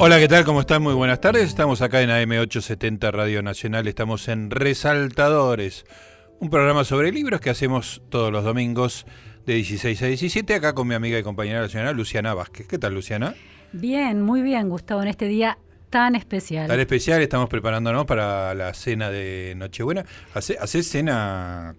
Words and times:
Hola, 0.00 0.20
¿qué 0.20 0.28
tal? 0.28 0.44
¿Cómo 0.44 0.60
están? 0.60 0.80
Muy 0.80 0.94
buenas 0.94 1.20
tardes. 1.20 1.48
Estamos 1.48 1.82
acá 1.82 2.00
en 2.00 2.10
AM870 2.10 3.10
Radio 3.10 3.42
Nacional. 3.42 3.88
Estamos 3.88 4.28
en 4.28 4.48
Resaltadores, 4.48 5.86
un 6.38 6.50
programa 6.50 6.84
sobre 6.84 7.10
libros 7.10 7.40
que 7.40 7.50
hacemos 7.50 8.00
todos 8.08 8.30
los 8.30 8.44
domingos 8.44 9.06
de 9.44 9.54
16 9.54 10.00
a 10.02 10.06
17, 10.06 10.54
acá 10.54 10.72
con 10.72 10.86
mi 10.86 10.94
amiga 10.94 11.18
y 11.18 11.24
compañera 11.24 11.60
nacional, 11.60 11.96
Luciana 11.96 12.32
Vázquez. 12.32 12.68
¿Qué 12.68 12.78
tal, 12.78 12.94
Luciana? 12.94 13.34
Bien, 13.72 14.22
muy 14.22 14.40
bien, 14.40 14.68
Gustavo, 14.68 15.02
en 15.02 15.08
este 15.08 15.26
día 15.26 15.58
tan 15.90 16.14
especial. 16.14 16.66
Tan 16.68 16.80
especial, 16.80 17.20
estamos 17.22 17.48
preparándonos 17.48 18.04
para 18.06 18.54
la 18.54 18.74
cena 18.74 19.10
de 19.10 19.54
Nochebuena. 19.56 20.04
¿Hacés 20.34 20.88
cena 20.88 21.74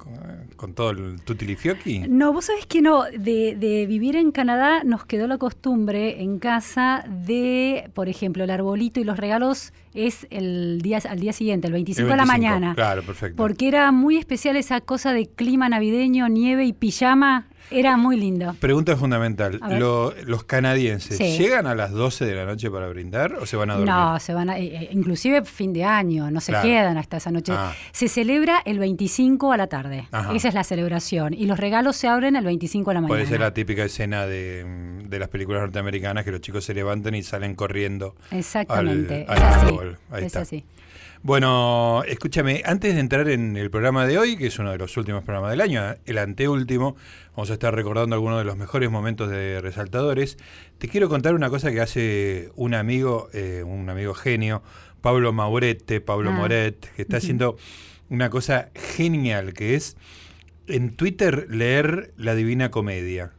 con, 0.55 0.73
todo 0.73 0.91
el 0.91 1.21
tutilifioqui? 1.21 2.05
No, 2.07 2.33
vos 2.33 2.45
sabés 2.45 2.65
que 2.65 2.81
no. 2.81 3.03
De, 3.03 3.85
vivir 3.87 4.15
en 4.15 4.31
Canadá 4.31 4.83
nos 4.83 5.05
quedó 5.05 5.27
la 5.27 5.37
costumbre 5.37 6.21
en 6.21 6.39
casa 6.39 7.03
de, 7.07 7.89
por 7.93 8.09
ejemplo, 8.09 8.43
el 8.43 8.49
arbolito 8.49 8.99
y 8.99 9.03
los 9.03 9.17
regalos 9.17 9.73
es 9.93 10.27
el 10.29 10.81
día 10.81 10.99
al 11.09 11.19
día 11.19 11.33
siguiente, 11.33 11.67
el 11.67 11.73
25, 11.73 12.09
de 12.09 12.17
la 12.17 12.25
mañana. 12.25 12.75
Claro, 12.75 13.03
perfecto. 13.03 13.37
Porque 13.37 13.67
era 13.67 13.91
muy 13.91 14.17
especial 14.17 14.55
esa 14.55 14.81
cosa 14.81 15.13
de 15.13 15.27
clima 15.27 15.69
navideño, 15.69 16.27
nieve 16.27 16.65
y 16.65 16.73
pijama. 16.73 17.47
Era 17.71 17.97
muy 17.97 18.17
lindo. 18.17 18.55
Pregunta 18.59 18.95
fundamental. 18.97 19.59
¿Los 20.25 20.43
canadienses 20.43 21.19
llegan 21.37 21.67
a 21.67 21.75
las 21.75 21.91
12 21.91 22.25
de 22.25 22.35
la 22.35 22.45
noche 22.45 22.69
para 22.69 22.87
brindar 22.87 23.33
o 23.35 23.45
se 23.45 23.57
van 23.57 23.69
a 23.69 23.73
dormir? 23.73 23.93
No, 23.93 24.19
se 24.19 24.33
van 24.33 24.49
a, 24.49 24.59
eh, 24.59 24.65
eh, 24.65 24.89
inclusive 24.91 25.43
fin 25.45 25.73
de 25.73 25.83
año, 25.83 26.31
no 26.31 26.41
se 26.41 26.53
quedan 26.53 26.97
hasta 26.97 27.17
esa 27.17 27.31
noche. 27.31 27.53
Ah. 27.55 27.73
Se 27.91 28.07
celebra 28.07 28.61
el 28.65 28.79
25 28.79 29.51
a 29.51 29.57
la 29.57 29.67
tarde. 29.67 30.07
Esa 30.33 30.47
es 30.47 30.53
la 30.53 30.63
celebración. 30.63 31.33
Y 31.33 31.45
los 31.45 31.59
regalos 31.59 31.95
se 31.95 32.07
abren 32.07 32.35
el 32.35 32.45
25 32.45 32.91
a 32.91 32.93
la 32.93 33.01
mañana. 33.01 33.17
Puede 33.17 33.27
ser 33.27 33.39
la 33.39 33.53
típica 33.53 33.83
escena 33.83 34.25
de, 34.25 34.65
las 35.09 35.29
películas 35.29 35.61
norteamericanas 35.61 36.23
que 36.23 36.31
los 36.31 36.41
chicos 36.41 36.63
se 36.63 36.73
levantan 36.73 37.15
y 37.15 37.23
salen 37.23 37.55
corriendo. 37.55 38.15
Exactamente. 38.31 39.23
es 39.23 39.29
así. 39.29 39.79
es 40.17 40.35
así. 40.35 40.65
Bueno, 41.21 42.01
escúchame, 42.07 42.63
antes 42.65 42.93
de 42.93 43.01
entrar 43.01 43.27
en 43.27 43.57
el 43.57 43.69
programa 43.69 44.07
de 44.07 44.17
hoy, 44.17 44.37
que 44.37 44.47
es 44.47 44.57
uno 44.57 44.71
de 44.71 44.77
los 44.77 44.95
últimos 44.95 45.21
programas 45.25 45.51
del 45.51 45.59
año, 45.59 45.81
el 46.05 46.17
anteúltimo, 46.17 46.95
vamos 47.35 47.49
a 47.49 47.53
estar 47.53 47.75
recordando 47.75 48.15
algunos 48.15 48.39
de 48.39 48.45
los 48.45 48.55
mejores 48.55 48.89
momentos 48.89 49.29
de 49.29 49.59
Resaltadores. 49.59 50.37
Te 50.77 50.87
quiero 50.87 51.09
contar 51.09 51.35
una 51.35 51.49
cosa 51.49 51.71
que 51.71 51.81
hace 51.81 52.51
un 52.55 52.73
amigo, 52.73 53.27
eh, 53.33 53.63
un 53.67 53.89
amigo 53.89 54.13
genio, 54.13 54.63
Pablo 55.01 55.33
Maurete, 55.33 55.99
Pablo 55.99 56.29
ah. 56.29 56.33
Moret, 56.33 56.89
que 56.95 57.01
está 57.01 57.17
haciendo 57.17 57.57
una 58.09 58.29
cosa 58.29 58.69
genial, 58.73 59.53
que 59.53 59.75
es 59.75 59.97
en 60.67 60.95
Twitter 60.95 61.47
leer 61.49 62.13
la 62.15 62.33
Divina 62.33 62.71
Comedia. 62.71 63.33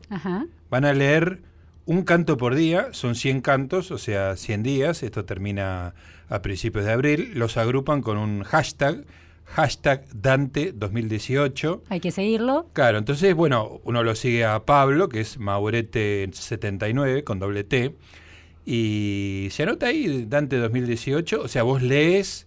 Van 0.69 0.85
a 0.85 0.93
leer 0.93 1.41
un 1.91 2.05
canto 2.05 2.37
por 2.37 2.55
día, 2.55 2.91
son 2.93 3.17
100 3.17 3.41
cantos, 3.41 3.91
o 3.91 3.99
sea, 3.99 4.37
100 4.37 4.63
días, 4.63 5.03
esto 5.03 5.25
termina 5.25 5.93
a 6.29 6.41
principios 6.41 6.85
de 6.85 6.93
abril, 6.93 7.33
los 7.35 7.57
agrupan 7.57 8.01
con 8.01 8.17
un 8.17 8.45
hashtag, 8.45 9.05
hashtag 9.47 10.05
Dante 10.15 10.71
2018. 10.71 11.83
Hay 11.89 11.99
que 11.99 12.13
seguirlo. 12.13 12.69
Claro, 12.75 12.99
entonces, 12.99 13.35
bueno, 13.35 13.81
uno 13.83 14.05
lo 14.05 14.15
sigue 14.15 14.45
a 14.45 14.65
Pablo, 14.65 15.09
que 15.09 15.19
es 15.19 15.41
Maurete79, 15.41 17.25
con 17.25 17.41
doble 17.41 17.65
T, 17.65 17.97
y 18.65 19.49
se 19.51 19.65
anota 19.65 19.87
ahí 19.87 20.27
Dante 20.29 20.59
2018, 20.59 21.41
o 21.43 21.49
sea, 21.49 21.65
vos 21.65 21.83
lees, 21.83 22.47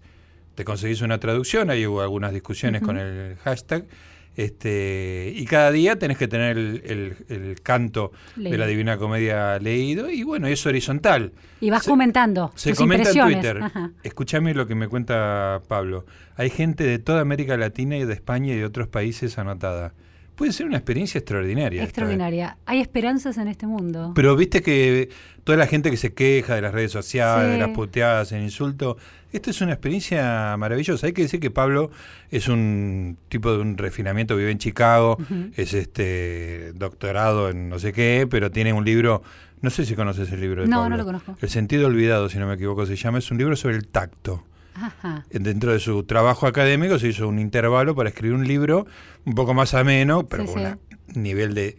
te 0.55 0.63
conseguís 0.63 1.01
una 1.01 1.19
traducción, 1.19 1.69
ahí 1.69 1.85
hubo 1.85 2.01
algunas 2.01 2.31
discusiones 2.31 2.81
con 2.81 2.97
el 2.97 3.35
hashtag, 3.43 3.87
este, 4.35 5.31
y 5.35 5.45
cada 5.45 5.71
día 5.71 5.97
tenés 5.97 6.17
que 6.17 6.27
tener 6.27 6.57
el, 6.57 7.55
canto 7.61 8.11
de 8.35 8.57
la 8.57 8.65
Divina 8.65 8.97
Comedia 8.97 9.59
leído 9.59 10.09
y 10.09 10.23
bueno, 10.23 10.47
es 10.47 10.65
horizontal. 10.65 11.33
Y 11.61 11.69
vas 11.69 11.85
comentando. 11.85 12.51
Se 12.55 12.73
comenta 12.75 13.09
en 13.09 13.21
Twitter. 13.21 13.59
Escúchame 14.03 14.53
lo 14.53 14.67
que 14.67 14.75
me 14.75 14.87
cuenta 14.87 15.61
Pablo. 15.67 16.05
Hay 16.35 16.49
gente 16.49 16.83
de 16.83 16.99
toda 16.99 17.21
América 17.21 17.57
Latina 17.57 17.97
y 17.97 18.05
de 18.05 18.13
España 18.13 18.53
y 18.53 18.57
de 18.57 18.65
otros 18.65 18.87
países 18.87 19.37
anotada. 19.37 19.93
Puede 20.35 20.51
ser 20.51 20.65
una 20.65 20.77
experiencia 20.77 21.19
extraordinaria. 21.19 21.83
Extraordinaria. 21.83 22.57
Hay 22.65 22.79
esperanzas 22.79 23.37
en 23.37 23.47
este 23.47 23.67
mundo. 23.67 24.13
Pero 24.15 24.35
viste 24.35 24.61
que 24.61 25.09
toda 25.43 25.57
la 25.57 25.67
gente 25.67 25.91
que 25.91 25.97
se 25.97 26.13
queja 26.13 26.55
de 26.55 26.61
las 26.61 26.73
redes 26.73 26.91
sociales, 26.91 27.51
de 27.51 27.57
las 27.59 27.69
puteadas, 27.69 28.31
el 28.31 28.41
insulto, 28.41 28.97
esta 29.31 29.51
es 29.51 29.61
una 29.61 29.73
experiencia 29.73 30.55
maravillosa. 30.57 31.07
Hay 31.07 31.13
que 31.13 31.23
decir 31.23 31.39
que 31.39 31.51
Pablo 31.51 31.91
es 32.31 32.47
un 32.47 33.17
tipo 33.29 33.51
de 33.51 33.59
un 33.59 33.77
refinamiento, 33.77 34.35
vive 34.35 34.51
en 34.51 34.57
Chicago, 34.57 35.17
es 35.55 35.73
este 35.73 36.73
doctorado 36.73 37.49
en 37.49 37.69
no 37.69 37.77
sé 37.77 37.93
qué, 37.93 38.27
pero 38.29 38.51
tiene 38.51 38.73
un 38.73 38.85
libro, 38.85 39.21
no 39.61 39.69
sé 39.69 39.85
si 39.85 39.95
conoces 39.95 40.31
el 40.31 40.41
libro 40.41 40.63
de 40.63 40.67
no, 40.67 40.77
Pablo. 40.77 40.89
No, 40.89 40.97
lo 40.97 41.05
conozco. 41.05 41.35
El 41.41 41.49
sentido 41.49 41.87
olvidado, 41.87 42.29
si 42.29 42.39
no 42.39 42.47
me 42.47 42.55
equivoco, 42.55 42.85
se 42.85 42.95
llama. 42.95 43.19
Es 43.19 43.29
un 43.29 43.37
libro 43.37 43.55
sobre 43.55 43.75
el 43.75 43.87
tacto. 43.87 44.43
Ajá. 44.75 45.25
Dentro 45.29 45.71
de 45.71 45.79
su 45.79 46.03
trabajo 46.03 46.47
académico 46.47 46.97
se 46.99 47.09
hizo 47.09 47.27
un 47.27 47.39
intervalo 47.39 47.95
para 47.95 48.09
escribir 48.09 48.35
un 48.35 48.47
libro 48.47 48.87
un 49.25 49.35
poco 49.35 49.53
más 49.53 49.73
ameno, 49.73 50.27
pero 50.27 50.45
con 50.45 50.61
un 50.63 50.77
nivel 51.15 51.53
de 51.53 51.77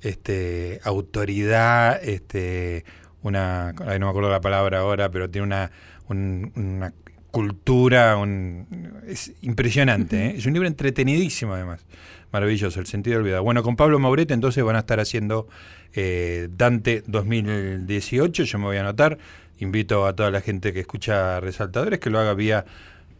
este, 0.00 0.80
autoridad, 0.84 2.02
este, 2.02 2.84
una, 3.22 3.72
no 3.72 3.84
me 3.84 4.08
acuerdo 4.08 4.30
la 4.30 4.40
palabra 4.40 4.80
ahora, 4.80 5.10
pero 5.10 5.28
tiene 5.30 5.46
una, 5.46 5.70
una 6.08 6.92
cultura, 7.30 8.16
un, 8.16 8.66
es 9.06 9.32
impresionante, 9.42 10.26
¿eh? 10.26 10.34
es 10.36 10.46
un 10.46 10.52
libro 10.52 10.68
entretenidísimo 10.68 11.54
además, 11.54 11.84
maravilloso, 12.32 12.80
el 12.80 12.86
sentido 12.86 13.18
olvidado. 13.18 13.42
Bueno, 13.42 13.62
con 13.62 13.76
Pablo 13.76 13.98
Maurete 13.98 14.34
entonces 14.34 14.64
van 14.64 14.76
a 14.76 14.80
estar 14.80 15.00
haciendo 15.00 15.48
eh, 15.94 16.48
Dante 16.56 17.02
2018, 17.06 18.44
yo 18.44 18.58
me 18.58 18.64
voy 18.64 18.76
a 18.78 18.80
anotar, 18.80 19.18
invito 19.60 20.06
a 20.06 20.14
toda 20.14 20.30
la 20.30 20.40
gente 20.40 20.72
que 20.72 20.80
escucha 20.80 21.40
Resaltadores 21.40 22.00
que 22.00 22.10
lo 22.10 22.18
haga 22.18 22.34
vía 22.34 22.64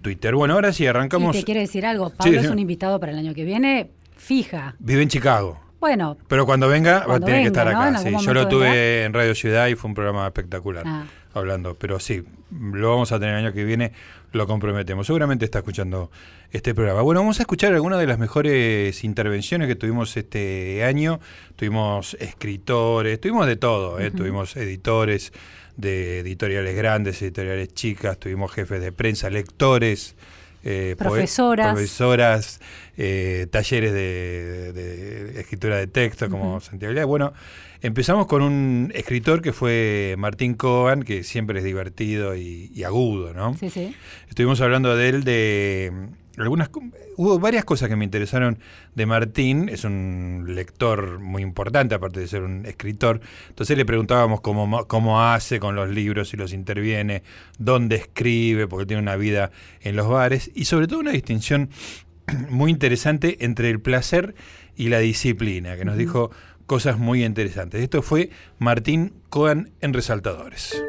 Twitter. 0.03 0.35
Bueno, 0.35 0.55
ahora 0.55 0.73
sí, 0.73 0.87
arrancamos. 0.87 1.37
Y 1.37 1.41
te 1.41 1.45
quiere 1.45 1.61
decir 1.61 1.87
algo, 1.87 2.11
Pablo 2.11 2.41
es 2.41 2.51
un 2.51 2.59
invitado 2.59 2.99
para 2.99 3.13
el 3.13 3.19
año 3.19 3.35
que 3.35 3.45
viene, 3.45 3.91
fija. 4.17 4.75
Vive 4.79 5.03
en 5.03 5.09
Chicago. 5.09 5.70
Bueno. 5.81 6.19
Pero 6.29 6.47
cuando 6.47 6.69
venga, 6.69 7.07
va 7.07 7.17
a 7.17 7.21
tener 7.21 7.41
que 7.41 7.47
estar 7.49 7.67
acá. 7.67 7.99
Sí, 7.99 8.15
yo 8.21 8.35
lo 8.35 8.47
tuve 8.49 9.05
en 9.05 9.15
Radio 9.15 9.35
Ciudad 9.35 9.67
y 9.69 9.75
fue 9.75 9.89
un 9.89 9.95
programa 9.95 10.27
espectacular. 10.27 10.85
Ah. 10.87 11.07
Hablando, 11.33 11.77
pero 11.77 12.01
sí, 12.01 12.25
lo 12.51 12.91
vamos 12.91 13.13
a 13.13 13.21
tener 13.21 13.37
el 13.37 13.45
año 13.45 13.55
que 13.55 13.65
viene, 13.65 13.93
lo 14.33 14.49
comprometemos. 14.49 15.07
Seguramente 15.07 15.45
está 15.45 15.59
escuchando 15.59 16.11
este 16.51 16.75
programa. 16.75 17.03
Bueno, 17.03 17.21
vamos 17.21 17.39
a 17.39 17.45
escuchar 17.45 17.73
algunas 17.73 18.01
de 18.01 18.07
las 18.09 18.19
mejores 18.19 19.05
intervenciones 19.05 19.69
que 19.69 19.77
tuvimos 19.77 20.17
este 20.17 20.83
año. 20.85 21.21
Tuvimos 21.55 22.15
escritores, 22.15 23.21
tuvimos 23.21 23.47
de 23.47 23.55
todo, 23.55 24.01
¿eh? 24.01 24.11
tuvimos 24.11 24.57
editores, 24.57 25.33
de 25.77 26.19
editoriales 26.21 26.77
grandes, 26.77 27.23
editoriales 27.23 27.73
chicas, 27.73 28.19
tuvimos 28.19 28.53
jefes 28.53 28.81
de 28.81 28.93
prensa, 28.93 29.31
lectores, 29.31 30.17
eh, 30.65 30.95
profesoras, 30.99 31.73
profesoras 31.73 32.61
eh, 32.97 33.47
talleres 33.51 33.93
de, 33.93 35.41
escritura 35.41 35.77
de 35.77 35.87
texto 35.87 36.29
como 36.29 36.61
Santiago. 36.61 37.07
Bueno, 37.07 37.33
empezamos 37.81 38.27
con 38.27 38.43
un 38.43 38.93
escritor 38.95 39.43
que 39.43 39.53
fue 39.53 40.15
Martín 40.19 40.55
Cohen, 40.55 41.03
que 41.03 41.25
siempre 41.25 41.59
es 41.59 41.65
divertido 41.65 42.37
y, 42.37 42.71
y 42.75 42.85
agudo, 42.85 43.33
¿no? 43.33 43.57
Sí, 43.57 43.71
sí. 43.71 43.95
Estuvimos 44.29 44.61
hablando 44.61 44.97
de 44.97 45.09
él 45.09 45.25
de 45.25 45.93
algunas 46.43 46.71
hubo 47.17 47.39
varias 47.39 47.65
cosas 47.65 47.89
que 47.89 47.97
me 47.97 48.05
interesaron 48.05 48.59
de 48.95 49.07
Martín, 49.07 49.69
es 49.69 49.85
un 49.85 50.47
lector 50.49 51.19
muy 51.19 51.43
importante, 51.43 51.95
aparte 51.95 52.21
de 52.21 52.29
ser 52.29 52.43
un 52.43 52.67
escritor. 52.67 53.21
Entonces 53.49 53.77
le 53.77 53.85
preguntábamos 53.85 54.41
cómo, 54.41 54.87
cómo 54.87 55.23
hace 55.23 55.61
con 55.61 55.75
los 55.75 55.91
libros, 55.91 56.31
si 56.31 56.37
los 56.37 56.53
interviene, 56.53 57.23
dónde 57.59 57.97
escribe, 57.97 58.67
porque 58.67 58.87
tiene 58.87 59.03
una 59.03 59.17
vida 59.17 59.51
en 59.81 59.97
los 59.97 60.09
bares, 60.09 60.51
y 60.55 60.65
sobre 60.65 60.87
todo 60.87 61.01
una 61.01 61.13
distinción 61.13 61.71
muy 62.49 62.71
interesante 62.71 63.45
entre 63.45 63.71
el 63.71 63.81
placer 63.81 64.35
y 64.77 64.89
la 64.89 64.99
disciplina, 64.99 65.77
que 65.77 65.85
nos 65.85 65.97
dijo 65.97 66.31
cosas 66.67 66.99
muy 66.99 67.25
interesantes. 67.25 67.83
Esto 67.83 68.03
fue 68.03 68.31
Martín 68.59 69.13
Cohen 69.29 69.73
en 69.81 69.93
Resaltadores. 69.93 70.81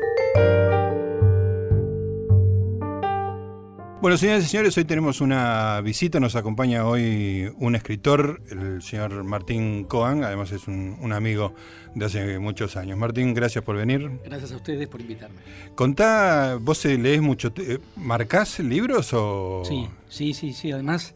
Bueno, 4.01 4.17
señoras 4.17 4.45
y 4.45 4.47
señores, 4.47 4.75
hoy 4.79 4.85
tenemos 4.85 5.21
una 5.21 5.79
visita, 5.81 6.19
nos 6.19 6.35
acompaña 6.35 6.87
hoy 6.87 7.53
un 7.59 7.75
escritor, 7.75 8.41
el 8.49 8.81
señor 8.81 9.23
Martín 9.23 9.83
Coan, 9.83 10.23
además 10.23 10.51
es 10.51 10.67
un, 10.67 11.13
amigo 11.13 11.53
de 11.93 12.05
hace 12.05 12.39
muchos 12.39 12.77
años. 12.77 12.97
Martín, 12.97 13.35
gracias 13.35 13.63
por 13.63 13.75
venir. 13.77 14.09
Gracias 14.25 14.53
a 14.53 14.55
ustedes 14.55 14.87
por 14.87 15.01
invitarme. 15.01 15.41
Contá, 15.75 16.57
vos 16.59 16.83
lees 16.83 17.21
mucho, 17.21 17.53
¿marcás 17.95 18.57
libros 18.57 19.13
o...? 19.13 19.61
Sí, 19.65 19.87
sí, 20.09 20.33
sí, 20.33 20.51
sí, 20.51 20.71
además 20.71 21.13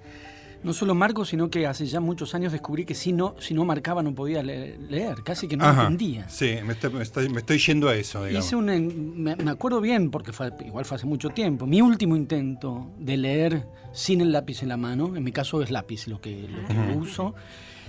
no 0.65 0.73
solo 0.73 0.95
marco, 0.95 1.23
sino 1.25 1.49
que 1.49 1.67
hace 1.67 1.85
ya 1.85 1.99
muchos 1.99 2.33
años 2.33 2.51
descubrí 2.51 2.85
que 2.85 2.95
si 2.95 3.13
no, 3.13 3.35
si 3.39 3.53
no 3.53 3.63
marcaba 3.65 4.01
no 4.01 4.15
podía 4.15 4.41
leer, 4.41 5.21
casi 5.23 5.47
que 5.47 5.55
no 5.55 5.69
entendía. 5.69 6.27
Sí, 6.27 6.55
me 6.65 6.73
estoy, 6.73 7.59
yendo 7.59 7.87
a 7.87 7.95
eso. 7.95 8.27
Hice 8.27 8.55
un, 8.55 9.15
me, 9.15 9.33
acuerdo 9.49 9.79
bien, 9.79 10.09
porque 10.09 10.33
fue, 10.33 10.51
igual 10.65 10.83
fue 10.83 10.95
hace 10.95 11.05
mucho 11.05 11.29
tiempo, 11.29 11.67
mi 11.67 11.81
último 11.81 12.15
intento 12.15 12.91
de 12.97 13.15
leer 13.15 13.67
sin 13.93 14.21
el 14.21 14.31
lápiz 14.31 14.63
en 14.63 14.69
la 14.69 14.77
mano, 14.77 15.15
en 15.15 15.23
mi 15.23 15.31
caso 15.31 15.61
es 15.61 15.69
lápiz 15.69 16.07
lo 16.07 16.19
que, 16.19 16.49
lo 16.49 16.97
uso, 16.97 17.35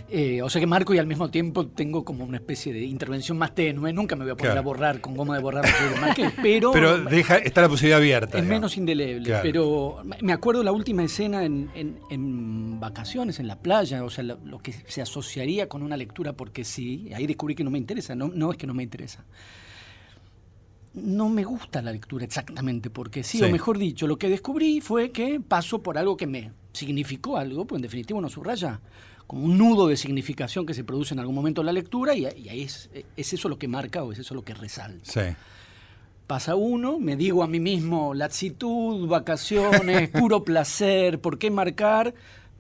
Eh, 0.08 0.41
o 0.41 0.49
sea 0.49 0.61
que 0.61 0.67
marco 0.67 0.94
y 0.94 0.99
al 0.99 1.06
mismo 1.06 1.31
tiempo 1.31 1.67
tengo 1.67 2.05
como 2.05 2.25
una 2.25 2.37
especie 2.37 2.73
de 2.73 2.85
intervención 2.85 3.37
más 3.37 3.55
tenue. 3.55 3.93
Nunca 3.93 4.14
me 4.14 4.25
voy 4.25 4.32
a 4.32 4.37
poner 4.37 4.56
a 4.56 4.61
borrar 4.61 5.00
con 5.00 5.17
goma 5.17 5.37
de 5.37 5.43
borrar 5.43 5.64
pero. 6.43 6.70
Pero 6.73 6.99
deja, 6.99 7.38
está 7.38 7.62
la 7.62 7.69
posibilidad 7.69 7.99
abierta. 7.99 8.38
Es 8.38 8.44
menos 8.44 8.76
indeleble. 8.76 9.35
Pero 9.43 10.03
me 10.20 10.32
acuerdo 10.32 10.62
la 10.62 10.73
última 10.73 11.03
escena 11.03 11.44
en, 11.44 11.70
en, 11.75 12.79
vacaciones, 12.79 13.41
en 13.41 13.49
la 13.49 13.58
playa, 13.58 14.05
o 14.05 14.11
sea, 14.11 14.23
lo, 14.23 14.58
que 14.58 14.73
se 14.73 15.03
asociaría 15.03 15.69
con 15.69 15.82
una 15.82 15.97
lectura 15.97 16.35
porque 16.35 16.64
sí. 16.64 17.11
Ahí 17.14 17.26
descubrí 17.26 17.55
que 17.55 17.64
no 17.64 17.70
me 17.70 17.79
interesa. 17.79 18.14
No, 18.14 18.29
no 18.29 18.52
es 18.52 18.59
que 18.59 18.67
no 18.67 18.75
me 18.75 18.82
interesa 18.82 19.25
no 20.94 21.29
me 21.29 21.44
gusta 21.44 21.82
la 21.82 21.93
lectura 21.93 22.25
exactamente 22.25 22.88
porque 22.88 23.23
sí, 23.23 23.43
o 23.43 23.50
mejor 23.50 23.76
dicho, 23.76 24.06
lo 24.06 24.17
que 24.17 24.31
descubrí 24.31 24.81
fue 24.81 25.11
que 25.11 25.41
paso 25.41 25.82
por 25.82 25.99
algo 25.99 26.17
que 26.17 26.26
me 26.26 26.52
significó 26.73 27.37
algo, 27.37 27.67
pues 27.67 27.79
en 27.79 27.82
definitiva 27.82 28.19
uno 28.19 28.31
subraya 28.31 28.81
como 29.26 29.44
un 29.44 29.58
nudo 29.58 29.88
de 29.88 29.96
significación 29.96 30.67
que 30.67 30.75
se 30.75 30.84
produce 30.84 31.14
en 31.14 31.20
algún 31.20 31.34
momento 31.34 31.62
en 31.62 31.67
la 31.67 31.73
lectura 31.73 32.14
y, 32.14 32.26
ahí 32.26 32.62
es, 32.62 32.90
es, 33.17 33.32
eso 33.32 33.49
lo 33.49 33.58
que 33.58 33.69
marca 33.69 34.02
o 34.02 34.12
es 34.12 34.19
eso 34.19 34.34
lo 34.34 34.43
que 34.43 34.55
resalta. 34.55 35.05
Sí. 35.05 35.37
Pasa 36.26 36.56
uno, 36.56 36.99
me 36.99 37.17
digo 37.17 37.43
a 37.43 37.46
mí 37.46 37.61
mismo, 37.61 38.14
laxitud, 38.14 39.06
vacaciones, 39.06 40.08
puro 40.11 40.43
placer, 40.44 41.20
¿por 41.20 41.38
qué 41.38 41.50
marcar? 41.50 42.14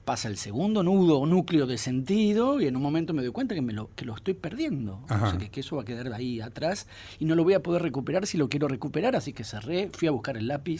Pasa 0.06 0.28
el 0.28 0.36
segundo 0.38 0.84
nudo 0.84 1.18
o 1.18 1.26
núcleo 1.26 1.66
de 1.66 1.78
sentido 1.78 2.60
y 2.60 2.68
en 2.68 2.76
un 2.76 2.82
momento 2.82 3.12
me 3.12 3.22
doy 3.22 3.32
cuenta 3.32 3.56
que, 3.56 3.60
me 3.60 3.72
lo, 3.72 3.90
que 3.96 4.04
lo 4.04 4.14
estoy 4.14 4.34
perdiendo. 4.34 5.04
O 5.04 5.08
sea, 5.08 5.36
que, 5.36 5.60
eso 5.60 5.74
va 5.74 5.82
a 5.82 5.84
quedar 5.84 6.12
ahí 6.14 6.40
atrás 6.40 6.86
y 7.18 7.24
no 7.24 7.34
lo 7.34 7.42
voy 7.42 7.54
a 7.54 7.62
poder 7.62 7.82
recuperar 7.82 8.24
si 8.24 8.38
lo 8.38 8.48
quiero 8.48 8.68
recuperar, 8.68 9.16
así 9.16 9.32
que 9.32 9.42
cerré, 9.42 9.90
fui 9.92 10.06
a 10.06 10.12
buscar 10.12 10.36
el 10.36 10.46
lápiz. 10.46 10.78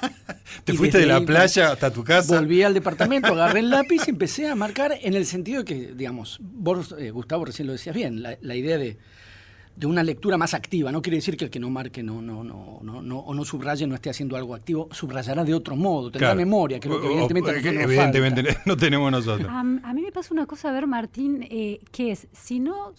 ¿Te 0.64 0.72
fuiste 0.72 0.98
de 0.98 1.06
la 1.06 1.20
playa 1.20 1.70
hasta 1.70 1.92
tu 1.92 2.02
casa? 2.02 2.34
Volví 2.40 2.64
al 2.64 2.74
departamento, 2.74 3.28
agarré 3.28 3.60
el 3.60 3.70
lápiz 3.70 4.02
y 4.08 4.10
empecé 4.10 4.48
a 4.48 4.56
marcar 4.56 4.98
en 5.00 5.14
el 5.14 5.26
sentido 5.26 5.60
de 5.60 5.64
que, 5.64 5.94
digamos, 5.94 6.38
vos, 6.40 6.92
eh, 6.98 7.12
Gustavo, 7.12 7.44
recién 7.44 7.68
lo 7.68 7.72
decías 7.72 7.94
bien, 7.94 8.20
la 8.20 8.56
idea 8.56 8.78
de 8.78 8.98
de 9.76 9.86
una 9.86 10.02
lectura 10.02 10.38
más 10.38 10.54
activa. 10.54 10.90
No 10.90 11.02
quiere 11.02 11.16
decir 11.16 11.36
que 11.36 11.44
el 11.44 11.50
que 11.50 11.60
no 11.60 11.68
marque 11.68 12.02
no, 12.02 12.22
no, 12.22 12.42
no, 12.42 12.80
no, 12.82 13.02
no 13.02 13.18
o 13.18 13.34
no 13.34 13.44
subraye 13.44 13.86
no 13.86 13.94
esté 13.94 14.10
haciendo 14.10 14.36
algo 14.36 14.54
activo, 14.54 14.88
subrayará 14.90 15.44
de 15.44 15.54
otro 15.54 15.76
modo, 15.76 16.10
tendrá 16.10 16.34
memoria, 16.34 16.80
que, 16.80 16.88
evidentemente, 16.88 17.50
evidentemente 17.82 18.56
no 18.66 18.76
tenemos 18.76 19.12
nosotros. 19.12 19.48
a 19.50 19.62
mí 19.62 20.02
me 20.02 20.12
pasa 20.12 20.32
una 20.32 20.46
cosa, 20.46 20.70
a 20.70 20.72
ver, 20.72 20.86
Martín, 20.86 21.46
eh, 21.50 21.78
que 21.92 22.12
es, 22.12 22.26
si 22.32 22.58
no, 22.58 22.94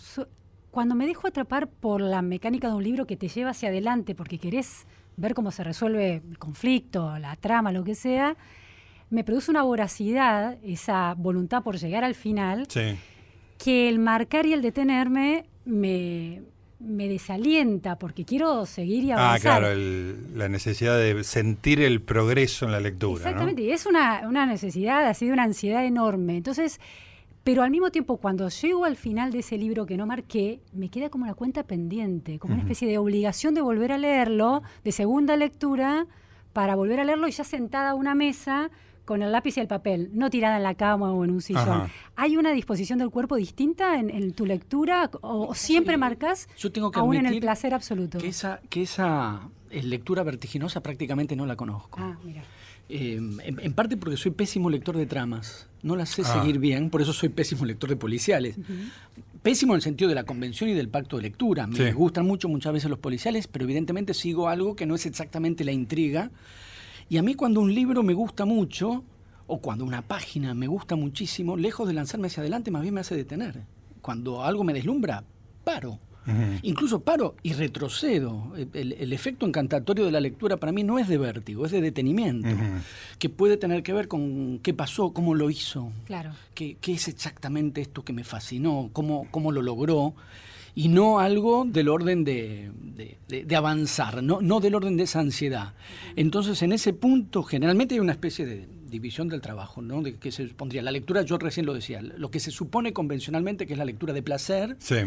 cuando 0.69 0.93
me 0.93 1.07
dejo 1.07 1.27
atrapar 1.27 1.67
por 1.67 1.99
la 1.99 2.21
mecánica 2.21 2.67
de 2.67 2.75
un 2.75 2.83
libro 2.83 3.07
que 3.07 3.17
te 3.17 3.27
lleva 3.27 3.49
hacia 3.49 3.69
adelante, 3.69 4.13
porque 4.13 4.37
querés 4.37 4.85
ver 5.15 5.33
cómo 5.33 5.51
se 5.51 5.63
resuelve 5.63 6.21
el 6.29 6.37
conflicto, 6.37 7.17
la 7.17 7.35
trama, 7.35 7.71
lo 7.71 7.83
que 7.83 7.95
sea, 7.95 8.37
me 9.09 9.23
produce 9.23 9.49
una 9.49 9.63
voracidad, 9.63 10.57
esa 10.63 11.15
voluntad 11.17 11.63
por 11.63 11.77
llegar 11.77 12.03
al 12.03 12.13
final, 12.13 12.67
que 13.57 13.89
el 13.89 13.97
marcar 13.97 14.45
y 14.45 14.53
el 14.53 14.61
detenerme 14.61 15.45
me, 15.65 16.43
me 16.79 17.07
desalienta 17.07 17.97
porque 17.97 18.23
quiero 18.23 18.65
seguir 18.65 19.03
y 19.03 19.11
ah, 19.11 19.15
avanzar. 19.15 19.63
Ah, 19.63 19.67
claro, 19.67 19.79
la 20.35 20.47
necesidad 20.49 20.97
de 20.97 21.23
sentir 21.23 21.81
el 21.81 22.01
progreso 22.01 22.65
en 22.65 22.71
la 22.71 22.79
lectura. 22.79 23.17
Exactamente, 23.17 23.63
y 23.63 23.71
es 23.71 23.85
una, 23.85 24.27
una 24.27 24.45
necesidad, 24.45 25.07
ha 25.07 25.13
sido 25.13 25.33
una 25.33 25.43
ansiedad 25.43 25.85
enorme. 25.85 26.37
Entonces, 26.37 26.79
pero 27.43 27.63
al 27.63 27.71
mismo 27.71 27.89
tiempo, 27.91 28.17
cuando 28.17 28.49
llego 28.49 28.85
al 28.85 28.97
final 28.97 29.31
de 29.31 29.39
ese 29.39 29.57
libro 29.57 29.85
que 29.85 29.97
no 29.97 30.05
marqué, 30.05 30.59
me 30.73 30.89
queda 30.89 31.09
como 31.09 31.23
una 31.23 31.33
cuenta 31.33 31.63
pendiente, 31.63 32.39
como 32.39 32.53
una 32.53 32.63
especie 32.63 32.87
de 32.87 32.97
obligación 32.97 33.53
de 33.53 33.61
volver 33.61 33.91
a 33.91 33.97
leerlo, 33.97 34.61
de 34.83 34.91
segunda 34.91 35.35
lectura, 35.37 36.05
para 36.53 36.75
volver 36.75 36.99
a 36.99 37.05
leerlo 37.05 37.27
y 37.27 37.31
ya 37.31 37.43
sentada 37.43 37.91
a 37.91 37.95
una 37.95 38.15
mesa 38.15 38.69
con 39.07 39.23
el 39.23 39.31
lápiz 39.31 39.55
y 39.55 39.61
el 39.61 39.67
papel, 39.67 40.09
no 40.11 40.29
tirada 40.29 40.57
en 40.57 40.63
la 40.63 40.75
cama 40.75 41.13
o 41.13 41.23
en 41.23 41.31
un 41.31 41.41
sillón. 41.41 41.89
¿Hay 42.17 42.35
una 42.35 42.51
disposición 42.51 42.99
del 42.99 43.09
cuerpo 43.09 43.37
distinta 43.37 43.97
en, 43.97 44.33
tu 44.33 44.45
lectura 44.45 45.09
o, 45.21 45.55
siempre 45.55 45.95
marcas 45.95 46.49
Yo 46.57 46.73
tengo 46.73 46.91
que 46.91 46.99
aún 46.99 47.15
en 47.15 47.25
el 47.25 47.39
placer 47.39 47.73
absoluto? 47.73 48.17
Que 48.17 48.27
esa, 48.27 48.59
que 48.69 48.81
esa 48.81 49.49
eh, 49.71 49.81
lectura 49.81 50.23
vertiginosa 50.23 50.83
prácticamente 50.83 51.37
no 51.37 51.45
la 51.45 51.55
conozco. 51.55 52.01
Ah, 52.01 52.17
mira. 52.21 52.43
Eh, 52.89 53.15
en, 53.15 53.73
parte 53.73 53.95
porque 53.95 54.17
soy 54.17 54.31
pésimo 54.31 54.69
lector 54.69 54.97
de 54.97 55.05
tramas, 55.05 55.67
no 55.83 55.95
las 55.95 56.09
sé 56.09 56.23
ah. 56.25 56.39
seguir 56.41 56.59
bien, 56.59 56.89
por 56.89 57.01
eso 57.01 57.13
soy 57.13 57.29
pésimo 57.29 57.63
lector 57.63 57.89
de 57.89 57.95
policiales. 57.95 58.57
Pésimo 59.41 59.71
en 59.71 59.77
el 59.77 59.81
sentido 59.81 60.09
de 60.09 60.15
la 60.15 60.25
convención 60.25 60.69
y 60.69 60.73
del 60.73 60.89
pacto 60.89 61.15
de 61.15 61.23
lectura. 61.23 61.65
Me 61.65 61.93
gustan 61.93 62.25
mucho 62.25 62.49
muchas 62.49 62.73
veces 62.73 62.89
los 62.89 62.99
policiales, 62.99 63.47
pero 63.47 63.63
evidentemente 63.63 64.13
sigo 64.13 64.49
algo 64.49 64.75
que 64.75 64.85
no 64.85 64.95
es 64.95 65.05
exactamente 65.05 65.63
la 65.63 65.71
intriga, 65.71 66.29
y 67.09 67.17
a 67.17 67.23
mí 67.23 67.35
cuando 67.35 67.61
un 67.61 67.73
libro 67.73 68.03
me 68.03 68.13
gusta 68.13 68.45
mucho, 68.45 69.03
o 69.47 69.59
cuando 69.59 69.85
una 69.85 70.01
página 70.01 70.53
me 70.53 70.67
gusta 70.67 70.95
muchísimo, 70.95 71.55
lejos 71.55 71.87
de 71.87 71.93
lanzarme 71.93 72.27
hacia 72.27 72.41
adelante, 72.41 72.69
más 72.69 72.81
bien 72.81 72.93
me 72.93 73.01
hace 73.01 73.15
detener. 73.15 73.63
Cuando 74.01 74.43
algo 74.43 74.63
me 74.63 74.73
deslumbra, 74.73 75.23
paro. 75.63 75.99
Incluso 76.61 76.99
paro 76.99 77.35
y 77.41 77.53
retrocedo. 77.53 78.51
El, 78.73 79.13
efecto 79.13 79.45
encantatorio 79.45 80.03
de 80.03 80.11
la 80.11 80.19
lectura 80.19 80.57
para 80.57 80.73
mí 80.73 80.83
no 80.83 80.99
es 80.99 81.07
de 81.07 81.17
vértigo, 81.17 81.65
es 81.65 81.71
de 81.71 81.79
detenimiento, 81.79 82.49
que 83.17 83.29
puede 83.29 83.55
tener 83.55 83.81
que 83.81 83.93
ver 83.93 84.09
con 84.09 84.59
qué 84.59 84.73
pasó, 84.73 85.13
cómo 85.13 85.35
lo 85.35 85.49
hizo, 85.49 85.89
claro. 86.05 86.31
qué, 86.53 86.75
qué 86.81 86.93
es 86.93 87.07
exactamente 87.07 87.79
esto 87.79 88.03
que 88.03 88.11
me 88.11 88.25
fascinó, 88.25 88.89
cómo, 88.91 89.27
cómo 89.31 89.53
lo 89.53 89.61
logró 89.61 90.15
y 90.77 90.89
no 90.89 91.19
algo 91.19 91.65
del 91.65 91.89
orden 91.89 92.23
de, 92.23 92.69
de, 93.27 93.55
avanzar, 93.55 94.21
no, 94.21 94.41
no 94.41 94.59
del 94.59 94.75
orden 94.75 94.95
de 94.95 95.05
esa 95.05 95.19
ansiedad. 95.19 95.73
Entonces, 96.15 96.61
en 96.61 96.71
ese 96.71 96.93
punto, 96.93 97.41
generalmente 97.41 97.95
hay 97.95 97.99
una 97.99 98.11
especie 98.11 98.45
de 98.45 98.67
división 98.87 99.27
del 99.27 99.41
trabajo, 99.41 99.81
¿no? 99.81 100.03
De 100.03 100.17
que 100.17 100.31
se 100.31 100.47
supondría 100.47 100.83
la 100.83 100.91
lectura, 100.91 101.23
yo 101.23 101.39
recién 101.39 101.65
lo 101.65 101.73
decía, 101.73 102.03
lo 102.03 102.29
que 102.29 102.39
se 102.39 102.51
supone 102.51 102.93
convencionalmente 102.93 103.65
que 103.65 103.73
es 103.73 103.79
la 103.79 103.85
lectura 103.85 104.13
de 104.13 104.21
placer, 104.21 104.75
sí. 104.77 104.97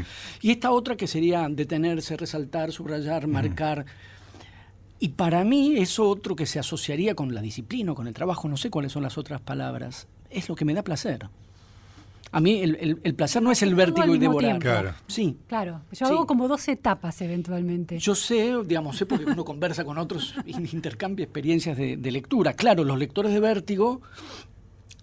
y 0.43 0.51
esta 0.51 0.73
otra 0.73 0.97
que 0.97 1.07
sería 1.07 1.47
detenerse, 1.49 2.17
resaltar, 2.17 2.73
subrayar, 2.73 3.29
marcar. 3.29 3.87
Y 4.99 5.11
para 5.11 5.45
mí 5.45 5.77
eso 5.77 6.09
otro 6.09 6.35
que 6.35 6.47
se 6.47 6.59
asociaría 6.59 7.15
con 7.15 7.33
la 7.33 7.43
disciplina, 7.43 7.95
con 7.95 8.09
el 8.09 8.15
trabajo, 8.15 8.49
no 8.49 8.57
sé 8.57 8.71
cuáles 8.71 8.91
son 8.91 9.05
las 9.05 9.17
otras 9.17 9.41
palabras, 9.41 10.09
es 10.31 10.49
lo 10.49 10.57
que 10.57 10.65
me 10.65 10.75
da 10.75 10.83
placer. 10.83 11.29
A 12.33 12.41
mí 12.41 12.61
el, 12.63 13.15
placer 13.17 13.43
no 13.43 13.51
es 13.51 13.63
el 13.63 13.75
vértigo 13.75 14.15
y 14.15 14.19
devorar. 14.19 14.59
Claro. 14.61 14.95
Sí. 15.09 15.37
Claro. 15.49 15.83
Yo 15.93 16.07
hago 16.07 16.27
como 16.27 16.47
dos 16.47 16.69
etapas 16.69 17.21
eventualmente. 17.23 17.99
Yo 17.99 18.15
sé, 18.15 18.55
digamos, 18.65 18.97
sé 18.97 19.07
porque 19.07 19.25
uno 19.25 19.45
conversa 19.45 19.85
con 19.85 19.99
otros 19.99 20.35
y 20.47 20.53
intercambia 20.75 21.25
experiencias 21.25 21.77
de, 21.77 22.11
lectura. 22.11 22.53
Claro, 22.53 22.85
los 22.85 22.99
lectores 22.99 23.33
de 23.33 23.41
vértigo 23.41 24.01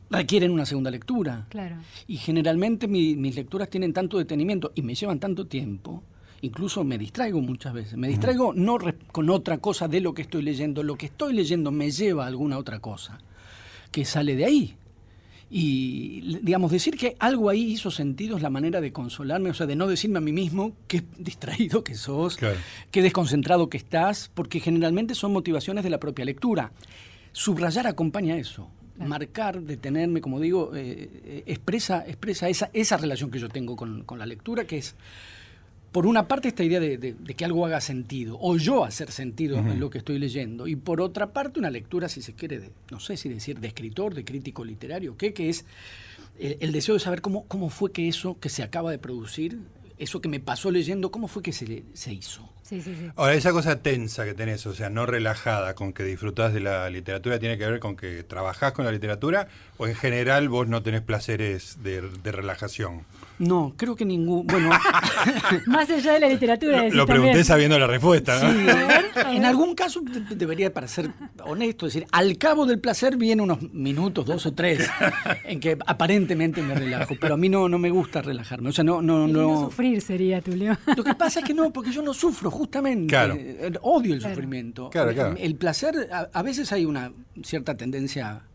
requieren 0.10 0.52
una 0.52 0.66
segunda 0.66 0.90
lectura. 0.90 1.48
Claro. 1.50 1.78
Y 2.08 2.18
generalmente 2.18 2.88
mis 2.88 3.36
lecturas 3.36 3.70
tienen 3.70 3.92
tanto 3.92 4.18
detenimiento 4.18 4.72
y 4.74 4.82
me 4.82 4.96
llevan 4.96 5.20
tanto 5.20 5.48
tiempo. 5.48 6.04
Incluso 6.42 6.84
me 6.84 6.98
distraigo 6.98 7.42
muchas 7.42 7.74
veces. 7.74 7.98
Me 7.98 8.08
distraigo 8.08 8.54
no 8.54 8.78
con 9.12 9.30
otra 9.30 9.58
cosa 9.58 9.88
de 9.88 10.00
lo 10.00 10.14
que 10.14 10.22
estoy 10.22 10.44
leyendo. 10.44 10.84
Lo 10.84 10.96
que 10.96 11.08
estoy 11.08 11.34
leyendo 11.34 11.72
me 11.72 11.92
lleva 11.92 12.24
a 12.24 12.28
alguna 12.28 12.58
otra 12.58 12.80
cosa 12.80 13.20
que 13.92 14.06
sale 14.06 14.36
de 14.36 14.46
ahí. 14.46 14.76
Y, 15.50 16.40
digamos, 16.42 16.72
decir 16.72 16.98
que 16.98 17.16
algo 17.20 17.50
ahí 17.50 17.72
hizo 17.72 17.90
sentido 17.90 18.36
es 18.36 18.44
la 18.44 18.50
manera 18.50 18.82
de 18.82 18.92
consolarme, 18.92 19.50
o 19.50 19.54
sea, 19.54 19.66
de 19.66 19.78
no 19.78 19.88
decirme 19.88 20.18
a 20.18 20.22
mí 20.22 20.34
mismo 20.34 20.74
qué 20.88 21.04
distraído 21.18 21.84
que 21.84 21.96
sos, 21.96 22.38
qué 22.92 23.02
desconcentrado 23.02 23.70
que 23.70 23.78
estás, 23.78 24.30
porque 24.34 24.60
generalmente 24.60 25.16
son 25.16 25.32
motivaciones 25.32 25.84
de 25.84 25.90
la 25.90 26.00
propia 26.00 26.26
lectura. 26.26 26.72
Subrayar 27.32 27.88
acompaña 27.88 28.38
eso. 28.38 28.70
Marcar, 28.98 29.62
detenerme, 29.62 30.22
como 30.22 30.40
digo, 30.40 30.76
eh, 30.76 31.10
eh, 31.24 31.44
expresa, 31.46 32.04
expresa 32.08 32.50
esa, 32.50 32.72
esa 32.74 32.98
relación 32.98 33.30
que 33.30 33.38
yo 33.38 33.48
tengo 33.48 33.76
con, 33.76 34.04
con 34.04 34.18
la 34.18 34.26
lectura, 34.26 34.66
que 34.66 34.80
es 34.80 34.96
por 35.92 36.06
una 36.06 36.28
parte 36.28 36.50
esta 36.50 36.64
idea 36.64 36.80
de, 36.80 37.16
que 37.36 37.46
algo 37.46 37.66
haga 37.66 37.82
sentido, 37.82 38.38
o 38.40 38.58
yo 38.58 38.84
hacer 38.84 39.12
sentido 39.12 39.58
en 39.58 39.80
lo 39.80 39.90
que 39.90 40.00
estoy 40.00 40.20
leyendo, 40.20 40.68
y 40.68 40.76
por 40.76 41.02
otra 41.02 41.28
parte 41.28 41.60
una 41.60 41.70
lectura, 41.70 42.10
si 42.10 42.22
se 42.22 42.34
quiere, 42.34 42.60
de, 42.60 42.72
no 42.92 43.00
sé 43.00 43.18
si 43.18 43.30
decir 43.30 43.60
de 43.60 43.68
escritor, 43.68 44.14
de 44.14 44.24
crítico 44.24 44.64
literario, 44.64 45.18
¿qué? 45.18 45.34
que 45.34 45.50
es 45.50 45.66
el, 46.40 46.72
deseo 46.72 46.96
de 46.96 47.00
saber 47.00 47.22
cómo, 47.22 47.46
cómo 47.48 47.70
fue 47.70 47.92
que 47.92 48.08
eso 48.08 48.38
que 48.40 48.50
se 48.50 48.64
acaba 48.64 48.92
de 48.92 49.00
producir, 49.00 49.60
eso 49.98 50.22
que 50.22 50.30
me 50.30 50.40
pasó 50.40 50.72
leyendo, 50.72 51.10
cómo 51.10 51.28
fue 51.28 51.42
que 51.42 51.52
se, 51.52 51.84
se 51.94 52.14
hizo. 52.14 52.48
Sí, 52.62 52.82
sí, 52.82 52.96
sí. 52.96 53.10
Ahora, 53.16 53.34
esa 53.34 53.54
cosa 53.54 53.82
tensa 53.82 54.26
que 54.26 54.34
tenés, 54.34 54.66
o 54.66 54.76
sea, 54.76 54.90
no 54.90 55.06
relajada, 55.06 55.74
con 55.74 55.94
que 55.94 56.04
disfrutás 56.04 56.54
de 56.54 56.60
la 56.60 56.90
literatura, 56.90 57.40
¿tiene 57.40 57.58
que 57.58 57.66
ver 57.66 57.80
con 57.80 57.96
que 57.96 58.24
trabajás 58.24 58.74
con 58.74 58.86
la 58.86 58.92
literatura 58.92 59.48
o 59.78 59.88
en 59.88 59.96
general 59.96 60.50
vos 60.50 60.68
no 60.68 60.84
tenés 60.84 61.02
placeres 61.02 61.82
de, 61.82 62.02
de 62.02 62.32
relajación? 62.32 63.06
No, 63.40 63.74
creo 63.78 63.96
que 63.96 64.04
ningún. 64.04 64.48
Bueno. 64.48 64.70
Más 65.68 65.90
allá 65.90 66.14
de 66.14 66.20
la 66.20 66.28
literatura. 66.28 66.90
Lo, 66.90 67.06
pregunté 67.06 67.44
sabiendo 67.44 67.78
la 67.78 67.86
respuesta, 67.86 68.42
¿no? 68.42 68.52
Sí, 68.52 69.36
en 69.36 69.46
algún 69.46 69.76
caso 69.76 70.02
debería, 70.30 70.74
para 70.74 70.88
ser 70.88 71.12
honesto, 71.44 71.86
decir, 71.86 72.08
al 72.12 72.38
cabo 72.38 72.66
del 72.66 72.80
placer 72.80 73.16
vienen 73.16 73.42
unos 73.42 73.62
minutos, 73.72 74.26
dos 74.26 74.46
o 74.48 74.54
tres, 74.54 74.90
en 75.44 75.60
que 75.60 75.78
aparentemente 75.86 76.62
me 76.64 76.74
relajo, 76.74 77.16
pero 77.20 77.36
a 77.36 77.38
mí 77.38 77.48
no, 77.48 77.70
no 77.70 77.78
me 77.78 77.92
gusta 77.92 78.22
relajarme. 78.22 78.70
O 78.70 78.74
sea, 78.74 78.84
no. 78.84 79.02
no, 79.02 79.28
no... 79.28 79.66
sufrir 79.66 80.02
sería, 80.02 80.42
Tulio. 80.42 80.78
Lo 80.96 81.04
que 81.04 81.14
pasa 81.14 81.40
es 81.40 81.46
que 81.46 81.54
no, 81.54 81.72
porque 81.72 81.92
yo 81.92 82.02
no 82.02 82.14
sufro, 82.14 82.50
justamente. 82.50 83.08
Claro. 83.08 83.38
Odio 83.82 84.16
el 84.16 84.22
sufrimiento. 84.22 84.90
Claro, 84.90 85.14
claro. 85.14 85.36
El 85.38 85.56
placer, 85.56 86.10
a 86.12 86.42
veces 86.42 86.72
hay 86.72 86.86
una 86.86 87.12
cierta 87.44 87.78
tendencia 87.78 88.47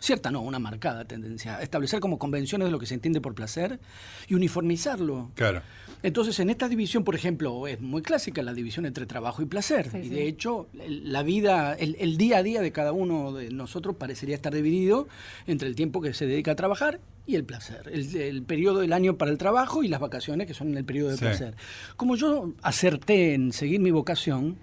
cierta 0.00 0.30
no, 0.30 0.40
una 0.40 0.58
marcada 0.58 1.04
tendencia, 1.04 1.56
a 1.56 1.62
establecer 1.62 2.00
como 2.00 2.18
convenciones 2.18 2.66
de 2.66 2.72
lo 2.72 2.78
que 2.78 2.86
se 2.86 2.94
entiende 2.94 3.20
por 3.20 3.34
placer 3.34 3.80
y 4.28 4.34
uniformizarlo. 4.34 5.30
Claro. 5.34 5.62
Entonces, 6.02 6.38
en 6.38 6.50
esta 6.50 6.68
división, 6.68 7.02
por 7.02 7.14
ejemplo, 7.14 7.66
es 7.66 7.80
muy 7.80 8.02
clásica 8.02 8.42
la 8.42 8.54
división 8.54 8.86
entre 8.86 9.06
trabajo 9.06 9.42
y 9.42 9.46
placer. 9.46 9.90
y 9.94 10.08
de 10.08 10.28
hecho, 10.28 10.68
la 10.72 11.22
vida, 11.22 11.74
el, 11.74 12.16
día 12.16 12.38
a 12.38 12.42
día 12.42 12.60
de 12.60 12.70
cada 12.70 12.92
uno 12.92 13.32
de 13.32 13.50
nosotros 13.50 13.96
parecería 13.96 14.36
estar 14.36 14.54
dividido 14.54 15.08
entre 15.46 15.68
el 15.68 15.74
tiempo 15.74 16.00
que 16.00 16.14
se 16.14 16.26
dedica 16.26 16.52
a 16.52 16.56
trabajar 16.56 17.00
y 17.26 17.34
el 17.34 17.44
placer. 17.44 17.90
El, 17.92 18.42
periodo 18.42 18.80
del 18.80 18.92
año 18.92 19.16
para 19.16 19.30
el 19.30 19.38
trabajo 19.38 19.82
y 19.82 19.88
las 19.88 20.00
vacaciones, 20.00 20.46
que 20.46 20.54
son 20.54 20.68
en 20.68 20.78
el 20.78 20.84
periodo 20.84 21.10
de 21.10 21.18
placer. 21.18 21.54
Como 21.96 22.14
yo 22.14 22.52
acerté 22.62 23.34
en 23.34 23.52
seguir 23.52 23.80
mi 23.80 23.90
vocación, 23.90 24.56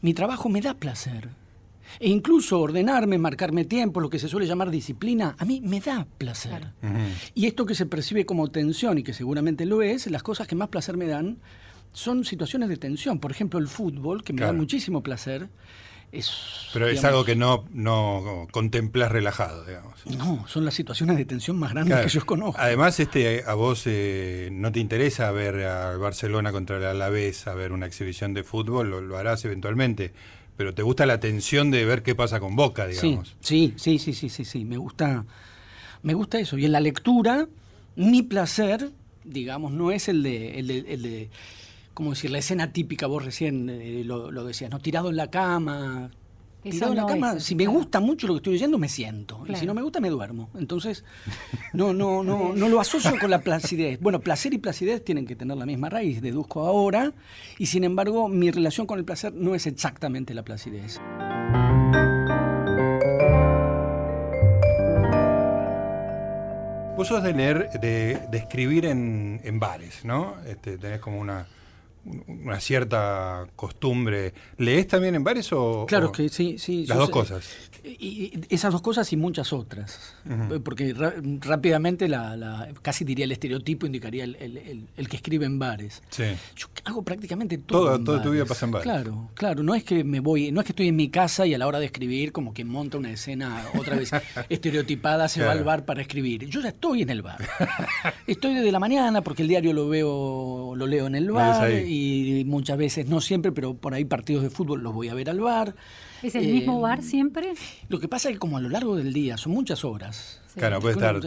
mi 0.00 0.14
trabajo 0.14 0.48
me 0.48 0.60
da 0.60 0.74
placer. 0.74 1.28
E 2.00 2.08
incluso 2.08 2.60
ordenarme, 2.60 3.18
marcarme 3.18 3.64
tiempo, 3.64 4.00
lo 4.00 4.10
que 4.10 4.18
se 4.18 4.28
suele 4.28 4.46
llamar 4.46 4.70
disciplina, 4.70 5.34
a 5.38 5.44
mí 5.44 5.60
me 5.64 5.80
da 5.80 6.06
placer. 6.18 6.72
Y 7.34 7.46
esto 7.46 7.66
que 7.66 7.74
se 7.74 7.86
percibe 7.86 8.26
como 8.26 8.48
tensión 8.48 8.98
y 8.98 9.02
que 9.02 9.12
seguramente 9.12 9.66
lo 9.66 9.82
es, 9.82 10.06
las 10.10 10.22
cosas 10.22 10.46
que 10.46 10.54
más 10.54 10.68
placer 10.68 10.96
me 10.96 11.06
dan 11.06 11.38
son 11.92 12.24
situaciones 12.24 12.68
de 12.68 12.76
tensión. 12.76 13.18
Por 13.18 13.30
ejemplo, 13.30 13.58
el 13.58 13.68
fútbol, 13.68 14.22
que 14.22 14.32
me 14.32 14.42
da 14.42 14.52
muchísimo 14.52 15.02
placer. 15.02 15.48
Es, 16.10 16.70
Pero 16.72 16.88
es 16.88 17.04
algo 17.04 17.22
que 17.22 17.36
no, 17.36 17.66
no 17.70 18.48
contemplas 18.50 19.12
relajado, 19.12 19.66
digamos. 19.66 20.06
No, 20.06 20.48
son 20.48 20.64
las 20.64 20.72
situaciones 20.72 21.18
de 21.18 21.26
tensión 21.26 21.58
más 21.58 21.72
grandes 21.72 22.00
que 22.00 22.08
yo 22.08 22.24
conozco. 22.24 22.58
Además, 22.58 22.98
este, 22.98 23.44
a 23.46 23.52
vos 23.52 23.82
eh, 23.84 24.48
no 24.50 24.72
te 24.72 24.80
interesa 24.80 25.30
ver 25.32 25.66
a 25.66 25.98
Barcelona 25.98 26.50
contra 26.50 26.78
el 26.78 26.84
Alavés, 26.84 27.46
a 27.46 27.52
ver 27.52 27.72
una 27.72 27.84
exhibición 27.84 28.32
de 28.32 28.42
fútbol, 28.42 28.88
lo 28.88 29.18
harás 29.18 29.44
eventualmente 29.44 30.12
pero 30.58 30.74
te 30.74 30.82
gusta 30.82 31.06
la 31.06 31.20
tensión 31.20 31.70
de 31.70 31.84
ver 31.84 32.02
qué 32.02 32.16
pasa 32.16 32.40
con 32.40 32.56
Boca, 32.56 32.88
digamos. 32.88 33.36
Sí, 33.38 33.74
sí, 33.76 34.00
sí, 34.00 34.12
sí, 34.12 34.28
sí, 34.28 34.44
sí, 34.44 34.64
me 34.64 34.76
gusta, 34.76 35.24
me 36.02 36.14
gusta 36.14 36.40
eso. 36.40 36.58
Y 36.58 36.64
en 36.64 36.72
la 36.72 36.80
lectura, 36.80 37.46
mi 37.94 38.22
placer, 38.22 38.90
digamos, 39.22 39.70
no 39.70 39.92
es 39.92 40.08
el 40.08 40.24
de, 40.24 40.58
el 40.58 40.66
de, 40.66 40.78
el 40.88 41.02
de 41.02 41.30
¿cómo 41.94 42.10
decir? 42.10 42.32
La 42.32 42.38
escena 42.38 42.72
típica, 42.72 43.06
vos 43.06 43.24
recién 43.24 43.70
eh, 43.70 44.02
lo, 44.04 44.32
lo, 44.32 44.44
decías, 44.44 44.68
¿no? 44.68 44.80
Tirado 44.80 45.10
en 45.10 45.16
la 45.16 45.30
cama, 45.30 46.10
tirado 46.62 46.92
en 46.92 46.98
la 46.98 47.06
cama, 47.06 47.40
si 47.40 47.54
me 47.54 47.66
gusta 47.66 48.00
mucho 48.00 48.26
lo 48.26 48.34
que 48.34 48.38
estoy 48.38 48.52
leyendo, 48.54 48.78
me 48.78 48.88
siento. 48.88 49.44
Y 49.48 49.54
si 49.56 49.66
no 49.66 49.74
me 49.74 49.82
gusta, 49.82 50.00
me 50.00 50.10
duermo. 50.10 50.50
Entonces, 50.58 51.04
no, 51.72 51.92
no, 51.92 52.22
no, 52.22 52.52
no 52.54 52.68
lo 52.68 52.80
asocio 52.80 53.18
con 53.18 53.30
la 53.30 53.40
placidez. 53.40 54.00
Bueno, 54.00 54.20
placer 54.20 54.54
y 54.54 54.58
placidez 54.58 55.04
tienen 55.04 55.26
que 55.26 55.36
tener 55.36 55.56
la 55.56 55.66
misma 55.66 55.88
raíz, 55.88 56.20
deduzco 56.20 56.66
ahora. 56.66 57.12
Y 57.58 57.66
sin 57.66 57.84
embargo, 57.84 58.28
mi 58.28 58.50
relación 58.50 58.86
con 58.86 58.98
el 58.98 59.04
placer 59.04 59.32
no 59.34 59.54
es 59.54 59.66
exactamente 59.66 60.34
la 60.34 60.42
placidez. 60.42 61.00
Vos 66.96 67.06
sos 67.06 67.22
de 67.22 67.32
leer, 67.32 67.70
de, 67.80 68.18
escribir 68.32 68.84
en, 68.84 69.40
en 69.44 69.60
bares, 69.60 70.04
¿no? 70.04 70.34
Este, 70.44 70.78
tenés 70.78 70.98
como 70.98 71.20
una 71.20 71.46
una 72.04 72.60
cierta 72.60 73.46
costumbre. 73.56 74.32
¿Lees 74.56 74.86
también 74.86 75.14
en 75.14 75.24
bares 75.24 75.52
o...? 75.52 75.86
Claro 75.86 76.12
que 76.12 76.28
sí, 76.28 76.58
sí. 76.58 76.86
Las 76.86 76.98
dos 76.98 77.10
cosas. 77.10 77.48
Y, 77.84 78.40
esas 78.48 78.72
dos 78.72 78.82
cosas 78.82 79.12
y 79.12 79.16
muchas 79.16 79.52
otras. 79.52 80.14
Porque 80.64 80.94
rápidamente, 81.40 82.08
la, 82.08 82.68
casi 82.82 83.04
diría 83.04 83.24
el 83.24 83.32
estereotipo, 83.32 83.86
indicaría 83.86 84.24
el, 84.24 85.08
que 85.08 85.16
escribe 85.16 85.46
en 85.46 85.58
bares. 85.58 86.02
Sí. 86.10 86.24
Yo 86.56 86.66
hago 86.84 87.02
prácticamente 87.02 87.58
todo. 87.58 88.02
Toda 88.02 88.22
tu 88.22 88.30
vida 88.30 88.44
pasa 88.44 88.66
en 88.66 88.72
bares. 88.72 88.84
Claro, 88.84 89.30
claro. 89.34 89.62
No 89.62 89.74
es 89.74 89.84
que 89.84 90.04
me 90.04 90.20
voy, 90.20 90.52
no 90.52 90.60
es 90.60 90.66
que 90.66 90.72
estoy 90.72 90.88
en 90.88 90.96
mi 90.96 91.08
casa 91.08 91.46
y 91.46 91.54
a 91.54 91.58
la 91.58 91.66
hora 91.66 91.78
de 91.78 91.86
escribir, 91.86 92.32
como 92.32 92.54
que 92.54 92.64
monta 92.64 92.98
una 92.98 93.10
escena 93.10 93.64
otra 93.78 93.96
vez 93.96 94.10
estereotipada, 94.48 95.28
se 95.28 95.42
va 95.42 95.52
al 95.52 95.64
bar 95.64 95.84
para 95.84 96.02
escribir. 96.02 96.46
Yo 96.46 96.60
ya 96.60 96.68
estoy 96.68 97.02
en 97.02 97.10
el 97.10 97.22
bar. 97.22 97.38
estoy 98.26 98.54
desde 98.54 98.72
la 98.72 98.78
mañana 98.78 99.22
porque 99.22 99.42
el 99.42 99.48
diario 99.48 99.72
lo 99.72 99.88
veo, 99.88 100.74
lo 100.76 100.86
leo 100.86 101.06
en 101.06 101.14
el 101.14 101.30
bar 101.30 101.70
y 101.88 102.44
muchas 102.44 102.76
veces, 102.76 103.06
no 103.06 103.20
siempre, 103.20 103.52
pero 103.52 103.74
por 103.74 103.94
ahí 103.94 104.04
partidos 104.04 104.42
de 104.42 104.50
fútbol 104.50 104.82
los 104.82 104.92
voy 104.92 105.08
a 105.08 105.14
ver 105.14 105.30
al 105.30 105.40
bar. 105.40 105.74
¿Es 106.22 106.34
el 106.34 106.46
mismo 106.46 106.78
eh, 106.78 106.82
bar 106.82 107.02
siempre? 107.02 107.54
Lo 107.88 107.98
que 107.98 108.08
pasa 108.08 108.28
es 108.28 108.34
que 108.34 108.38
como 108.38 108.56
a 108.56 108.60
lo 108.60 108.68
largo 108.68 108.96
del 108.96 109.12
día, 109.12 109.36
son 109.36 109.52
muchas 109.52 109.84
horas. 109.84 110.40
Claro, 110.56 110.80
puede 110.80 110.94
estar 110.94 111.20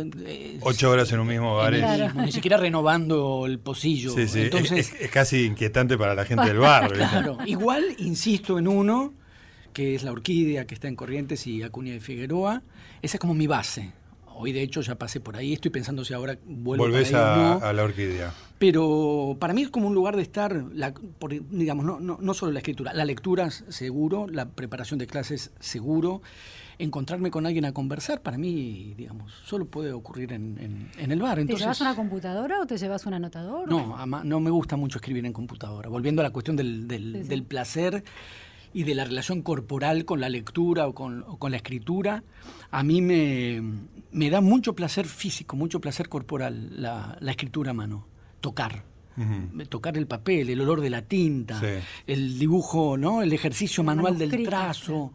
ocho 0.62 0.92
horas 0.92 1.12
en 1.12 1.20
un 1.20 1.28
mismo 1.28 1.56
bar. 1.56 1.74
Ni 2.16 2.32
siquiera 2.32 2.58
renovando 2.58 3.46
el 3.46 3.60
pocillo. 3.60 4.14
Sí, 4.14 4.28
sí. 4.28 4.42
Entonces, 4.42 4.94
es, 5.00 5.10
casi 5.10 5.46
inquietante 5.46 5.98
para 5.98 6.16
la 6.16 6.26
gente 6.26 6.46
del 6.46 6.58
bar. 6.58 6.92
claro, 6.92 7.38
igual 7.46 7.96
insisto 7.98 8.60
en 8.60 8.68
uno, 8.68 9.14
que 9.74 9.96
es 9.96 10.04
la 10.04 10.12
orquídea 10.12 10.68
que 10.68 10.74
está 10.74 10.88
en 10.88 10.96
Corrientes 10.96 11.48
y 11.48 11.64
Acuña 11.64 11.94
de 11.94 12.02
Figueroa. 12.02 12.62
Esa 13.02 13.18
es 13.18 13.22
como 13.22 13.34
mi 13.34 13.48
base. 13.48 13.94
Hoy, 14.36 14.52
de 14.52 14.62
hecho, 14.62 14.82
ya 14.82 14.96
pasé 14.96 15.20
por 15.20 15.38
ahí. 15.38 15.54
Estoy 15.54 15.72
pensando 15.72 16.04
si 16.06 16.14
ahora 16.14 16.38
vuelvo 16.46 16.84
Volvés 16.84 17.14
a, 17.14 17.56
a, 17.56 17.74
la 17.74 17.84
orquídea. 17.84 18.34
Pero 18.58 19.38
para 19.40 19.54
mí 19.54 19.64
es 19.64 19.70
como 19.70 19.88
un 19.88 19.96
lugar 19.96 20.16
de 20.16 20.22
estar, 20.22 20.66
digamos, 21.50 21.86
no, 21.86 22.00
no, 22.00 22.18
no, 22.22 22.34
solo 22.34 22.52
la 22.52 22.60
escritura, 22.60 22.94
la 22.94 23.06
lectura 23.06 23.50
seguro, 23.50 24.28
la 24.28 24.50
preparación 24.50 25.00
de 25.00 25.08
clases 25.08 25.52
seguro, 25.60 26.22
encontrarme 26.78 27.32
con 27.32 27.48
alguien 27.48 27.66
a 27.66 27.74
conversar, 27.74 28.22
para 28.22 28.38
mí, 28.38 28.94
digamos, 28.96 29.34
solo 29.46 29.66
puede 29.66 29.92
ocurrir 29.94 30.34
en, 30.34 30.92
en, 30.96 31.12
el 31.12 31.20
bar. 31.20 31.44
¿Te 31.44 31.56
llevas 31.56 31.82
una 31.82 31.96
computadora 31.96 32.62
o 32.62 32.68
te 32.68 32.78
llevas 32.78 33.06
un 33.08 33.16
anotador? 33.16 33.68
No, 33.68 34.06
no 34.24 34.40
me 34.40 34.52
gusta 34.52 34.76
mucho 34.76 35.00
escribir 35.00 35.26
en 35.26 35.34
computadora. 35.34 35.90
Volviendo 35.90 36.22
a 36.22 36.24
la 36.24 36.32
cuestión 36.32 36.56
del, 36.56 36.88
del 36.88 37.44
placer 37.44 38.04
y 38.74 38.84
de 38.84 38.96
la 38.96 39.06
relación 39.06 39.42
corporal 39.42 40.06
con 40.06 40.22
la 40.22 40.30
lectura 40.30 40.88
o 40.88 40.94
con, 40.94 41.52
la 41.52 41.58
escritura, 41.58 42.24
a 42.70 42.84
mí 42.84 43.02
me, 43.02 43.62
me, 44.12 44.30
da 44.30 44.42
mucho 44.42 44.74
placer 44.74 45.08
físico, 45.08 45.56
mucho 45.56 45.82
placer 45.82 46.10
corporal 46.10 46.82
la, 46.82 47.18
escritura 47.28 47.72
a 47.72 47.74
mano, 47.74 48.08
tocar. 48.40 48.84
Tocar 49.70 49.98
el 49.98 50.08
papel, 50.08 50.50
el 50.50 50.62
olor 50.62 50.82
de 50.82 50.90
la 50.90 51.04
tinta, 51.04 51.62
el 52.08 52.40
dibujo, 52.40 52.98
¿no? 52.98 53.22
el 53.22 53.32
ejercicio 53.34 53.84
manual 53.84 54.18
del 54.18 54.44
trazo. 54.44 55.14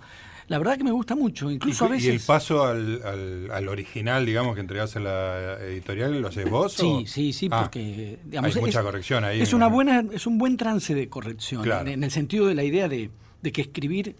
La 0.49 0.59
verdad 0.59 0.79
que 0.79 0.85
me 0.85 0.93
gusta 0.93 1.17
mucho, 1.17 1.51
incluso 1.51 1.85
¿Y, 1.85 1.89
a 1.89 1.91
veces... 1.91 2.07
¿Y 2.07 2.11
el 2.11 2.21
paso 2.21 2.65
al, 2.65 3.03
al, 3.51 3.69
original, 3.69 4.25
digamos, 4.25 4.55
que 4.55 4.61
entregas 4.61 4.95
en 4.95 5.05
la 5.05 5.59
editorial, 5.61 6.21
lo 6.21 6.29
haces 6.29 6.49
vos? 6.49 6.73
Sí, 6.73 7.05
sí, 7.09 7.33
sí, 7.33 7.49
ah, 7.51 7.63
porque... 7.63 8.21
hay 8.31 8.61
mucha 8.61 8.83
corrección 8.83 9.25
ahí. 9.25 9.41
Es, 9.41 9.53
una 9.53 9.67
buena, 9.67 10.05
es 10.13 10.25
un 10.25 10.39
buen 10.39 10.57
trance 10.57 10.95
de 10.95 11.09
corrección, 11.09 11.69
en, 11.89 12.05
el 12.05 12.11
sentido 12.13 12.47
de 12.47 12.55
la 12.55 12.63
idea 12.63 12.89
de 12.89 13.11
de 13.47 13.53
que 13.53 13.61
escribir, 13.61 14.17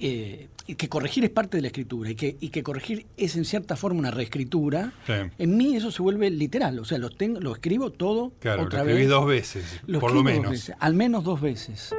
eh, 0.00 0.48
que 0.76 0.88
corregir 0.90 1.24
es 1.24 1.30
parte 1.30 1.56
de 1.56 1.62
la 1.62 1.68
escritura 1.68 2.10
y 2.10 2.14
que, 2.14 2.36
y 2.38 2.50
que 2.50 2.62
corregir 2.62 3.06
es 3.16 3.34
en 3.36 3.46
cierta 3.46 3.74
forma 3.74 4.00
una 4.00 4.10
reescritura, 4.10 4.92
en 5.38 5.56
mí 5.56 5.76
eso 5.76 5.90
se 5.90 6.02
vuelve 6.02 6.28
literal. 6.28 6.78
O 6.78 6.84
sea, 6.84 6.98
lo, 6.98 7.08
tengo, 7.08 7.40
lo 7.40 7.52
escribo 7.52 7.90
todo 7.90 8.32
claro, 8.38 8.64
otra 8.64 8.84
lo 8.84 8.90
escribí 8.90 9.08
dos 9.08 9.26
veces, 9.26 9.80
por 9.98 10.12
lo 10.12 10.22
menos. 10.22 10.70
al 10.78 10.92
menos 10.92 11.24
dos 11.24 11.40
veces. 11.40 11.94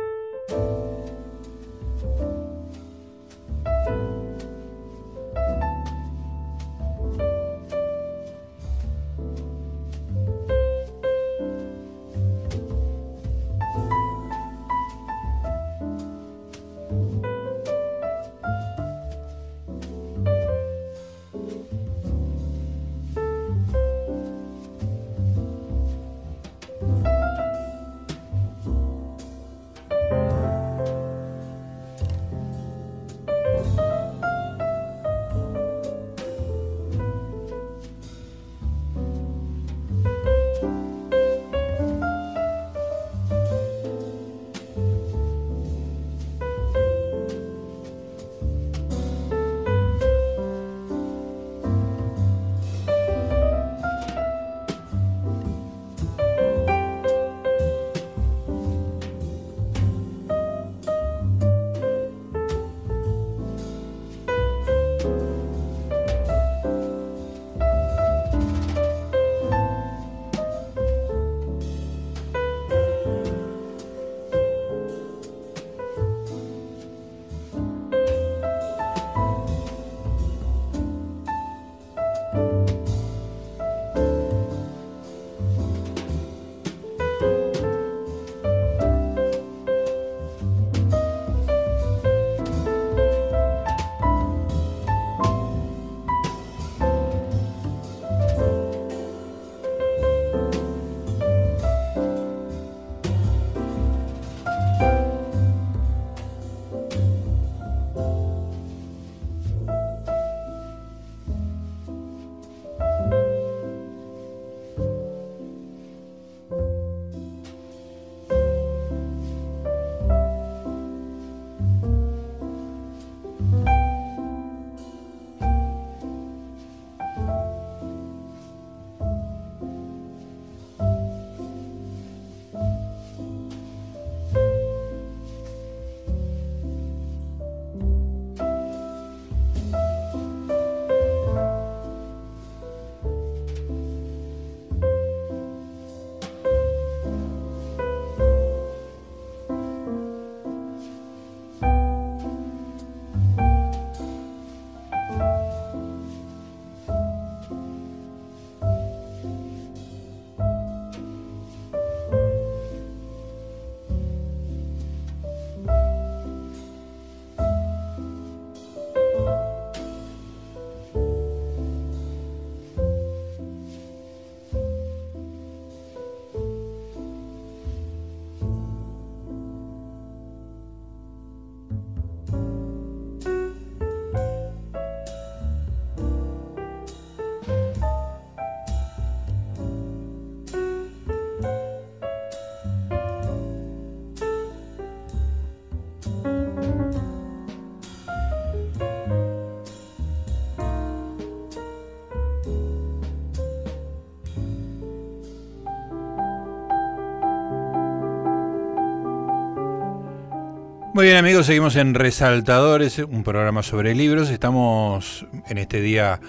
Muy 211.02 211.08
bien 211.08 211.18
amigos, 211.18 211.48
seguimos 211.48 211.76
en 211.78 211.96
Resaltadores, 211.96 213.00
un 213.00 213.24
programa 213.24 213.64
sobre 213.64 213.96
libros. 213.96 214.30
Estamos 214.30 215.26
en 215.48 215.58
este 215.58 215.82
día 215.82 216.22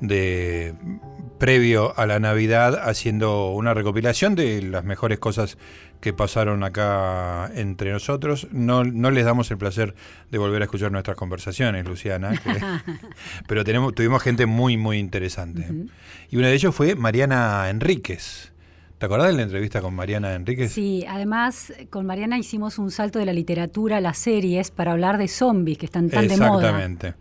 de 0.00 0.74
previo 1.38 1.98
a 1.98 2.04
la 2.04 2.20
Navidad 2.20 2.78
haciendo 2.86 3.52
una 3.52 3.72
recopilación 3.72 4.34
de 4.34 4.60
las 4.60 4.84
mejores 4.84 5.18
cosas 5.18 5.56
que 6.02 6.12
pasaron 6.12 6.62
acá 6.62 7.50
entre 7.54 7.90
nosotros. 7.90 8.48
No, 8.52 8.84
no 8.84 9.10
les 9.10 9.24
damos 9.24 9.50
el 9.50 9.56
placer 9.56 9.94
de 10.30 10.36
volver 10.36 10.60
a 10.60 10.66
escuchar 10.66 10.92
nuestras 10.92 11.16
conversaciones, 11.16 11.86
Luciana, 11.86 12.32
pero 13.48 13.64
tenemos, 13.64 13.94
tuvimos 13.94 14.22
gente 14.22 14.44
muy, 14.44 14.76
muy 14.76 14.98
interesante. 14.98 15.66
Y 16.28 16.36
una 16.36 16.48
de 16.48 16.54
ellos 16.54 16.74
fue 16.74 16.96
Mariana 16.96 17.70
Enríquez. 17.70 18.52
¿Te 18.98 19.06
acordás 19.06 19.28
de 19.28 19.34
la 19.34 19.42
entrevista 19.42 19.80
con 19.80 19.94
Mariana 19.94 20.34
Enríquez? 20.34 20.72
Sí, 20.72 21.04
además 21.08 21.72
con 21.88 22.04
Mariana 22.04 22.36
hicimos 22.36 22.78
un 22.78 22.90
salto 22.90 23.20
de 23.20 23.26
la 23.26 23.32
literatura 23.32 23.98
a 23.98 24.00
las 24.00 24.18
series 24.18 24.72
para 24.72 24.90
hablar 24.90 25.18
de 25.18 25.28
zombies 25.28 25.78
que 25.78 25.86
están 25.86 26.10
tan 26.10 26.26
de 26.26 26.36
moda. 26.36 26.68
Exactamente. 26.68 27.14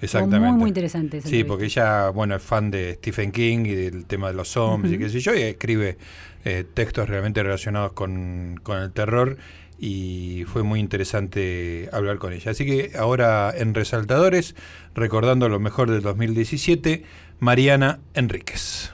Exactamente. 0.00 0.48
Muy, 0.48 0.58
muy 0.58 0.68
interesante. 0.68 1.20
Sí, 1.20 1.44
porque 1.44 1.66
ella, 1.66 2.08
bueno, 2.10 2.36
es 2.36 2.42
fan 2.42 2.70
de 2.70 2.94
Stephen 2.94 3.30
King 3.30 3.66
y 3.66 3.74
del 3.74 4.06
tema 4.06 4.28
de 4.28 4.34
los 4.34 4.48
zombies 4.48 4.94
y 4.94 4.98
qué 4.98 5.10
sé 5.10 5.20
yo, 5.20 5.34
y 5.34 5.42
escribe 5.42 5.98
eh, 6.44 6.64
textos 6.72 7.08
realmente 7.08 7.42
relacionados 7.42 7.92
con, 7.92 8.58
con 8.62 8.78
el 8.78 8.92
terror 8.92 9.36
y 9.78 10.44
fue 10.46 10.62
muy 10.62 10.80
interesante 10.80 11.90
hablar 11.92 12.18
con 12.18 12.32
ella. 12.32 12.52
Así 12.52 12.64
que 12.64 12.92
ahora 12.96 13.52
en 13.54 13.74
Resaltadores, 13.74 14.54
recordando 14.94 15.48
lo 15.48 15.60
mejor 15.60 15.90
del 15.90 16.00
2017, 16.00 17.02
Mariana 17.40 17.98
Enríquez. 18.14 18.92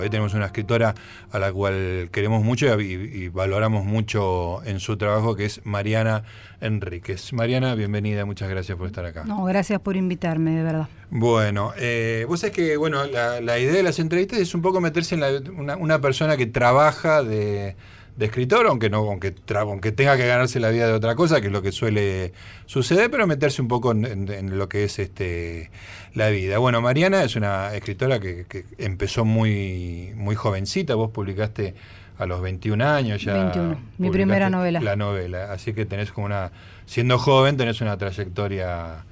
Hoy 0.00 0.08
tenemos 0.08 0.32
una 0.32 0.46
escritora 0.46 0.94
a 1.30 1.38
la 1.38 1.52
cual 1.52 2.08
queremos 2.10 2.42
mucho 2.42 2.80
y, 2.80 3.28
valoramos 3.28 3.84
mucho 3.84 4.62
en 4.64 4.80
su 4.80 4.96
trabajo, 4.96 5.36
que 5.36 5.44
es 5.44 5.60
Mariana 5.64 6.24
Enríquez. 6.60 7.32
Mariana, 7.32 7.74
bienvenida, 7.74 8.24
muchas 8.24 8.48
gracias 8.48 8.78
por 8.78 8.86
estar 8.86 9.04
acá. 9.04 9.24
No, 9.24 9.44
gracias 9.44 9.80
por 9.80 9.96
invitarme, 9.96 10.52
de 10.52 10.62
verdad. 10.62 10.88
Bueno, 11.10 11.72
eh, 11.76 12.24
vos 12.28 12.40
sabés 12.40 12.54
que 12.54 12.76
bueno, 12.76 13.04
la, 13.04 13.58
idea 13.58 13.74
de 13.74 13.82
las 13.82 13.98
entrevistas 13.98 14.38
es 14.38 14.54
un 14.54 14.62
poco 14.62 14.80
meterse 14.80 15.16
en 15.16 15.50
una 15.80 16.00
persona 16.00 16.36
que 16.36 16.46
trabaja 16.46 17.22
de 17.22 17.76
de 18.20 18.26
escritor, 18.26 18.66
aunque 18.66 18.90
no, 18.90 18.98
aunque, 18.98 19.34
aunque 19.56 19.92
tenga 19.92 20.14
que 20.18 20.26
ganarse 20.26 20.60
la 20.60 20.68
vida 20.68 20.86
de 20.86 20.92
otra 20.92 21.14
cosa, 21.14 21.40
que 21.40 21.46
es 21.46 21.52
lo 21.54 21.62
que 21.62 21.72
suele 21.72 22.34
suceder, 22.66 23.10
pero 23.10 23.26
meterse 23.26 23.62
un 23.62 23.68
poco 23.68 23.92
en, 23.92 24.58
lo 24.58 24.68
que 24.68 24.84
es 24.84 24.98
este 24.98 25.70
la 26.12 26.28
vida. 26.28 26.58
Bueno, 26.58 26.82
Mariana 26.82 27.24
es 27.24 27.34
una 27.34 27.74
escritora 27.74 28.20
que, 28.20 28.44
empezó 28.76 29.24
muy, 29.24 30.12
muy 30.16 30.34
jovencita, 30.34 30.96
vos 30.96 31.10
publicaste 31.12 31.74
a 32.18 32.26
los 32.26 32.42
21 32.42 32.84
años 32.84 33.22
ya. 33.22 33.32
21, 33.32 33.80
mi 33.96 34.10
primera 34.10 34.50
novela. 34.50 34.82
La 34.82 34.96
novela, 34.96 35.50
así 35.50 35.72
que 35.72 35.86
tenés 35.86 36.12
como 36.12 36.26
una, 36.26 36.52
siendo 36.84 37.18
joven, 37.18 37.56
tenés 37.56 37.80
una 37.80 37.96
trayectoria 37.96 39.06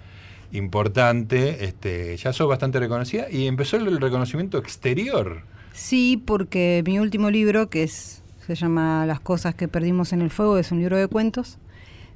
importante, 0.52 1.64
este, 1.64 2.14
ya 2.18 2.34
sos 2.34 2.46
bastante 2.46 2.78
reconocida 2.78 3.30
y 3.30 3.46
empezó 3.46 3.78
el 3.78 3.98
reconocimiento 4.02 4.58
exterior. 4.58 5.44
Sí, 5.72 6.22
porque 6.22 6.82
mi 6.84 6.98
último 6.98 7.30
libro, 7.30 7.70
que 7.70 7.84
es 7.84 8.22
se 8.56 8.62
llama 8.62 9.06
Las 9.06 9.20
cosas 9.20 9.54
que 9.54 9.68
perdimos 9.68 10.12
en 10.12 10.22
el 10.22 10.30
fuego, 10.30 10.58
es 10.58 10.72
un 10.72 10.78
libro 10.78 10.96
de 10.96 11.06
cuentos. 11.06 11.58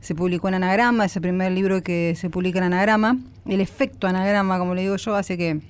Se 0.00 0.14
publicó 0.14 0.48
en 0.48 0.54
Anagrama, 0.54 1.04
es 1.04 1.14
el 1.16 1.22
primer 1.22 1.52
libro 1.52 1.82
que 1.82 2.14
se 2.16 2.28
publica 2.28 2.58
en 2.58 2.64
Anagrama. 2.64 3.18
El 3.46 3.60
efecto 3.60 4.06
Anagrama, 4.06 4.58
como 4.58 4.74
le 4.74 4.82
digo 4.82 4.96
yo, 4.96 5.14
hace 5.14 5.38
que 5.38 5.60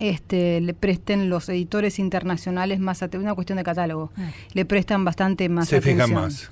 este, 0.00 0.60
le 0.60 0.74
presten 0.74 1.30
los 1.30 1.48
editores 1.48 1.98
internacionales 1.98 2.80
más 2.80 3.02
atención, 3.02 3.22
una 3.22 3.34
cuestión 3.34 3.56
de 3.56 3.64
catálogo, 3.64 4.10
ah. 4.16 4.30
le 4.52 4.64
prestan 4.64 5.04
bastante 5.04 5.48
más 5.48 5.68
se 5.68 5.76
atención. 5.76 5.98
Se 5.98 6.04
fijan 6.06 6.22
más. 6.22 6.50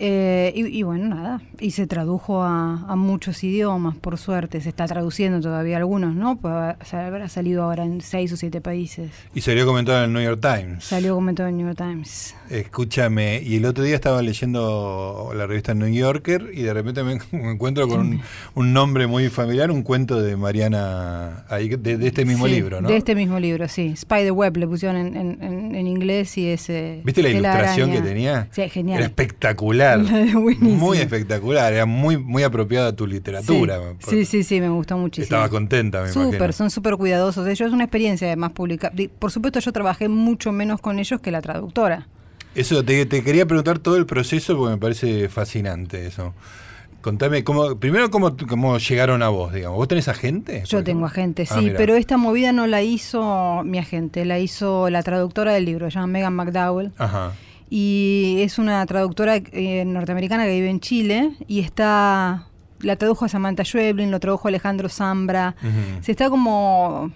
Eh, 0.00 0.52
y, 0.54 0.82
bueno, 0.82 1.08
nada, 1.14 1.40
y 1.58 1.72
se 1.72 1.86
tradujo 1.86 2.42
a, 2.42 2.94
muchos 2.96 3.42
idiomas, 3.44 3.96
por 3.96 4.18
suerte, 4.18 4.60
se 4.60 4.68
está 4.68 4.86
traduciendo 4.86 5.40
todavía 5.40 5.76
algunos, 5.76 6.14
¿no? 6.14 6.36
Pues 6.36 6.52
habrá 6.92 7.28
salido 7.28 7.62
ahora 7.62 7.84
en 7.84 8.00
seis 8.00 8.32
o 8.32 8.36
siete 8.36 8.60
países. 8.60 9.10
Y 9.34 9.40
salió 9.40 9.66
comentado 9.66 9.98
en 9.98 10.04
el 10.04 10.12
New 10.12 10.22
York 10.22 10.40
Times. 10.40 10.84
Salió 10.84 11.14
comentado 11.14 11.48
en 11.48 11.54
el 11.54 11.58
New 11.58 11.66
York 11.74 11.78
Times. 11.78 12.34
Escúchame, 12.50 13.40
y 13.44 13.56
el 13.56 13.64
otro 13.64 13.84
día 13.84 13.94
estaba 13.94 14.22
leyendo 14.22 15.32
la 15.34 15.46
revista 15.46 15.74
New 15.74 15.88
Yorker 15.88 16.50
y 16.52 16.62
de 16.62 16.74
repente 16.74 17.02
me, 17.02 17.18
encuentro 17.32 17.88
con 17.88 18.20
un, 18.54 18.72
nombre 18.72 19.06
muy 19.06 19.28
familiar, 19.28 19.70
un 19.70 19.82
cuento 19.82 20.20
de 20.20 20.36
Mariana, 20.36 21.44
ahí, 21.48 21.68
de, 21.68 22.06
este 22.06 22.24
mismo 22.24 22.46
libro, 22.46 22.80
¿no? 22.80 22.88
De 22.88 22.96
este 22.96 23.14
mismo 23.14 23.38
libro, 23.40 23.68
sí. 23.68 23.94
Spiderweb 23.96 24.56
le 24.56 24.66
pusieron 24.66 24.96
en, 24.96 25.42
en, 25.42 25.86
inglés 25.86 26.36
y 26.36 26.48
ese... 26.48 27.00
¿Viste 27.04 27.22
la 27.22 27.30
ilustración 27.30 27.90
que 27.90 28.00
tenía? 28.00 28.48
Sí, 28.50 28.68
genial. 28.68 28.98
Era 28.98 29.06
espectacular. 29.06 29.87
muy 30.60 30.98
espectacular, 30.98 31.72
era 31.72 31.86
muy, 31.86 32.16
muy 32.16 32.42
apropiada 32.42 32.88
a 32.88 32.92
tu 32.92 33.06
literatura. 33.06 33.80
Sí, 33.98 34.24
sí, 34.24 34.42
sí, 34.42 34.60
me 34.60 34.68
gustó 34.68 34.96
muchísimo. 34.98 35.24
Estaba 35.24 35.48
contenta, 35.48 36.02
me 36.02 36.08
Súper, 36.08 36.52
son 36.52 36.70
súper 36.70 36.96
cuidadosos. 36.96 37.46
Ellos 37.46 37.68
es 37.68 37.72
una 37.72 37.84
experiencia 37.84 38.26
además 38.26 38.52
publicar. 38.52 38.92
Por 39.18 39.30
supuesto, 39.30 39.60
yo 39.60 39.72
trabajé 39.72 40.08
mucho 40.08 40.52
menos 40.52 40.80
con 40.80 40.98
ellos 40.98 41.20
que 41.20 41.30
la 41.30 41.40
traductora. 41.40 42.06
Eso, 42.54 42.84
te, 42.84 43.06
quería 43.06 43.46
preguntar 43.46 43.78
todo 43.78 43.96
el 43.96 44.06
proceso 44.06 44.56
porque 44.56 44.72
me 44.72 44.78
parece 44.78 45.28
fascinante 45.28 46.06
eso. 46.06 46.34
Contame, 47.00 47.44
cómo, 47.44 47.76
primero, 47.76 48.10
cómo, 48.10 48.36
cómo 48.48 48.78
llegaron 48.78 49.22
a 49.22 49.28
vos, 49.28 49.52
digamos. 49.52 49.78
¿Vos 49.78 49.86
tenés 49.86 50.08
agente? 50.08 50.64
Yo 50.66 50.82
tengo 50.82 51.06
agente, 51.06 51.46
ah, 51.48 51.56
sí, 51.58 51.72
pero 51.76 51.94
esta 51.94 52.16
movida 52.16 52.52
no 52.52 52.66
la 52.66 52.82
hizo 52.82 53.62
mi 53.64 53.78
agente, 53.78 54.24
la 54.24 54.40
hizo 54.40 54.90
la 54.90 55.02
traductora 55.04 55.52
del 55.52 55.64
libro, 55.64 55.88
se 55.90 55.94
llama 55.94 56.08
Megan 56.08 56.34
McDowell. 56.34 56.92
Ajá 56.98 57.32
y 57.70 58.36
es 58.40 58.58
una 58.58 58.84
traductora 58.86 59.36
eh, 59.36 59.84
norteamericana 59.84 60.44
que 60.44 60.52
vive 60.52 60.70
en 60.70 60.80
Chile 60.80 61.32
y 61.46 61.60
está 61.60 62.46
la 62.80 62.96
tradujo 62.96 63.24
a 63.24 63.28
Samantha 63.28 63.64
Schweblin, 63.64 64.10
lo 64.10 64.20
tradujo 64.20 64.48
a 64.48 64.50
Alejandro 64.50 64.88
Zambra. 64.88 65.56
Se 66.00 66.12
está 66.12 66.30
como 66.30 67.10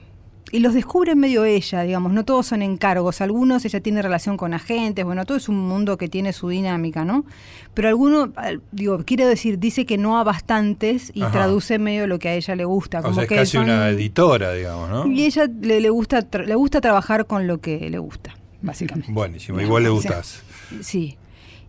y 0.53 0.59
los 0.59 0.75
descubre 0.75 1.12
en 1.12 1.19
medio 1.19 1.47
ella, 1.47 1.81
digamos, 1.81 2.12
no 2.12 2.27
todos 2.27 2.49
son 2.49 2.61
encargos, 2.61 3.23
algunos 3.23 3.65
ella 3.65 3.81
tiene 3.81 4.03
relación 4.03 4.37
con 4.37 4.53
agentes, 4.53 5.03
bueno, 5.03 5.25
todo 5.25 5.38
es 5.38 5.49
un 5.49 5.57
mundo 5.57 5.97
que 5.97 6.09
tiene 6.09 6.35
su 6.35 6.51
dinámica, 6.51 7.07
¿no? 7.07 7.25
Pero 7.73 7.88
algunos, 7.88 8.29
digo, 8.71 9.03
quiero 9.07 9.27
decir, 9.27 9.59
dice 9.59 9.87
que 9.87 9.97
no 9.97 10.19
a 10.19 10.25
bastantes 10.25 11.11
y 11.15 11.23
traduce 11.23 11.79
medio 11.79 12.07
lo 12.07 12.19
que 12.19 12.29
a 12.29 12.35
ella 12.35 12.55
le 12.55 12.67
gusta. 12.67 13.01
Como 13.01 13.12
o 13.12 13.15
sea, 13.15 13.27
que 13.27 13.37
es 13.37 13.41
casi 13.41 13.57
una 13.57 13.88
editora, 13.88 14.53
digamos, 14.53 14.91
¿no? 14.91 15.07
Y 15.07 15.25
ella 15.25 15.47
le, 15.47 15.81
le, 15.81 15.88
gusta, 15.88 16.27
le 16.45 16.55
gusta 16.55 16.83
trabajar 16.83 17.27
con 17.27 17.47
lo 17.47 17.59
que 17.59 17.88
le 17.88 17.99
gusta 17.99 18.35
básicamente. 18.62 19.12
Buenísimo, 19.12 19.61
igual 19.61 19.83
le 19.83 19.90
gustas. 19.90 20.42
Sí. 20.81 21.16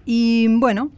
Y 0.05 0.47
bueno, 0.59 0.91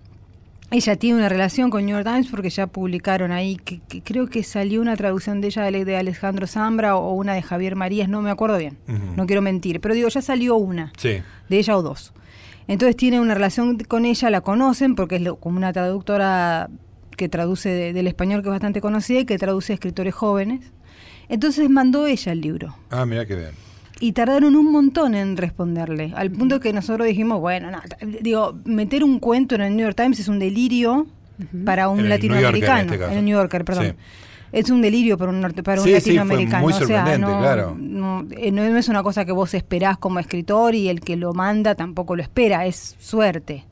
ella 0.72 0.96
tiene 0.96 1.18
una 1.18 1.30
relación 1.30 1.70
con 1.70 1.86
New 1.86 1.96
York 1.96 2.06
Times 2.06 2.28
porque 2.28 2.50
ya 2.50 2.68
publicaron 2.68 3.32
ahí, 3.32 3.58
que, 3.58 3.80
creo 4.02 4.28
que 4.28 4.44
salió 4.44 4.82
una 4.82 4.96
traducción 4.96 5.42
de 5.42 5.48
ella 5.48 5.64
de, 5.64 5.98
Alejandro 5.98 6.48
Zambra 6.48 6.96
o 6.96 7.14
una 7.14 7.34
de 7.34 7.42
Javier 7.42 7.76
Marías, 7.76 8.10
no 8.10 8.22
me 8.22 8.32
acuerdo 8.32 8.58
bien, 8.58 8.78
no 9.16 9.26
quiero 9.26 9.42
mentir, 9.42 9.80
pero 9.80 9.94
digo, 9.94 10.10
ya 10.10 10.22
salió 10.22 10.56
una, 10.56 10.92
de 11.02 11.24
ella 11.50 11.78
o 11.78 11.82
dos. 11.82 12.14
Entonces 12.68 12.96
tiene 12.96 13.20
una 13.20 13.36
relación 13.36 13.78
con 13.78 14.06
ella, 14.06 14.30
la 14.32 14.42
conocen 14.42 14.96
porque 14.96 15.18
es 15.18 15.24
como 15.40 15.58
una 15.58 15.72
traductora 15.72 16.70
que 17.16 17.30
traduce 17.30 17.94
del 17.94 18.08
español 18.08 18.42
que 18.42 18.50
es 18.50 18.52
bastante 18.52 18.82
conocida 18.82 19.20
y 19.20 19.26
que 19.26 19.38
traduce 19.38 19.72
a 19.72 19.76
escritores 19.76 20.16
jóvenes. 20.16 20.72
Entonces 21.30 21.70
mandó 21.70 22.08
ella 22.08 22.32
el 22.32 22.42
libro. 22.42 22.76
Ah, 22.90 23.06
mira 23.06 23.26
qué 23.26 23.36
bien 23.36 23.66
y 24.00 24.12
tardaron 24.12 24.56
un 24.56 24.72
montón 24.72 25.16
en 25.16 25.38
responderle, 25.38 26.12
al 26.16 26.32
punto 26.32 26.60
que 26.60 26.74
nosotros 26.74 27.08
dijimos, 27.08 27.40
bueno, 27.40 27.72
digo, 28.22 28.56
meter 28.66 29.04
un 29.04 29.20
cuento 29.20 29.56
en 29.56 29.62
el 29.62 29.76
New 29.76 29.86
York 29.86 29.96
Times 29.96 30.20
es 30.20 30.28
un 30.28 30.40
delirio 30.40 31.08
para 31.66 31.90
un 31.90 32.08
latinoamericano, 32.10 32.94
en, 32.94 33.02
este 33.02 33.18
el 33.18 33.26
New 33.26 33.38
Yorker, 33.38 33.66
perdón. 33.66 33.96
Es 34.52 34.70
un 34.70 34.82
delirio 34.82 35.18
para 35.18 35.32
un, 35.32 35.42
para 35.64 35.82
un 35.82 35.92
latinoamericano. 35.92 36.64
muy 36.64 36.72
sorprendente, 36.72 37.26
claro. 37.26 37.78
Eh, 38.38 38.52
no, 38.52 38.78
es 38.78 38.88
una 38.88 39.04
cosa 39.04 39.26
que 39.26 39.34
vos 39.34 39.54
esperás 39.54 39.98
como 39.98 40.20
escritor 40.20 40.76
y 40.76 40.88
el 40.88 41.02
que 41.02 41.18
lo 41.18 41.34
manda 41.34 41.76
tampoco 41.76 42.16
lo 42.16 42.22
espera, 42.22 42.66
es 42.66 42.96
suerte. 43.00 43.66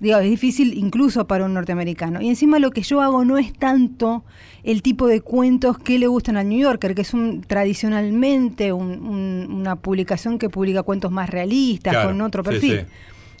Digo, 0.00 0.18
es 0.18 0.30
difícil 0.30 0.76
incluso 0.76 1.26
para 1.26 1.44
un 1.44 1.54
norteamericano. 1.54 2.22
Y 2.22 2.28
encima 2.28 2.58
lo 2.58 2.70
que 2.70 2.82
yo 2.82 3.02
hago 3.02 3.24
no 3.24 3.36
es 3.36 3.52
tanto 3.52 4.24
el 4.62 4.82
tipo 4.82 5.06
de 5.06 5.20
cuentos 5.20 5.78
que 5.78 5.98
le 5.98 6.06
gustan 6.06 6.36
al 6.38 6.48
New 6.48 6.58
Yorker, 6.58 6.94
que 6.94 7.02
es 7.02 7.12
un, 7.12 7.42
tradicionalmente 7.42 8.72
una 8.72 9.76
publicación 9.76 10.38
que 10.38 10.48
publica 10.48 10.82
cuentos 10.82 11.10
más 11.12 11.28
realistas, 11.28 12.06
con 12.06 12.20
otro 12.22 12.42
perfil. 12.42 12.86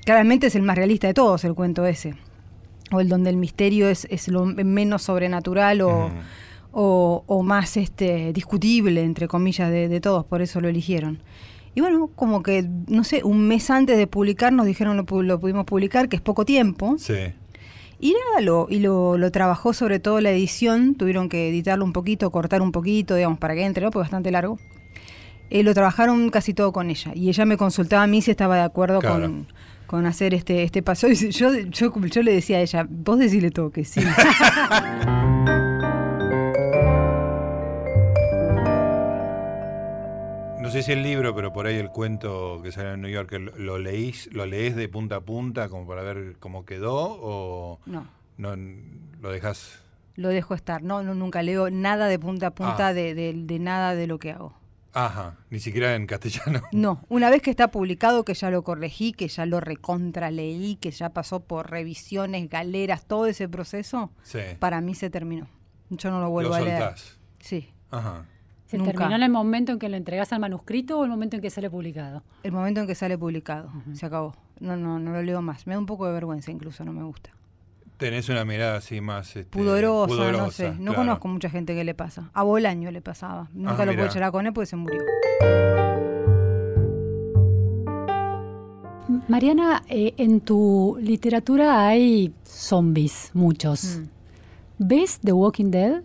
Claramente 0.04 0.48
es 0.48 0.54
el 0.54 0.62
más 0.62 0.76
realista 0.76 1.06
de 1.06 1.14
todos 1.14 1.44
el 1.44 1.54
cuento 1.54 1.86
ese. 1.86 2.14
O 2.92 3.00
el 3.00 3.08
donde 3.08 3.30
el 3.30 3.36
misterio 3.36 3.88
es, 3.88 4.28
lo 4.28 4.44
menos 4.44 5.02
sobrenatural 5.02 5.80
o, 5.80 6.10
o, 6.72 7.42
más 7.42 7.76
este, 7.78 8.32
discutible, 8.32 9.02
entre 9.02 9.28
comillas, 9.28 9.70
de, 9.70 9.88
de 9.88 10.00
todos, 10.00 10.26
por 10.26 10.42
eso 10.42 10.60
lo 10.60 10.68
eligieron. 10.68 11.20
Y 11.74 11.80
bueno, 11.80 12.10
como 12.14 12.42
que, 12.42 12.68
no 12.88 13.04
sé, 13.04 13.22
un 13.22 13.46
mes 13.46 13.70
antes 13.70 13.96
de 13.96 14.06
publicar 14.06 14.52
nos 14.52 14.66
dijeron 14.66 14.96
lo, 14.96 15.22
lo 15.22 15.40
pudimos 15.40 15.64
publicar, 15.64 16.08
que 16.08 16.16
es 16.16 16.22
poco 16.22 16.44
tiempo. 16.44 16.96
Sí. 16.98 17.32
Y 18.00 18.12
nada, 18.12 18.40
lo, 18.40 18.66
y 18.70 18.80
lo, 18.80 19.18
lo, 19.18 19.30
trabajó 19.30 19.72
sobre 19.72 20.00
todo 20.00 20.20
la 20.20 20.30
edición, 20.30 20.94
tuvieron 20.94 21.28
que 21.28 21.50
editarlo 21.50 21.84
un 21.84 21.92
poquito, 21.92 22.30
cortar 22.30 22.62
un 22.62 22.72
poquito, 22.72 23.14
digamos, 23.14 23.38
para 23.38 23.54
que 23.54 23.64
entre, 23.64 23.84
¿no? 23.84 23.90
Porque 23.90 24.04
bastante 24.04 24.30
largo. 24.30 24.58
Eh, 25.50 25.62
lo 25.62 25.74
trabajaron 25.74 26.30
casi 26.30 26.54
todo 26.54 26.72
con 26.72 26.90
ella. 26.90 27.12
Y 27.14 27.28
ella 27.28 27.44
me 27.44 27.56
consultaba 27.56 28.04
a 28.04 28.06
mí 28.06 28.22
si 28.22 28.30
estaba 28.30 28.56
de 28.56 28.62
acuerdo 28.62 29.02
con, 29.02 29.48
con 29.86 30.06
hacer 30.06 30.32
este, 30.32 30.62
este 30.62 30.82
paso. 30.82 31.08
Y 31.10 31.14
yo, 31.30 31.52
yo, 31.54 31.92
yo 32.06 32.22
le 32.22 32.32
decía 32.32 32.56
a 32.56 32.60
ella, 32.60 32.86
vos 32.88 33.18
decirle 33.18 33.50
todo 33.50 33.70
que 33.70 33.84
sí. 33.84 34.00
No 40.70 40.74
sé 40.74 40.84
si 40.84 40.92
el 40.92 41.02
libro, 41.02 41.34
pero 41.34 41.52
por 41.52 41.66
ahí 41.66 41.74
el 41.78 41.88
cuento 41.90 42.60
que 42.62 42.70
sale 42.70 42.92
en 42.92 43.00
New 43.00 43.10
York, 43.10 43.32
¿lo 43.56 43.76
leís, 43.80 44.32
lo 44.32 44.46
lees 44.46 44.76
de 44.76 44.88
punta 44.88 45.16
a 45.16 45.20
punta 45.20 45.68
como 45.68 45.84
para 45.84 46.02
ver 46.02 46.36
cómo 46.38 46.64
quedó 46.64 46.94
o 47.20 47.80
no, 47.86 48.06
no 48.38 48.54
lo 49.20 49.32
dejas? 49.32 49.80
Lo 50.14 50.28
dejo 50.28 50.54
estar, 50.54 50.80
no, 50.84 51.02
no 51.02 51.12
nunca 51.16 51.42
leo 51.42 51.70
nada 51.70 52.06
de 52.06 52.20
punta 52.20 52.46
a 52.46 52.50
punta 52.54 52.86
Ah. 52.86 52.94
de, 52.94 53.16
de- 53.16 53.32
de 53.34 53.58
nada 53.58 53.96
de 53.96 54.06
lo 54.06 54.20
que 54.20 54.30
hago. 54.30 54.54
Ajá, 54.92 55.38
ni 55.50 55.58
siquiera 55.58 55.96
en 55.96 56.06
castellano. 56.06 56.60
No, 56.70 57.02
una 57.08 57.30
vez 57.30 57.42
que 57.42 57.50
está 57.50 57.72
publicado, 57.72 58.24
que 58.24 58.34
ya 58.34 58.48
lo 58.52 58.62
corregí, 58.62 59.12
que 59.12 59.26
ya 59.26 59.46
lo 59.46 59.58
recontra 59.58 60.30
leí, 60.30 60.76
que 60.76 60.92
ya 60.92 61.08
pasó 61.10 61.40
por 61.40 61.68
revisiones, 61.68 62.48
galeras, 62.48 63.06
todo 63.06 63.26
ese 63.26 63.48
proceso, 63.48 64.12
Sí. 64.22 64.38
para 64.60 64.80
mí 64.80 64.94
se 64.94 65.10
terminó. 65.10 65.48
Yo 65.88 66.12
no 66.12 66.20
lo 66.20 66.30
vuelvo 66.30 66.50
lo 66.50 66.54
a 66.54 66.60
leer. 66.60 66.78
soltás. 66.80 67.18
Sí, 67.40 67.70
Ajá. 67.90 68.24
¿Se 68.70 68.78
Nunca. 68.78 68.92
terminó 68.92 69.16
en 69.16 69.22
el 69.24 69.30
momento 69.30 69.72
en 69.72 69.78
que 69.80 69.88
lo 69.88 69.96
entregas 69.96 70.32
al 70.32 70.38
manuscrito 70.38 70.96
o 71.00 71.02
el 71.04 71.10
momento 71.10 71.34
en 71.34 71.42
que 71.42 71.50
sale 71.50 71.68
publicado? 71.68 72.22
el 72.44 72.52
momento 72.52 72.80
en 72.80 72.86
que 72.86 72.94
sale 72.94 73.18
publicado, 73.18 73.68
se 73.94 74.06
acabó. 74.06 74.32
No, 74.60 74.76
no, 74.76 75.00
no 75.00 75.10
lo 75.10 75.22
leo 75.22 75.42
más. 75.42 75.66
Me 75.66 75.74
da 75.74 75.80
un 75.80 75.86
poco 75.86 76.06
de 76.06 76.12
vergüenza, 76.12 76.52
incluso 76.52 76.84
no 76.84 76.92
me 76.92 77.02
gusta. 77.02 77.30
Tenés 77.96 78.28
una 78.28 78.44
mirada 78.44 78.76
así 78.76 79.00
más 79.00 79.26
este, 79.36 79.44
Pudorosa, 79.50 80.30
no 80.32 80.50
sé. 80.52 80.70
No 80.70 80.76
claro. 80.92 80.94
conozco 80.96 81.26
mucha 81.28 81.50
gente 81.50 81.74
que 81.74 81.82
le 81.82 81.94
pasa. 81.94 82.30
A 82.32 82.44
Bolaño 82.44 82.90
le 82.92 83.02
pasaba. 83.02 83.48
Nunca 83.52 83.82
Ah, 83.82 83.86
lo 83.86 83.92
pude 83.94 84.08
charlar 84.08 84.30
con 84.30 84.46
él 84.46 84.52
porque 84.52 84.66
se 84.66 84.76
murió. 84.76 85.00
Mariana, 89.28 89.82
eh, 89.88 90.14
en 90.16 90.40
tu 90.40 90.96
literatura 91.00 91.86
hay 91.88 92.32
zombies, 92.44 93.30
muchos. 93.34 93.98
Mm. 93.98 94.04
¿Ves 94.78 95.18
The 95.22 95.32
Walking 95.32 95.70
Dead? 95.70 96.02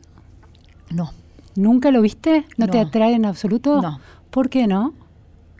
No, 0.92 1.12
¿Nunca 1.56 1.92
lo 1.92 2.02
viste? 2.02 2.46
¿No, 2.58 2.68
te 2.68 2.80
atrae 2.80 3.14
en 3.14 3.26
absoluto? 3.26 3.82
No. 3.82 4.00
¿Por 4.30 4.50
qué 4.50 4.68
no? 4.68 4.94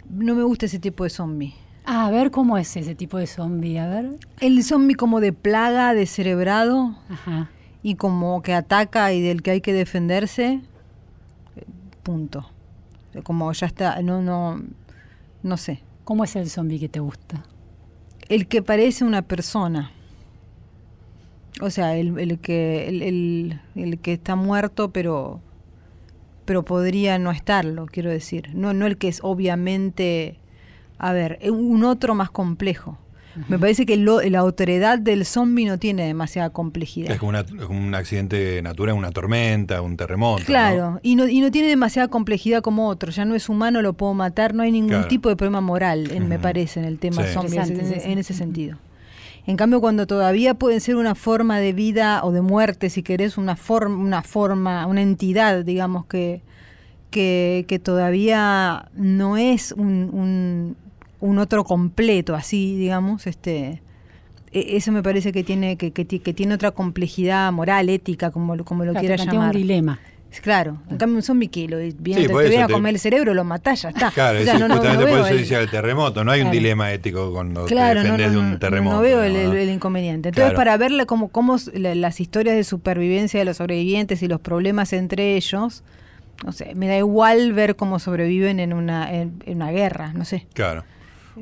no 0.10 0.36
me 0.36 0.44
gusta 0.44 0.68
ese 0.68 0.78
tipo 0.80 1.04
de 1.04 1.10
zombie. 1.10 1.56
Ah, 1.86 2.06
a 2.08 2.12
ver 2.12 2.30
cómo 2.32 2.58
es 2.58 2.76
ese 2.78 2.94
tipo 2.96 3.18
de 3.18 3.28
zombie, 3.28 3.78
a 3.80 3.88
ver. 3.88 4.18
El 4.40 4.64
zombie 4.64 4.96
como 4.96 5.20
de 5.20 5.34
plaga, 5.34 5.94
descerebrado 5.94 6.96
Ajá. 7.10 7.50
y 7.82 7.96
como 7.96 8.42
que 8.42 8.54
ataca 8.54 9.12
y 9.14 9.22
del 9.22 9.42
que 9.42 9.52
hay 9.52 9.62
que 9.62 9.74
defenderse. 9.74 10.62
Punto. 12.04 12.50
Como 13.24 13.52
ya 13.54 13.68
está, 13.68 14.02
no, 14.02 14.22
no, 14.22 14.62
no 15.44 15.58
sé. 15.58 15.82
¿Cómo 16.04 16.24
es 16.24 16.36
el 16.36 16.50
zombie 16.50 16.80
que 16.80 16.90
te 16.90 17.00
gusta? 17.00 17.44
El 18.30 18.48
que 18.48 18.62
parece 18.62 19.04
una 19.06 19.22
persona. 19.24 19.92
O 21.62 21.70
sea, 21.70 21.96
el, 21.96 22.20
el 22.20 22.40
que 22.40 22.88
el, 22.90 23.02
el- 23.02 23.62
el 23.76 24.00
que 24.00 24.14
está 24.14 24.36
muerto, 24.36 24.92
pero 24.92 25.40
pero 26.46 26.64
podría 26.64 27.18
no 27.20 27.32
estarlo, 27.32 27.86
quiero 27.88 28.10
decir. 28.10 28.50
No, 28.54 28.74
no 28.74 28.86
el 28.86 28.98
que 28.98 29.08
es 29.08 29.20
obviamente, 29.24 30.38
a 30.98 31.12
ver, 31.12 31.40
un 31.52 31.84
otro 31.84 32.16
más 32.16 32.30
complejo. 32.32 32.98
Me 33.50 33.60
parece 33.60 33.86
que 33.86 33.98
lo- 33.98 34.22
la 34.22 34.40
autoridad 34.40 34.98
del 34.98 35.26
zombie 35.26 35.66
no 35.66 35.78
tiene 35.78 36.06
demasiada 36.08 36.52
complejidad. 36.52 37.12
Es 37.12 37.20
como, 37.20 37.32
una- 37.32 37.44
como 37.44 37.78
un 37.86 37.94
accidente 37.94 38.62
natural, 38.62 38.96
una 38.96 39.12
tormenta, 39.12 39.82
un 39.82 39.98
terremoto. 39.98 40.40
¿no? 40.40 40.46
Claro, 40.46 41.00
y, 41.04 41.16
no, 41.18 41.28
y 41.28 41.42
no 41.42 41.52
tiene 41.52 41.68
demasiada 41.68 42.08
complejidad 42.08 42.62
como 42.62 42.88
otro. 42.88 43.12
Ya 43.12 43.26
no 43.26 43.36
es 43.36 43.50
humano, 43.50 43.82
lo 43.82 43.92
puedo 43.92 44.14
matar, 44.14 44.54
no 44.54 44.64
hay 44.64 44.72
ningún 44.72 44.92
Claro. 44.92 45.08
tipo 45.10 45.28
de 45.28 45.36
problema 45.36 45.60
moral, 45.60 46.12
en- 46.12 46.30
me 46.30 46.40
parece, 46.40 46.80
en 46.80 46.86
el 46.86 46.98
tema 46.98 47.24
Sí. 47.28 47.34
zombie, 47.34 47.60
en, 47.60 48.12
en 48.12 48.18
ese 48.20 48.34
sentido. 48.34 48.78
En 49.48 49.58
cambio, 49.58 49.80
cuando 49.80 50.08
todavía 50.08 50.56
pueden 50.56 50.82
ser 50.82 50.96
una 50.96 51.14
forma 51.16 51.60
de 51.60 51.72
vida 51.74 52.24
o 52.24 52.32
de 52.32 52.42
muerte, 52.42 52.90
si 52.90 53.04
querés, 53.04 53.38
una, 53.38 53.56
forma 53.56 53.98
una 54.04 54.22
forma, 54.24 54.88
una 54.88 55.02
entidad, 55.04 55.64
digamos, 55.64 56.06
que, 56.08 56.42
que, 57.12 57.66
que 57.68 57.78
todavía 57.78 58.90
no 58.96 59.38
es 59.38 59.72
un, 59.72 60.10
un, 60.12 60.76
un 61.20 61.38
otro 61.38 61.64
completo, 61.64 62.34
así, 62.36 62.76
digamos, 62.76 63.28
este 63.28 63.82
e- 64.52 64.78
eso 64.78 64.92
me 64.92 65.04
parece 65.04 65.32
que 65.32 65.44
tiene 65.44 65.76
que, 65.78 65.92
que, 65.92 66.06
ti- 66.06 66.20
que 66.20 66.34
tiene 66.34 66.56
otra 66.56 66.72
complejidad 66.72 67.52
moral, 67.52 67.90
ética, 67.90 68.32
como, 68.32 68.56
lo- 68.56 68.66
como 68.66 68.84
lo 68.84 68.94
Claro, 68.94 69.06
plantea 69.08 69.26
llamar. 69.34 69.56
un 69.56 69.62
dilema. 69.62 70.00
Claro, 70.42 70.78
en 70.90 70.98
cambio 70.98 71.16
un 71.16 71.24
zombie 71.24 71.48
que 71.48 71.66
lo 71.68 71.78
viene, 71.78 72.22
Sí, 72.22 72.28
te, 72.28 72.30
por 72.30 72.42
te 72.42 72.48
eso 72.48 72.50
viene 72.50 72.64
a 72.64 72.68
te- 72.68 72.74
comer 72.74 72.94
el 72.96 73.00
cerebro, 73.00 73.34
lo 73.34 73.44
matás, 73.46 73.84
ya 73.84 73.90
está. 73.90 74.12
Claro, 74.12 74.40
O 74.40 74.44
sea, 74.44 74.54
sí, 74.56 74.60
no- 74.60 74.68
no- 74.68 74.76
no 74.76 74.82
justamente 74.82 75.12
por 75.12 75.26
eso 75.28 75.36
dice 75.36 75.56
el 75.56 75.70
terremoto. 75.70 76.24
No 76.26 76.32
hay 76.32 76.42
un 76.42 76.52
dilema 76.52 76.92
ético 76.92 77.32
cuando 77.32 77.66
Claro, 77.66 78.02
te 78.02 78.12
de 78.30 78.38
un 78.38 78.60
terremoto. 78.60 78.98
no 78.98 79.02
veo 79.02 79.24
el, 79.24 79.70
inconveniente. 79.70 80.30
Entonces, 80.30 80.52
Claro. 80.54 80.58
para 80.58 80.76
ver 80.78 81.06
cómo, 81.06 81.30
cómo 81.30 81.56
la- 81.74 81.96
las 81.96 82.20
historias 82.20 82.56
de 82.58 82.64
supervivencia 82.66 83.40
de 83.40 83.46
los 83.46 83.58
sobrevivientes 83.58 84.22
y 84.24 84.28
los 84.28 84.42
problemas 84.42 84.92
entre 84.92 85.36
ellos, 85.38 85.84
no 86.46 86.52
sé, 86.52 86.76
me 86.76 86.88
da 86.88 86.98
igual 86.98 87.54
ver 87.54 87.78
cómo 87.78 88.00
sobreviven 88.00 88.60
en 88.60 88.74
una, 88.74 89.14
en, 89.14 89.42
en 89.46 89.56
una 89.56 89.72
guerra, 89.72 90.12
no 90.14 90.26
sé. 90.26 90.48
Claro. 90.54 90.84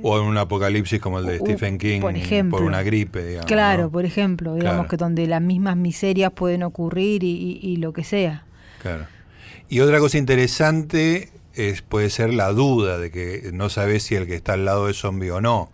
O 0.04 0.20
en 0.20 0.26
un 0.26 0.38
apocalipsis 0.38 1.00
como 1.00 1.18
el 1.20 1.26
de 1.26 1.40
Stephen 1.40 1.78
King 1.80 2.02
por 2.02 2.16
ejemplo. 2.16 2.60
una 2.64 2.84
gripe, 2.84 3.24
digamos. 3.26 3.46
claro, 3.48 3.84
¿no? 3.84 3.90
por 3.92 4.06
ejemplo, 4.06 4.54
digamos 4.56 4.74
Claro. 4.86 4.90
que 4.90 4.98
donde 4.98 5.26
las 5.28 5.42
mismas 5.42 5.78
miserias 5.78 6.32
pueden 6.32 6.62
ocurrir 6.64 7.24
y, 7.24 7.30
y- 7.32 7.60
y 7.72 7.76
lo 7.78 7.92
que 7.94 8.04
sea. 8.04 8.44
Claro. 8.84 9.08
Y 9.70 9.80
otra 9.80 9.98
cosa 10.00 10.20
interesante 10.20 11.30
es 11.56 11.82
puede 11.82 12.10
ser 12.12 12.34
la 12.34 12.52
duda 12.52 13.00
de 13.00 13.10
que 13.10 13.50
no 13.54 13.70
sabes 13.70 14.04
si 14.04 14.14
el 14.16 14.28
que 14.28 14.36
está 14.36 14.54
al 14.54 14.66
lado 14.66 14.90
es 14.90 14.98
zombie 14.98 15.32
o 15.32 15.42
no. 15.42 15.72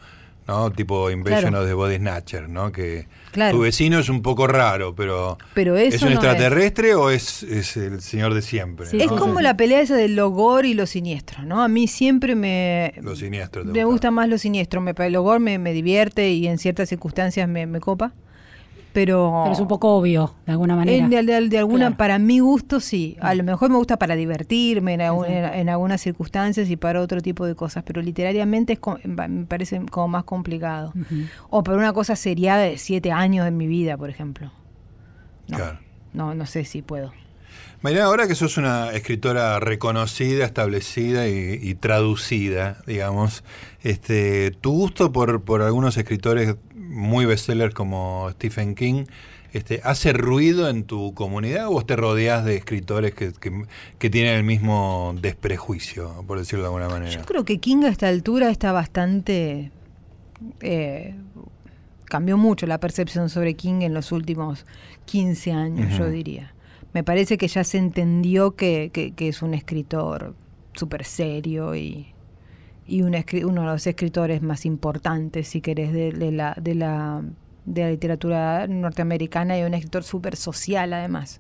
¿no? 0.50 0.72
Tipo 0.72 1.12
Invasion 1.12 1.52
Claro. 1.52 1.62
of 1.62 1.67
the 1.67 1.74
Body 1.76 1.98
Snatcher, 1.98 2.50
¿no? 2.50 2.72
Que 2.72 3.08
Claro. 3.32 3.56
tu 3.56 3.62
vecino 3.63 4.00
es 4.00 4.10
un 4.10 4.24
poco 4.24 4.48
raro, 4.48 4.95
pero, 4.95 5.38
Pero 5.54 5.78
eso 5.78 5.98
¿es 5.98 6.02
un 6.02 6.10
no 6.10 6.13
extraterrestre 6.15 6.95
o 6.95 7.12
es, 7.12 7.43
es 7.43 7.78
el 7.78 8.02
señor 8.02 8.34
de 8.34 8.41
siempre? 8.41 8.88
Sí, 8.88 8.98
¿no? 8.98 9.04
Es 9.04 9.12
como 9.12 9.41
la 9.41 9.56
pelea 9.56 9.82
esa 9.82 9.95
del 9.95 10.15
logor 10.15 10.65
y 10.65 10.74
lo 10.74 10.88
siniestro, 10.88 11.43
¿no? 11.43 11.62
A 11.62 11.67
mí 11.67 11.88
siempre 11.88 12.34
me... 12.34 12.95
Lo 13.00 13.15
siniestro. 13.15 13.63
Me 13.63 13.84
gusta 13.86 14.10
más 14.10 14.28
lo 14.28 14.39
siniestro, 14.39 14.82
me, 14.82 14.95
el 14.98 15.13
logor 15.13 15.39
me, 15.39 15.60
me 15.60 15.72
divierte 15.72 16.32
y 16.32 16.48
en 16.48 16.58
ciertas 16.58 16.89
circunstancias 16.89 17.48
me, 17.48 17.67
me 17.67 17.80
copa. 17.80 18.13
Pero, 18.91 19.41
Pero 19.43 19.54
es 19.54 19.60
un 19.60 19.67
poco 19.67 19.95
obvio, 19.95 20.34
de 20.47 20.52
alguna 20.54 20.75
manera. 20.75 21.08
de, 21.08 21.23
de- 21.23 21.47
de 21.47 21.58
alguna, 21.60 21.86
Claro. 21.88 21.97
para 21.97 22.17
mi 22.19 22.39
gusto 22.39 22.80
sí. 22.80 23.15
A 23.21 23.36
lo 23.36 23.43
mejor 23.43 23.69
me 23.69 23.78
gusta 23.78 23.97
para 23.97 24.15
divertirme 24.15 24.95
en, 24.95 25.02
algún- 25.02 25.25
Exacto. 25.25 25.54
en- 25.54 25.60
en 25.62 25.69
algunas 25.69 26.02
circunstancias 26.02 26.69
y 26.69 26.75
para 26.75 26.99
otro 27.02 27.21
tipo 27.21 27.45
de 27.45 27.54
cosas, 27.56 27.84
pero 27.86 28.02
literariamente 28.02 28.73
es 28.73 28.80
me 29.08 29.45
parece 29.45 29.80
como 29.91 30.08
más 30.08 30.23
complicado. 30.23 30.93
O 31.52 31.63
para 31.63 31.78
una 31.78 31.93
cosa 31.93 32.15
seriada 32.15 32.63
de 32.63 32.78
siete 32.80 33.12
años 33.12 33.45
de 33.45 33.52
mi 33.52 33.67
vida, 33.67 33.95
por 33.95 34.10
ejemplo. 34.10 34.52
No, 35.47 35.58
Claro. 35.58 35.80
no, 36.13 36.34
no 36.34 36.45
sé 36.47 36.65
si 36.65 36.82
puedo. 36.82 37.12
Mariana, 37.82 38.08
ahora 38.08 38.28
que 38.28 38.36
sos 38.36 38.58
una 38.58 38.91
escritora 38.91 39.60
reconocida, 39.62 40.43
establecida 40.45 41.30
y, 41.30 41.58
y 41.62 41.75
traducida, 41.75 42.78
digamos, 42.86 43.43
este, 43.84 44.52
¿tu 44.52 44.71
gusto 44.73 45.13
por, 45.13 45.43
por 45.43 45.62
algunos 45.62 45.95
escritores 45.95 46.56
muy 46.89 47.25
bestsellers 47.25 47.73
como 47.73 48.28
Stephen 48.34 48.75
King 48.75 49.06
este, 49.54 49.82
hace 49.84 50.13
ruido 50.13 50.69
en 50.69 50.84
tu 50.84 51.13
comunidad 51.15 51.67
o 51.67 51.71
vos 51.71 51.86
te 51.88 51.95
rodeás 51.95 52.45
de 52.45 52.56
escritores 52.58 53.13
que, 53.15 53.32
que- 53.34 53.63
que 53.97 54.10
tienen 54.12 54.36
el 54.36 54.43
mismo 54.43 55.15
desprejuicio, 55.21 56.23
por 56.28 56.38
decirlo 56.38 56.63
de 56.63 56.67
alguna 56.67 56.88
manera? 56.89 57.12
Yo 57.12 57.25
creo 57.25 57.45
que 57.45 57.58
King 57.60 57.84
a 57.86 57.89
esta 57.89 58.08
altura 58.10 58.49
está 58.52 58.71
bastante... 58.71 59.71
eh, 60.62 61.15
cambió 62.06 62.38
mucho 62.38 62.65
la 62.65 62.80
percepción 62.80 63.30
sobre 63.30 63.54
King 63.56 63.82
en 63.82 63.93
los 63.93 64.12
últimos 64.12 64.65
15 65.06 65.52
años, 65.52 65.97
yo 65.97 66.10
diría. 66.10 66.54
Me 66.93 67.04
parece 67.04 67.38
que 67.38 67.47
ya 67.47 67.63
se 67.63 67.78
entendió 67.78 68.56
que, 68.56 68.89
que- 68.93 69.12
que 69.12 69.28
es 69.30 69.41
un 69.43 69.54
escritor 69.54 70.34
súper 70.73 71.06
serio 71.06 71.75
y, 71.75 72.08
y 72.89 73.04
un 73.04 73.15
uno 73.45 73.62
de 73.62 73.67
los 73.67 73.88
escritores 73.88 74.41
más 74.41 74.65
importantes, 74.65 75.47
si 75.47 75.62
querés, 75.62 75.93
de, 75.93 76.12
de 76.12 76.32
la, 76.32 76.56
de, 76.60 76.75
la, 76.75 77.21
de 77.65 77.82
la 77.84 77.89
literatura 77.91 78.67
norteamericana 78.67 79.58
y 79.58 79.63
un 79.63 79.73
escritor 79.73 80.04
súper 80.04 80.36
social 80.36 80.91
además. 80.93 81.39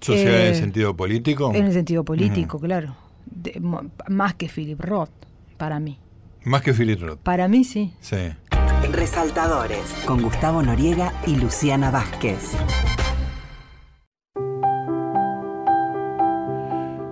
¿Social 0.00 0.28
en 0.28 0.40
el 0.40 0.52
eh, 0.52 0.54
sentido 0.54 0.96
político? 0.96 1.52
En 1.54 1.66
el 1.66 1.72
sentido 1.72 2.04
político, 2.04 2.58
claro. 2.58 2.96
De- 3.26 3.60
más 4.08 4.34
que 4.34 4.48
Philip 4.48 4.80
Roth, 4.80 5.10
para 5.56 5.80
mí. 5.80 5.98
Más 6.44 6.62
que 6.62 6.72
Philip 6.72 7.00
Roth. 7.00 7.18
Para 7.18 7.48
mí 7.48 7.64
sí. 7.64 7.92
Sí. 8.00 8.16
Resaltadores 8.92 9.82
con 10.06 10.22
Gustavo 10.22 10.62
Noriega 10.62 11.12
y 11.26 11.36
Luciana 11.36 11.90
Vázquez. 11.90 12.52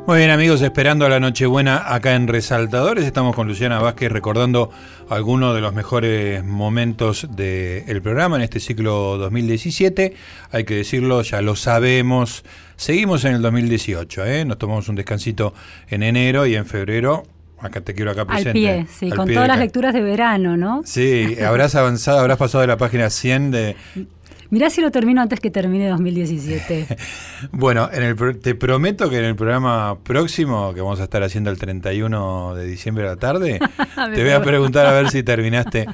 Muy 0.06 0.18
bien 0.18 0.30
amigos, 0.30 0.62
esperando 0.62 1.08
la 1.08 1.18
Nochebuena 1.18 1.92
acá 1.92 2.14
en 2.14 2.28
Resaltadores, 2.28 3.04
estamos 3.04 3.34
con 3.34 3.48
Luciana 3.48 3.80
Vázquez 3.80 4.12
recordando 4.12 4.70
algunos 5.08 5.52
de 5.52 5.60
los 5.60 5.74
mejores 5.74 6.44
momentos 6.44 7.26
del 7.28 8.02
programa 8.02 8.36
en 8.36 8.42
este 8.42 8.60
ciclo 8.60 9.18
2017. 9.18 10.14
Hay 10.52 10.62
que 10.62 10.76
decirlo, 10.76 11.22
ya 11.22 11.42
lo 11.42 11.56
sabemos, 11.56 12.44
seguimos 12.76 13.24
en 13.24 13.34
el 13.34 13.42
2018, 13.42 14.24
¿eh? 14.26 14.44
nos 14.44 14.58
tomamos 14.58 14.88
un 14.88 14.94
descansito 14.94 15.52
en 15.88 16.04
enero 16.04 16.46
y 16.46 16.54
en 16.54 16.66
febrero 16.66 17.24
acá 17.58 17.80
te 17.80 17.92
quiero 17.92 18.12
acá 18.12 18.24
presente. 18.24 18.50
Al 18.50 18.54
pie, 18.54 18.86
sí, 18.88 19.10
con 19.10 19.28
todas 19.28 19.48
las 19.48 19.58
lecturas 19.58 19.92
de 19.92 20.02
verano, 20.02 20.56
¿no? 20.56 20.82
Sí, 20.84 21.36
habrás 21.44 21.74
avanzado, 21.74 22.20
habrás 22.20 22.38
pasado 22.38 22.60
de 22.62 22.68
la 22.68 22.76
página 22.76 23.10
100 23.10 23.50
de... 23.50 23.76
Mirá 24.50 24.70
si 24.70 24.80
lo 24.80 24.90
termino 24.90 25.20
antes 25.20 25.40
que 25.40 25.50
termine 25.50 25.88
2017. 25.88 26.96
bueno, 27.52 27.88
en 27.92 28.02
el, 28.02 28.38
te 28.38 28.54
prometo 28.54 29.10
que 29.10 29.18
en 29.18 29.24
el 29.24 29.36
programa 29.36 29.98
próximo, 30.02 30.72
que 30.74 30.80
vamos 30.80 31.00
a 31.00 31.04
estar 31.04 31.22
haciendo 31.22 31.50
el 31.50 31.58
31 31.58 32.54
de 32.54 32.66
diciembre 32.66 33.04
a 33.04 33.10
la 33.10 33.16
tarde, 33.16 33.58
te 34.14 34.22
voy 34.22 34.32
a 34.32 34.42
preguntar 34.42 34.86
a 34.86 34.92
ver 34.92 35.10
si 35.10 35.22
terminaste 35.22 35.86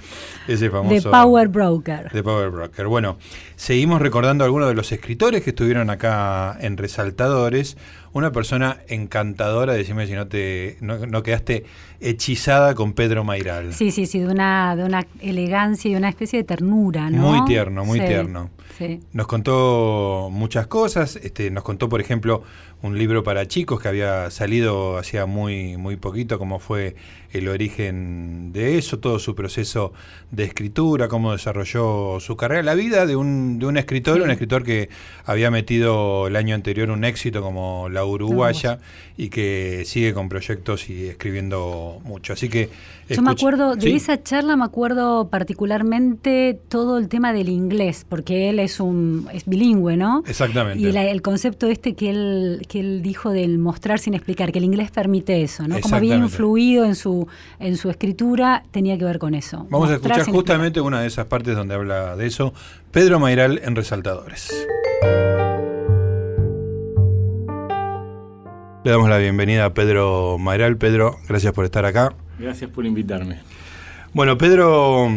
ese 0.47 0.71
famoso... 0.71 1.11
The 1.11 1.11
Power 1.11 1.49
Broker. 1.49 2.11
The 2.12 2.23
Power 2.23 2.51
Broker. 2.51 2.87
Bueno, 2.87 3.19
seguimos 3.57 4.03
recordando 4.03 4.45
algunos 4.45 4.69
de 4.69 4.75
los 4.75 4.93
escritores 4.93 5.43
que 5.43 5.51
estuvieron 5.51 5.91
acá 5.91 6.57
en 6.61 6.77
Resaltadores 6.77 7.77
una 8.12 8.33
persona 8.33 8.79
encantadora, 8.88 9.72
decime 9.72 10.07
si 10.07 10.12
no 10.12 10.27
te 10.27 10.77
no, 10.81 11.22
quedaste 11.22 11.64
hechizada 12.01 12.75
con 12.75 12.92
Pedro 12.92 13.25
Mairal. 13.25 13.72
Sí, 13.72 13.90
sí, 13.90 14.07
sí, 14.07 14.18
de 14.18 14.27
una, 14.27 14.77
de 14.77 14.85
una 14.85 15.07
elegancia 15.20 15.90
y 15.90 15.96
una 15.96 16.09
especie 16.09 16.38
de 16.40 16.44
ternura, 16.44 17.11
¿no? 17.11 17.33
Muy 17.33 17.44
tierno, 17.46 17.85
muy 17.85 18.01
tierno. 18.01 18.51
Nos 19.12 19.27
contó 19.27 20.29
muchas 20.33 20.66
cosas, 20.66 21.16
este, 21.16 21.51
nos 21.51 21.62
contó, 21.62 21.88
por 21.88 22.01
ejemplo, 22.01 22.42
un 22.83 22.99
libro 22.99 23.23
para 23.23 23.47
chicos 23.47 23.81
que 23.81 23.88
había 23.88 24.31
salido 24.31 24.99
hacía 24.99 25.27
muy, 25.27 25.77
muy 25.77 25.97
poquito, 25.97 26.38
cómo 26.38 26.59
fue 26.59 26.97
el 27.33 27.49
origen 27.49 28.53
de 28.53 28.77
eso, 28.77 28.99
todo 28.99 29.18
su 29.18 29.35
proceso 29.35 29.92
de 30.31 30.45
escritura, 30.45 31.09
cómo 31.09 31.33
desarrolló 31.33 32.18
su 32.21 32.37
carrera, 32.37 32.62
la 32.62 32.75
vida 32.75 33.07
de 33.07 33.16
un, 33.16 33.59
de 33.59 33.66
un 33.66 33.77
escritor, 33.77 34.21
un 34.21 34.31
escritor 34.31 34.64
que 34.64 34.90
había 35.25 35.51
metido 35.51 36.27
el 36.27 36.37
año 36.37 36.55
anterior 36.55 36.90
un 36.90 37.05
éxito 37.05 37.40
como 37.40 37.88
La 37.88 38.05
Uruguaya 38.05 38.81
y 39.16 39.29
que 39.29 39.85
sigue 39.87 40.12
con 40.12 40.29
proyectos 40.29 40.90
y 40.90 41.07
escribiendo 41.07 42.01
mucho. 42.05 42.33
Así 42.33 42.49
que 42.49 42.68
yo 43.09 43.23
me 43.23 43.31
acuerdo, 43.31 43.77
de 43.77 43.95
esa 43.95 44.23
charla 44.23 44.57
me 44.57 44.64
acuerdo 44.64 45.29
particularmente 45.29 46.59
todo 46.68 46.99
el 46.99 47.09
tema 47.09 47.33
del 47.33 47.49
inglés, 47.49 48.07
porque 48.09 48.49
él 48.49 48.59
es 48.59 48.81
un 48.81 49.29
es 49.33 49.45
bilingüe, 49.45 49.97
¿no? 49.97 50.23
Exactamente. 50.27 50.83
Y 50.83 50.97
el 50.97 51.23
concepto 51.23 51.66
este 51.66 51.95
que 51.95 52.11
él, 52.11 52.66
que 52.72 52.80
él 52.80 53.02
dijo 53.02 53.30
del 53.30 53.58
mostrar 53.58 53.98
sin 53.98 54.14
explicar, 54.14 54.50
que 54.50 54.58
el 54.58 54.64
inglés 54.64 54.90
permite 54.90 55.42
eso, 55.42 55.68
¿no? 55.68 55.78
Como 55.78 55.94
había 55.94 56.16
influido 56.16 56.87
en 56.87 56.94
su, 56.94 57.28
en 57.61 57.76
su 57.76 57.90
escritura, 57.90 58.62
tenía 58.70 58.96
que 58.96 59.04
ver 59.04 59.18
con 59.18 59.35
eso. 59.35 59.66
Vamos 59.68 59.90
a 59.90 59.96
escuchar 59.96 60.24
justamente 60.24 60.80
una 60.80 61.02
de 61.02 61.06
esas 61.06 61.26
partes 61.26 61.54
donde 61.54 61.74
habla 61.74 62.16
de 62.16 62.26
eso. 62.26 62.54
Pedro 62.90 63.20
Mairal 63.20 63.61
en 63.62 63.76
Resaltadores. 63.76 64.66
Le 68.85 68.90
damos 68.90 69.11
la 69.11 69.18
bienvenida 69.18 69.66
a 69.66 69.74
Pedro 69.74 70.38
Mairal. 70.38 70.78
Pedro, 70.78 71.18
gracias 71.28 71.52
por 71.52 71.66
estar 71.66 71.85
acá. 71.85 72.14
Gracias 72.38 72.70
por 72.70 72.87
invitarme. 72.87 73.40
Bueno, 74.14 74.38
Pedro, 74.38 75.11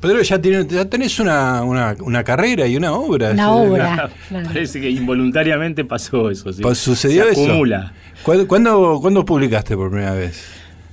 Pedro, 0.00 0.22
ya, 0.22 0.40
tiene, 0.40 0.66
ya 0.66 0.84
tenés 0.84 1.18
una, 1.18 1.62
una, 1.62 2.24
carrera 2.24 2.66
y 2.66 2.76
una 2.76 2.92
obra. 2.92 3.30
Una 3.30 3.52
obra. 3.52 4.10
Parece 4.30 4.80
que 4.80 4.90
involuntariamente 4.90 5.84
pasó 5.84 6.30
eso. 6.30 6.52
¿sí? 6.52 6.62
Pues 6.62 6.78
¿Sucedió 6.78 7.24
Se 7.24 7.30
acumula. 7.30 7.92
eso? 8.14 8.46
¿Cuándo, 8.46 9.00
¿Cuándo, 9.00 9.24
publicaste 9.24 9.76
por 9.76 9.90
primera 9.90 10.14
vez? 10.14 10.44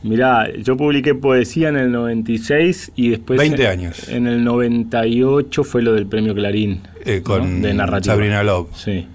Mirá, 0.03 0.49
yo 0.55 0.77
publiqué 0.77 1.15
poesía 1.15 1.69
en 1.69 1.77
el 1.77 1.91
96 1.91 2.91
y 2.95 3.09
después... 3.09 3.39
20 3.39 3.67
años. 3.67 4.07
En 4.09 4.27
el 4.27 4.43
98 4.43 5.63
fue 5.63 5.81
lo 5.81 5.93
del 5.93 6.05
premio 6.05 6.33
Clarín. 6.33 6.81
Eh, 7.03 7.21
con 7.23 7.61
de 7.61 7.73
narrativa. 7.73 8.13
Sabrina 8.13 8.43
Love. 8.43 8.69
Sí. 8.75 9.07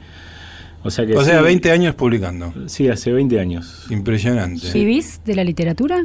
O 0.85 0.91
sea, 0.91 1.07
que 1.07 1.17
o 1.17 1.25
sea 1.25 1.41
20 1.41 1.71
años 1.71 1.95
publicando. 1.95 2.53
Sí, 2.67 2.89
hace 2.89 3.13
20 3.13 3.39
años. 3.39 3.87
Impresionante. 3.91 4.73
¿Vivís 4.73 5.21
de 5.25 5.37
la 5.37 5.45
literatura? 5.45 6.05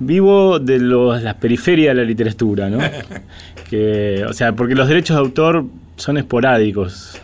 Vivo 0.00 0.58
de 0.58 0.78
los, 0.78 1.22
las 1.22 1.34
periferias 1.34 1.94
de 1.94 2.02
la 2.02 2.06
literatura, 2.06 2.68
¿no? 2.68 2.78
que, 3.70 4.24
o 4.28 4.32
sea, 4.32 4.54
porque 4.54 4.74
los 4.74 4.88
derechos 4.88 5.16
de 5.16 5.20
autor 5.20 5.64
son 5.96 6.18
esporádicos. 6.18 7.18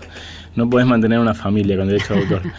No 0.54 0.70
puedes 0.70 0.86
mantener 0.86 1.18
una 1.18 1.34
familia 1.34 1.76
con 1.76 1.88
derechos 1.88 2.10
de 2.10 2.22
autor. 2.22 2.42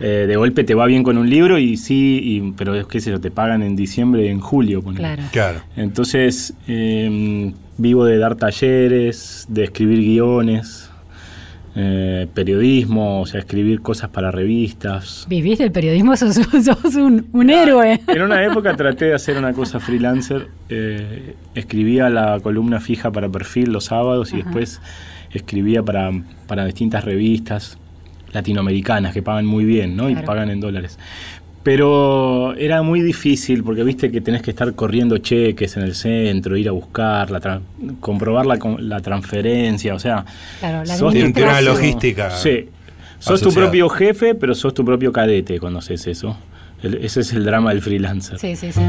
Eh, 0.00 0.26
de 0.28 0.36
golpe 0.36 0.62
te 0.62 0.76
va 0.76 0.86
bien 0.86 1.02
con 1.02 1.18
un 1.18 1.28
libro 1.28 1.58
y 1.58 1.76
sí, 1.76 2.20
y, 2.22 2.52
pero 2.52 2.76
es 2.76 2.86
que 2.86 3.00
se 3.00 3.10
lo 3.10 3.20
te 3.20 3.32
pagan 3.32 3.64
en 3.64 3.74
diciembre 3.74 4.26
y 4.26 4.28
en 4.28 4.38
julio. 4.38 4.80
Claro. 4.80 5.24
claro. 5.32 5.60
Entonces, 5.76 6.54
em, 6.68 7.52
vivo 7.78 8.04
de 8.04 8.18
dar 8.18 8.36
talleres, 8.36 9.46
de 9.48 9.64
escribir 9.64 9.98
guiones, 9.98 10.87
eh, 11.80 12.26
periodismo, 12.34 13.20
o 13.20 13.26
sea, 13.26 13.38
escribir 13.38 13.82
cosas 13.82 14.10
para 14.10 14.32
revistas. 14.32 15.26
Vivís 15.28 15.60
del 15.60 15.70
periodismo, 15.70 16.16
sos, 16.16 16.36
un, 16.96 17.50
héroe. 17.50 18.00
En 18.08 18.22
una 18.22 18.44
época 18.44 18.74
traté 18.74 19.04
de 19.04 19.14
hacer 19.14 19.38
una 19.38 19.52
cosa 19.52 19.78
freelancer, 19.78 20.48
eh, 20.70 21.36
escribía 21.54 22.10
la 22.10 22.40
columna 22.40 22.80
fija 22.80 23.12
para 23.12 23.28
perfil 23.28 23.70
los 23.70 23.84
sábados 23.84 24.32
y 24.32 24.38
después 24.38 24.80
escribía 25.32 25.80
para, 25.84 26.10
para 26.48 26.64
distintas 26.64 27.04
revistas 27.04 27.78
latinoamericanas 28.32 29.14
que 29.14 29.22
pagan 29.22 29.46
muy 29.46 29.64
bien, 29.64 29.96
¿no? 29.96 30.10
Y 30.10 30.16
pagan 30.16 30.50
en 30.50 30.58
dólares. 30.58 30.98
Pero 31.68 32.54
era 32.56 32.80
muy 32.80 33.02
difícil 33.02 33.62
porque 33.62 33.84
viste 33.84 34.10
que 34.10 34.22
tenés 34.22 34.40
que 34.40 34.52
estar 34.52 34.72
corriendo 34.72 35.18
cheques 35.18 35.76
en 35.76 35.82
el 35.82 35.94
centro, 35.94 36.56
ir 36.56 36.66
a 36.66 36.72
buscar, 36.72 37.28
comprobar 38.00 38.46
la, 38.46 38.58
la, 38.78 39.00
transferencia, 39.00 39.94
o 39.94 39.98
sea, 39.98 40.24
claro, 40.60 40.82
la 40.86 40.96
sos 40.96 41.14
una 41.14 41.60
logística. 41.60 42.30
Sí. 42.30 42.70
Sos 43.18 43.42
tu 43.42 43.52
propio 43.52 43.90
jefe, 43.90 44.34
pero 44.34 44.54
sos 44.54 44.72
tu 44.72 44.82
propio 44.82 45.12
cadete 45.12 45.60
cuando 45.60 45.80
haces 45.80 46.06
eso. 46.06 46.38
ese 46.82 47.20
es 47.20 47.34
el 47.34 47.44
drama 47.44 47.68
del 47.68 47.82
freelancer. 47.82 48.38
Sí, 48.38 48.56
sí, 48.56 48.72
sí. 48.72 48.80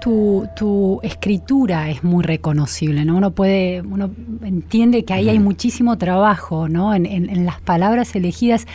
Tu, 0.00 0.48
tu, 0.56 1.00
escritura 1.02 1.90
es 1.90 2.02
muy 2.02 2.24
reconocible, 2.24 3.04
¿no? 3.04 3.16
Uno 3.16 3.30
puede, 3.30 3.82
uno 3.82 4.10
entiende 4.42 5.04
que 5.04 5.12
ahí 5.12 5.28
hay 5.28 5.38
muchísimo 5.38 5.96
trabajo, 5.98 6.68
¿no? 6.68 6.94
En, 6.94 7.44
las 7.44 7.60
palabras 7.60 8.14
elegidas. 8.16 8.66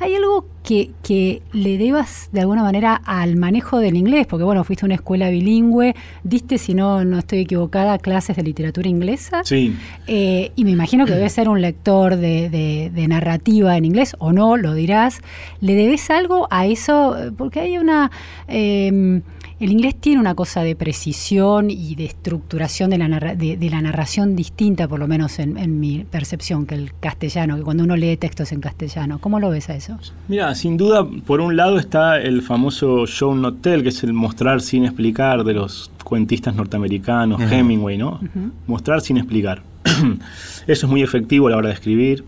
¿Hay 0.00 0.14
algo 0.14 0.46
que, 0.64 0.90
que, 1.02 1.42
le 1.52 1.78
debas 1.78 2.28
de 2.32 2.40
alguna 2.40 2.62
manera 2.62 3.00
al 3.04 3.36
manejo 3.36 3.78
del 3.78 3.96
inglés? 3.96 4.26
Porque 4.26 4.44
bueno, 4.44 4.64
fuiste 4.64 4.84
a 4.84 4.86
una 4.86 4.96
escuela 4.96 5.30
bilingüe, 5.30 5.94
diste, 6.24 6.58
si 6.58 6.74
no, 6.74 7.04
no 7.04 7.18
estoy 7.18 7.40
equivocada, 7.40 7.98
clases 7.98 8.36
de 8.36 8.42
literatura 8.42 8.88
inglesa. 8.88 9.42
Sí. 9.44 9.76
Eh, 10.06 10.50
y 10.56 10.64
me 10.64 10.72
imagino 10.72 11.06
que 11.06 11.12
debes 11.12 11.32
ser 11.32 11.48
un 11.48 11.60
lector 11.60 12.16
de, 12.16 12.48
de, 12.92 13.08
narrativa 13.08 13.76
en 13.76 13.84
inglés, 13.84 14.16
o 14.18 14.32
no, 14.32 14.56
lo 14.56 14.74
dirás. 14.74 15.20
¿Le 15.60 15.74
debes 15.74 16.10
algo 16.10 16.48
a 16.50 16.66
eso? 16.66 17.16
Porque 17.36 17.60
hay 17.60 17.78
una... 17.78 18.10
Eh, 18.48 19.22
el 19.60 19.70
inglés 19.70 19.94
tiene 20.00 20.20
una 20.20 20.34
cosa 20.34 20.62
de 20.62 20.74
precisión 20.74 21.70
y 21.70 21.94
de 21.94 22.06
estructuración 22.06 22.90
de 22.90 22.98
la, 22.98 23.34
de, 23.34 23.70
la 23.70 23.80
narración 23.80 24.34
distinta, 24.34 24.88
por 24.88 24.98
lo 24.98 25.06
menos 25.06 25.38
en, 25.38 25.80
mi 25.80 26.04
percepción, 26.04 26.66
que 26.66 26.74
el 26.74 26.92
castellano, 26.98 27.56
que 27.56 27.62
cuando 27.62 27.84
uno 27.84 27.96
lee 27.96 28.16
textos 28.16 28.52
en 28.52 28.60
castellano. 28.60 29.18
¿Cómo 29.20 29.38
lo 29.38 29.50
ves 29.50 29.70
a 29.70 29.76
eso? 29.76 29.96
Mira, 30.28 30.54
sin 30.54 30.76
duda, 30.76 31.06
por 31.26 31.40
un 31.40 31.56
lado 31.56 31.78
está 31.78 32.20
el 32.20 32.42
famoso 32.42 33.06
show 33.06 33.34
not 33.34 33.60
tell, 33.60 33.82
que 33.82 33.90
es 33.90 34.02
el 34.02 34.12
mostrar 34.12 34.60
sin 34.60 34.84
explicar 34.84 35.44
de 35.44 35.54
los 35.54 35.90
cuentistas 36.02 36.54
norteamericanos, 36.54 37.40
Hemingway, 37.40 37.96
¿no? 37.96 38.20
Mostrar 38.66 39.00
sin 39.00 39.18
explicar. 39.18 39.62
eso 40.66 40.86
es 40.86 40.90
muy 40.90 41.02
efectivo 41.02 41.46
a 41.46 41.50
la 41.50 41.56
hora 41.58 41.68
de 41.68 41.74
escribir. 41.74 42.24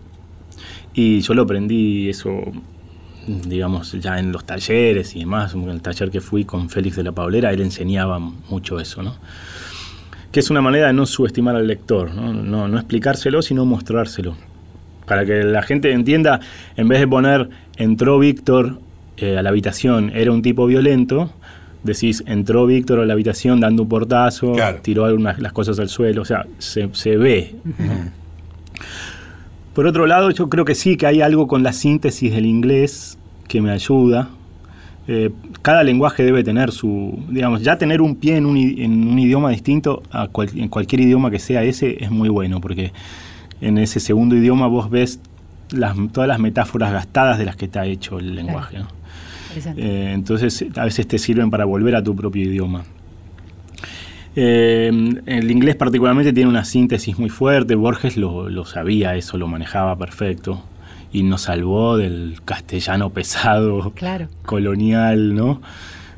Y 0.93 1.19
yo 1.19 1.33
lo 1.33 1.43
aprendí 1.43 2.09
eso 2.09 2.51
digamos, 3.27 3.91
ya 3.93 4.19
en 4.19 4.31
los 4.31 4.45
talleres 4.45 5.15
y 5.15 5.19
demás, 5.19 5.53
en 5.53 5.69
el 5.69 5.81
taller 5.81 6.09
que 6.09 6.21
fui 6.21 6.45
con 6.45 6.69
Félix 6.69 6.95
de 6.95 7.03
la 7.03 7.11
Paulera, 7.11 7.51
él 7.51 7.61
enseñaba 7.61 8.19
mucho 8.19 8.79
eso, 8.79 9.03
¿no? 9.03 9.15
Que 10.31 10.39
es 10.39 10.49
una 10.49 10.61
manera 10.61 10.87
de 10.87 10.93
no 10.93 11.05
subestimar 11.05 11.55
al 11.55 11.67
lector, 11.67 12.13
¿no? 12.13 12.67
No, 12.67 12.77
explicárselo, 12.77 13.41
sino 13.41 13.65
mostrárselo. 13.65 14.35
Para 15.05 15.25
que 15.25 15.43
la 15.43 15.61
gente 15.61 15.91
entienda, 15.91 16.39
en 16.75 16.87
vez 16.87 16.99
de 16.99 17.07
poner 17.07 17.49
entró 17.77 18.19
Víctor 18.19 18.79
eh, 19.17 19.37
a 19.37 19.41
la 19.41 19.49
habitación, 19.49 20.11
era 20.13 20.31
un 20.31 20.41
tipo 20.41 20.65
violento, 20.65 21.31
decís 21.83 22.23
entró 22.27 22.65
Víctor 22.65 22.99
a 22.99 23.05
la 23.05 23.13
habitación 23.13 23.59
dando 23.59 23.83
un 23.83 23.89
portazo, 23.89 24.53
tiró 24.81 25.05
algunas 25.05 25.39
las 25.39 25.53
cosas 25.53 25.79
al 25.79 25.89
suelo, 25.89 26.21
o 26.21 26.25
sea, 26.25 26.45
se, 26.59 27.17
ve. 27.17 27.55
Por 29.77 29.85
otro 29.85 30.07
lado, 30.07 30.31
yo 30.31 30.49
creo 30.49 30.65
que 30.65 30.73
sí 30.73 30.97
que 30.97 31.05
hay 31.05 31.21
algo 31.21 31.45
con 31.45 31.61
la 31.61 31.71
síntesis 31.71 32.33
del 32.33 32.47
inglés 32.47 33.19
que 33.47 33.61
me 33.61 33.69
ayuda. 33.69 34.27
Eh, 35.07 35.29
cada 35.61 35.83
lenguaje 35.83 36.23
debe 36.23 36.43
tener 36.43 36.71
su, 36.71 37.23
digamos, 37.29 37.61
ya 37.61 37.77
tener 37.77 38.01
un 38.01 38.15
pie 38.15 38.37
en 38.37 38.47
un, 38.47 38.57
idioma 38.57 39.51
distinto 39.51 40.01
a 40.11 40.29
en 40.55 40.69
cualquier 40.69 41.01
idioma 41.01 41.29
que 41.29 41.37
sea 41.37 41.61
ese 41.61 42.03
es 42.03 42.09
muy 42.09 42.27
bueno, 42.27 42.59
porque 42.59 42.91
en 43.61 43.77
ese 43.77 43.99
segundo 43.99 44.35
idioma 44.35 44.65
vos 44.65 44.89
ves 44.89 45.19
todas 46.11 46.27
las 46.27 46.39
metáforas 46.39 46.91
gastadas 46.91 47.37
de 47.37 47.45
las 47.45 47.55
que 47.55 47.65
está 47.65 47.85
hecho 47.85 48.17
el 48.17 48.33
lenguaje. 48.33 48.79
Eh, 49.75 50.11
entonces 50.11 50.65
a 50.75 50.85
veces 50.85 51.07
te 51.07 51.19
sirven 51.19 51.51
para 51.51 51.65
volver 51.65 51.95
a 51.95 52.01
tu 52.01 52.15
propio 52.15 52.41
idioma. 52.41 52.83
Eh, 54.39 54.91
el 55.25 55.49
inglés 55.49 55.75
particularmente 55.77 56.31
tiene 56.31 56.47
una 56.47 56.63
síntesis 56.63 57.17
muy 57.17 57.29
fuerte, 57.29 57.73
Borges 57.73 58.17
lo, 58.17 58.49
lo 58.51 58.65
sabía, 58.65 59.15
eso 59.15 59.35
lo 59.39 59.47
manejaba 59.47 59.97
perfecto 59.97 60.61
y 61.11 61.23
nos 61.23 61.41
salvó 61.41 61.97
del 61.97 62.35
castellano 62.45 63.09
pesado, 63.09 63.91
Claro. 63.95 64.27
colonial, 64.45 65.33
¿no? 65.33 65.59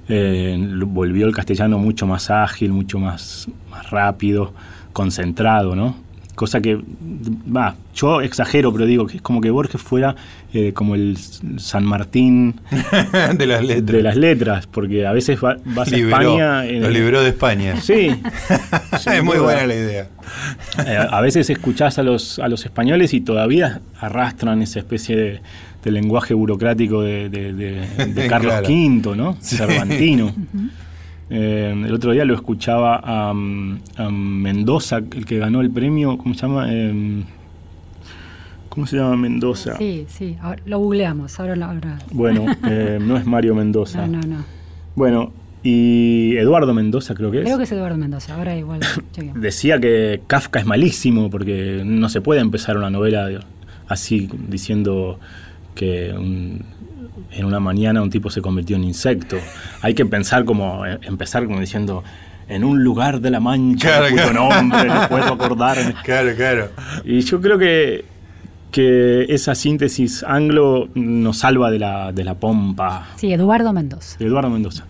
Eh, 0.10 0.58
volvió 0.88 1.28
el 1.28 1.34
castellano 1.34 1.78
mucho 1.78 2.08
más 2.08 2.30
ágil, 2.30 2.74
mucho 2.74 3.00
más, 3.00 3.48
más 3.72 3.90
rápido, 3.90 4.52
concentrado, 4.92 5.76
¿no? 5.78 5.96
Cosa 6.40 6.62
que, 6.62 6.80
va, 7.54 7.76
yo 7.94 8.22
exagero, 8.22 8.72
pero 8.72 8.86
digo 8.86 9.06
que 9.08 9.18
es 9.18 9.22
como 9.22 9.42
que 9.42 9.50
Borges 9.50 9.82
fuera 9.82 10.16
eh, 10.54 10.72
como 10.74 10.96
el 10.96 11.18
San 11.58 11.84
Martín 11.84 12.56
de 13.38 13.46
las 13.46 13.62
letras. 13.62 13.86
de 13.86 14.02
las 14.04 14.16
letras, 14.16 14.66
porque 14.68 15.06
a 15.06 15.12
veces 15.12 15.38
va- 15.44 15.58
vas 15.66 15.92
a 15.92 15.98
España... 15.98 16.66
en 16.66 16.82
lo 16.82 16.90
liberó 16.92 17.22
de 17.24 17.30
España. 17.32 17.76
Sí, 17.82 18.08
es 18.94 19.22
muy 19.24 19.38
buena 19.40 19.68
la 19.68 19.76
idea. 19.76 20.08
Eh, 20.88 20.98
a 21.12 21.20
veces 21.20 21.50
escuchás 21.50 22.00
a 22.00 22.04
los, 22.04 22.40
a 22.40 22.48
los 22.48 22.64
españoles 22.64 23.14
y 23.14 23.20
todavía 23.20 23.82
arrastran 24.00 24.62
esa 24.62 24.80
especie 24.80 25.18
de, 25.18 25.42
de 25.84 25.92
lenguaje 25.92 26.34
burocrático 26.34 27.02
de, 27.02 27.28
Carlos 28.30 28.54
Claro. 28.62 28.68
V, 28.70 29.16
¿no? 29.18 29.38
Cervantino. 29.42 30.34
Eh, 31.30 31.74
el 31.86 31.94
otro 31.94 32.12
día 32.12 32.26
lo 32.26 32.34
escuchaba 32.34 33.00
a, 33.04 33.30
a 33.30 34.10
Mendoza, 34.10 34.98
el 34.98 35.26
que 35.26 35.38
ganó 35.38 35.62
el 35.62 35.70
premio, 35.70 36.18
¿cómo 36.18 36.34
se 36.34 36.42
llama? 36.42 36.68
Eh, 36.70 37.24
¿Cómo 38.70 38.86
se 38.88 38.98
llama 38.98 39.16
Mendoza? 39.18 39.78
Sí, 39.78 40.06
sí, 40.08 40.38
ahora 40.42 40.62
lo 40.66 40.80
googleamos, 40.80 41.40
ahora, 41.40 41.54
ahora. 41.66 42.00
Bueno, 42.12 42.46
eh, 42.68 43.00
no 43.02 43.18
es 43.18 43.26
Mario 43.26 43.56
Mendoza. 43.56 44.06
No, 44.08 44.20
no, 44.22 44.28
no. 44.28 44.46
Bueno, 44.96 45.32
y 45.64 46.36
Eduardo 46.38 46.74
Mendoza 46.74 47.16
creo 47.16 47.32
que 47.32 47.40
es. 47.40 47.44
Creo 47.46 47.58
que 47.58 47.64
es 47.64 47.72
Eduardo 47.72 47.98
Mendoza, 47.98 48.36
ahora 48.36 48.56
igual. 48.56 48.80
Decía 49.36 49.80
que 49.80 50.22
Kafka 50.28 50.60
es 50.60 50.66
malísimo 50.66 51.30
porque 51.30 51.82
no 51.86 52.10
se 52.10 52.22
puede 52.22 52.42
empezar 52.42 52.78
una 52.78 52.90
novela 52.90 53.28
así 53.88 54.30
diciendo 54.48 55.20
que 55.76 56.14
un- 56.16 56.62
en 57.32 57.46
una 57.46 57.60
mañana 57.60 58.02
un 58.02 58.10
tipo 58.10 58.30
se 58.30 58.42
convirtió 58.42 58.76
en 58.76 58.84
insecto. 58.84 59.38
Hay 59.82 59.94
que 59.94 60.06
pensar 60.06 60.46
como 60.46 60.86
eh, 60.86 61.00
empezar 61.04 61.46
como 61.46 61.60
diciendo 61.60 62.04
en 62.48 62.64
un 62.64 62.84
lugar 62.84 63.22
de 63.22 63.30
la 63.30 63.40
mancha 63.40 63.88
Claro, 63.88 64.10
cuyo 64.10 64.24
claro. 64.32 64.50
nombre 64.50 64.86
no 64.86 65.08
puedo 65.10 65.34
acordarme. 65.34 65.94
Claro, 66.04 66.36
claro. 66.36 66.70
Y 67.06 67.22
yo 67.22 67.40
creo 67.42 67.58
que 67.58 68.06
que 68.72 69.26
esa 69.34 69.56
síntesis 69.56 70.24
anglo 70.24 70.90
nos 70.94 71.40
salva 71.40 71.72
de 71.72 71.80
la, 71.80 72.12
de 72.12 72.24
la 72.24 72.36
pompa 72.36 73.08
Sí, 73.16 73.34
Eduardo 73.34 73.74
Mendoza. 73.74 74.16
Eduardo 74.24 74.52
Mendoza. 74.52 74.86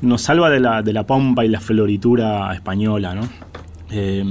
Nos 0.00 0.22
salva 0.22 0.48
de 0.48 0.60
la, 0.60 0.80
de 0.82 0.92
la 0.94 1.02
pompa 1.04 1.44
y 1.44 1.48
la 1.48 1.60
floritura 1.60 2.54
española, 2.54 3.14
¿no? 3.14 3.28
Eh, 3.90 4.24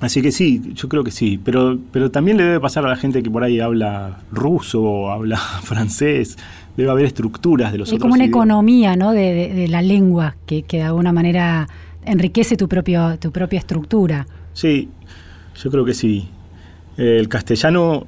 así 0.00 0.22
que 0.22 0.30
sí, 0.32 0.60
yo 0.74 0.88
creo 0.88 1.04
que 1.04 1.10
sí. 1.10 1.38
Pero, 1.44 1.78
pero 1.92 2.10
también 2.10 2.36
le 2.36 2.44
debe 2.44 2.60
pasar 2.60 2.84
a 2.86 2.88
la 2.88 2.96
gente 2.96 3.22
que 3.22 3.30
por 3.30 3.42
ahí 3.44 3.60
habla 3.60 4.18
ruso 4.32 4.82
o 4.82 5.10
habla 5.12 5.36
francés. 5.38 6.36
Debe 6.76 6.90
haber 6.90 7.04
estructuras 7.04 7.70
de 7.72 7.78
los 7.78 7.88
Hay 7.88 7.94
otros 7.96 8.02
como 8.02 8.14
una 8.14 8.24
idiomas. 8.24 8.44
economía 8.46 8.96
¿no? 8.96 9.12
de, 9.12 9.32
de- 9.32 9.54
de 9.54 9.68
la 9.68 9.80
lengua 9.82 10.34
que, 10.46 10.62
que 10.64 10.78
de 10.78 10.82
alguna 10.84 11.12
manera 11.12 11.68
enriquece 12.04 12.56
tu, 12.56 12.68
propio, 12.68 13.16
tu 13.18 13.30
propia 13.30 13.58
estructura. 13.60 14.26
Sí, 14.54 14.88
yo 15.62 15.70
creo 15.70 15.84
que 15.84 15.94
sí. 15.94 16.28
El 16.96 17.28
castellano 17.28 18.06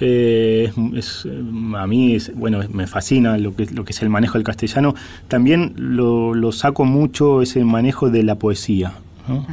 eh, 0.00 0.70
es, 0.94 1.24
es, 1.24 1.28
a 1.76 1.86
mí 1.86 2.14
es- 2.14 2.34
bueno 2.34 2.60
me 2.72 2.86
fascina 2.86 3.38
lo 3.38 3.54
que 3.54 3.66
lo 3.66 3.84
que 3.84 3.92
es 3.92 4.02
el 4.02 4.08
manejo 4.08 4.34
del 4.38 4.44
castellano. 4.44 4.94
También 5.28 5.74
lo, 5.76 6.34
lo 6.34 6.50
saco 6.52 6.84
mucho 6.86 7.42
ese 7.42 7.62
manejo 7.64 8.10
de 8.10 8.22
la 8.22 8.36
poesía, 8.36 8.92
¿no? 9.28 9.46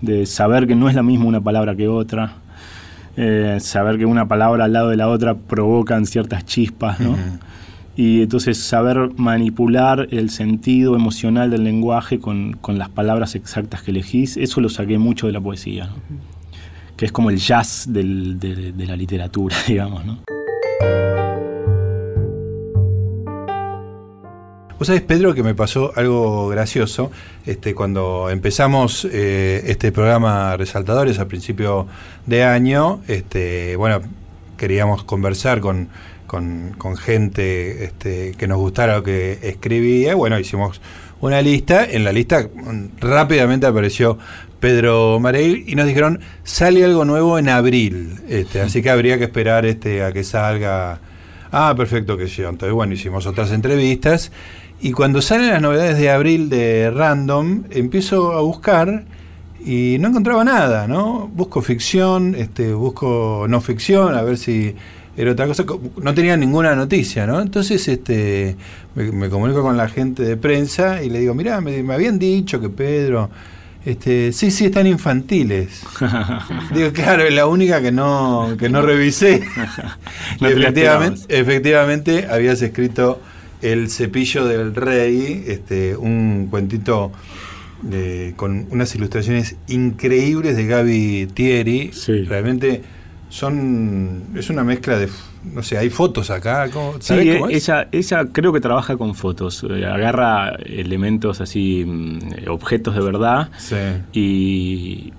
De 0.00 0.26
saber 0.26 0.66
que 0.66 0.74
no 0.74 0.88
es 0.88 0.94
la 0.94 1.02
misma 1.02 1.26
una 1.26 1.40
palabra 1.40 1.74
que 1.76 1.88
otra, 1.88 2.34
eh, 3.16 3.58
saber 3.60 3.98
que 3.98 4.06
una 4.06 4.28
palabra 4.28 4.64
al 4.66 4.72
lado 4.72 4.88
de 4.90 4.96
la 4.96 5.08
otra 5.08 5.34
provocan 5.34 6.06
ciertas 6.06 6.44
chispas, 6.44 7.00
¿no? 7.00 7.16
Y 7.96 8.22
entonces 8.22 8.58
saber 8.58 9.10
manipular 9.16 10.06
el 10.12 10.30
sentido 10.30 10.94
emocional 10.94 11.50
del 11.50 11.64
lenguaje 11.64 12.20
con, 12.20 12.52
con 12.60 12.78
las 12.78 12.88
palabras 12.90 13.34
exactas 13.34 13.82
que 13.82 13.90
elegís, 13.90 14.36
eso 14.36 14.60
lo 14.60 14.68
saqué 14.68 14.98
mucho 14.98 15.26
de 15.26 15.32
la 15.32 15.40
poesía, 15.40 15.86
¿no? 15.86 15.94
que 16.96 17.06
es 17.06 17.12
como 17.12 17.30
el 17.30 17.38
jazz 17.38 17.86
del- 17.88 18.38
de, 18.38 18.72
de 18.72 18.86
la 18.86 18.94
literatura, 18.94 19.56
digamos. 19.66 20.04
¿no? 20.04 20.18
Vos 24.78 24.86
sabés, 24.86 25.02
Pedro, 25.02 25.34
que 25.34 25.42
me 25.42 25.54
pasó 25.56 25.92
algo 25.96 26.48
gracioso 26.48 27.10
este, 27.46 27.74
cuando 27.74 28.30
empezamos 28.30 29.06
eh, 29.10 29.62
este 29.66 29.90
programa 29.90 30.56
Resaltadores 30.56 31.18
a 31.18 31.26
principio 31.26 31.88
de 32.26 32.44
año. 32.44 33.00
Este, 33.08 33.74
bueno, 33.74 34.00
queríamos 34.56 35.02
conversar 35.02 35.60
con, 35.60 35.88
con- 36.28 36.74
con 36.78 36.96
gente 36.96 37.84
este, 37.84 38.34
que 38.38 38.46
nos 38.46 38.58
gustara 38.58 38.96
lo 38.98 39.02
que 39.02 39.40
escribía. 39.42 40.14
Bueno, 40.14 40.38
hicimos 40.38 40.80
una 41.20 41.42
lista. 41.42 41.84
En 41.84 42.04
la 42.04 42.12
lista 42.12 42.42
mm, 42.54 43.00
rápidamente 43.00 43.66
apareció 43.66 44.16
Pedro 44.60 45.18
Mareil 45.18 45.64
y 45.66 45.74
nos 45.74 45.86
dijeron, 45.88 46.20
sale 46.44 46.84
algo 46.84 47.04
nuevo 47.04 47.36
en 47.40 47.48
abril. 47.48 48.14
Este, 48.28 48.60
así 48.60 48.80
que 48.80 48.90
habría 48.90 49.18
que 49.18 49.24
esperar 49.24 49.66
este, 49.66 50.04
a 50.04 50.12
que 50.12 50.22
salga. 50.22 51.00
Ah, 51.50 51.74
perfecto, 51.76 52.16
que 52.16 52.28
sí. 52.28 52.42
Entonces, 52.42 52.72
bueno, 52.72 52.94
hicimos 52.94 53.26
otras 53.26 53.50
entrevistas. 53.50 54.30
Y 54.80 54.92
cuando 54.92 55.20
salen 55.22 55.48
las 55.48 55.60
novedades 55.60 55.98
de 55.98 56.10
abril 56.10 56.48
de 56.48 56.90
Random, 56.90 57.64
empiezo 57.70 58.32
a 58.32 58.40
buscar 58.42 59.04
y 59.64 59.96
no 59.98 60.08
encontraba 60.08 60.44
nada, 60.44 60.86
¿no? 60.86 61.28
Busco 61.34 61.62
ficción, 61.62 62.34
este, 62.36 62.72
busco 62.74 63.46
no 63.48 63.60
ficción, 63.60 64.14
a 64.14 64.22
ver 64.22 64.38
si 64.38 64.74
era 65.16 65.32
otra 65.32 65.46
cosa. 65.48 65.64
Co- 65.66 65.80
No 66.00 66.14
tenía 66.14 66.36
ninguna 66.36 66.76
noticia, 66.76 67.26
¿no? 67.26 67.40
Entonces 67.40 67.88
este, 67.88 68.56
me, 68.94 69.10
me 69.10 69.28
comunico 69.28 69.62
con 69.62 69.76
la 69.76 69.88
gente 69.88 70.22
de 70.22 70.36
prensa 70.36 71.02
y 71.02 71.10
le 71.10 71.18
digo, 71.20 71.34
mirá, 71.34 71.60
me, 71.60 71.82
me 71.82 71.94
habían 71.94 72.18
dicho 72.18 72.60
que 72.60 72.68
Pedro... 72.68 73.30
Este, 73.84 74.32
sí, 74.32 74.50
sí, 74.50 74.66
están 74.66 74.86
infantiles. 74.86 75.82
Digo, 76.74 76.92
claro, 76.92 77.22
es 77.22 77.32
la 77.32 77.46
única 77.46 77.80
que 77.80 77.90
no, 77.90 78.54
que 78.58 78.68
no 78.68 78.82
revisé. 78.82 79.42
No 80.40 80.48
efectivamente, 80.48 81.22
efectivamente, 81.28 82.26
habías 82.30 82.60
escrito 82.60 83.20
El 83.62 83.90
cepillo 83.90 84.44
del 84.46 84.74
rey, 84.74 85.44
este, 85.48 85.96
un 85.96 86.46
cuentito 86.50 87.10
de- 87.82 88.34
con 88.36 88.66
unas 88.70 88.94
ilustraciones 88.94 89.56
increíbles 89.68 90.56
de 90.56 90.66
Gaby 90.66 91.28
Thierry. 91.34 91.90
Sí. 91.92 92.22
Realmente 92.24 92.82
son. 93.28 94.22
Es 94.36 94.50
una 94.50 94.64
mezcla 94.64 94.98
de. 94.98 95.08
No 95.54 95.62
sé, 95.62 95.78
hay 95.78 95.88
fotos 95.90 96.30
acá. 96.30 96.68
¿cómo- 96.72 96.94
Sí, 96.94 96.98
¿sabés 97.08 97.26
eh, 97.26 97.32
cómo 97.38 97.48
es? 97.50 97.56
ella, 97.68 97.88
ella 97.92 98.24
creo 98.32 98.52
que 98.52 98.60
trabaja 98.60 98.96
con 98.96 99.14
fotos, 99.14 99.64
eh, 99.70 99.84
agarra 99.86 100.50
elementos 100.66 101.40
así, 101.40 101.84
mm, 101.86 102.48
objetos 102.48 102.94
de 102.94 103.00
verdad 103.00 103.48
Sí. 103.58 103.76
y, 104.12 105.12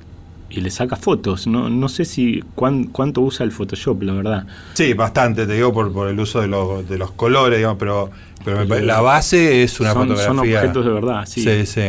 y 0.49 0.61
le 0.61 0.69
saca 0.71 0.95
fotos. 0.95 1.47
No, 1.47 1.69
no 1.69 1.89
sé 1.89 2.05
si 2.05 2.43
cuán- 2.55 2.85
cuánto 2.85 3.21
usa 3.21 3.43
el 3.43 3.51
Photoshop, 3.51 4.01
la 4.03 4.13
verdad. 4.13 4.47
Sí, 4.73 4.93
bastante, 4.93 5.45
te 5.45 5.53
digo, 5.53 5.73
por, 5.73 5.91
por 5.93 6.07
el 6.07 6.19
uso 6.19 6.41
de 6.41 6.47
los, 6.47 6.87
de 6.89 6.97
los 6.97 7.11
colores, 7.11 7.57
digamos, 7.59 7.77
pero, 7.79 8.09
pero 8.43 8.65
me 8.65 8.81
la 8.81 9.01
base 9.01 9.63
es 9.63 9.79
una 9.79 9.93
son, 9.93 10.07
son 10.09 10.17
fotografía. 10.17 10.59
objetos 10.61 10.85
de 10.85 10.91
verdad, 10.91 11.25
sí. 11.27 11.43
Sí, 11.43 11.65
sí, 11.65 11.81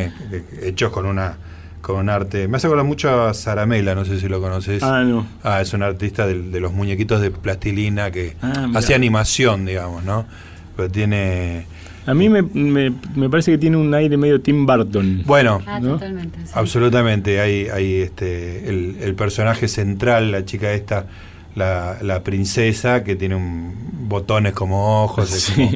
hechos 0.62 0.90
con 0.92 1.06
una 1.06 1.36
con 1.80 1.96
un 1.96 2.10
arte. 2.10 2.46
Me 2.46 2.58
hace 2.58 2.66
acordar 2.66 2.84
mucho 2.84 3.08
a 3.22 3.32
Saramela, 3.32 3.94
no 3.94 4.04
sé 4.04 4.20
si 4.20 4.28
lo 4.28 4.40
conoces. 4.40 4.82
Ah, 4.82 5.02
no. 5.02 5.26
Ah, 5.42 5.62
es 5.62 5.72
un 5.72 5.82
artista 5.82 6.26
de, 6.26 6.60
los 6.60 6.72
muñequitos 6.72 7.20
de 7.22 7.30
plastilina 7.30 8.10
que 8.10 8.36
Ah, 8.42 8.68
hace 8.74 8.94
animación, 8.94 9.64
digamos, 9.64 10.04
¿no? 10.04 10.26
Pero 10.76 10.90
tiene. 10.90 11.66
A 12.10 12.14
mí 12.14 12.28
me, 12.28 12.42
me- 12.42 12.92
me 13.14 13.30
parece 13.30 13.52
que 13.52 13.58
tiene 13.58 13.76
un 13.76 13.94
aire 13.94 14.16
medio 14.16 14.40
Tim 14.40 14.66
Burton. 14.66 15.22
Bueno, 15.26 15.60
Ah, 15.66 15.78
¿no? 15.80 15.90
totalmente. 15.92 16.38
sí. 16.44 16.52
absolutamente. 16.54 17.40
Hay, 17.40 17.68
hay 17.68 17.94
este, 18.02 18.68
el, 18.68 18.96
el 19.00 19.14
personaje 19.14 19.68
central, 19.68 20.32
la 20.32 20.44
chica 20.44 20.72
esta, 20.72 21.06
la, 21.54 21.98
la 22.02 22.22
princesa, 22.22 23.04
que 23.04 23.16
tiene 23.16 23.36
un, 23.36 23.74
botones 24.08 24.52
como 24.54 25.04
ojos, 25.04 25.32
es 25.32 25.42
Sí. 25.44 25.54
como 25.54 25.70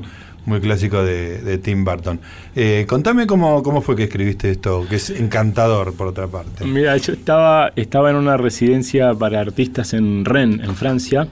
muy 0.47 0.61
clásico 0.61 1.03
de, 1.03 1.39
de 1.41 1.57
Tim 1.57 1.85
Burton. 1.87 2.21
Eh, 2.55 2.85
contame 2.87 3.27
cómo, 3.27 3.63
cómo 3.63 3.81
fue 3.81 3.97
que 3.97 4.03
escribiste 4.05 4.51
esto, 4.51 4.85
que 4.91 4.97
es 4.97 5.09
encantador, 5.09 5.95
por 5.95 6.07
otra 6.09 6.27
parte. 6.27 6.67
Mira, 6.67 6.95
yo 6.99 7.15
estaba, 7.15 7.73
estaba 7.77 8.11
en 8.11 8.17
una 8.17 8.37
residencia 8.37 9.15
para 9.15 9.41
artistas 9.41 9.95
en 9.95 10.25
Rennes, 10.27 10.69
en 10.69 10.75
Francia, 10.75 11.29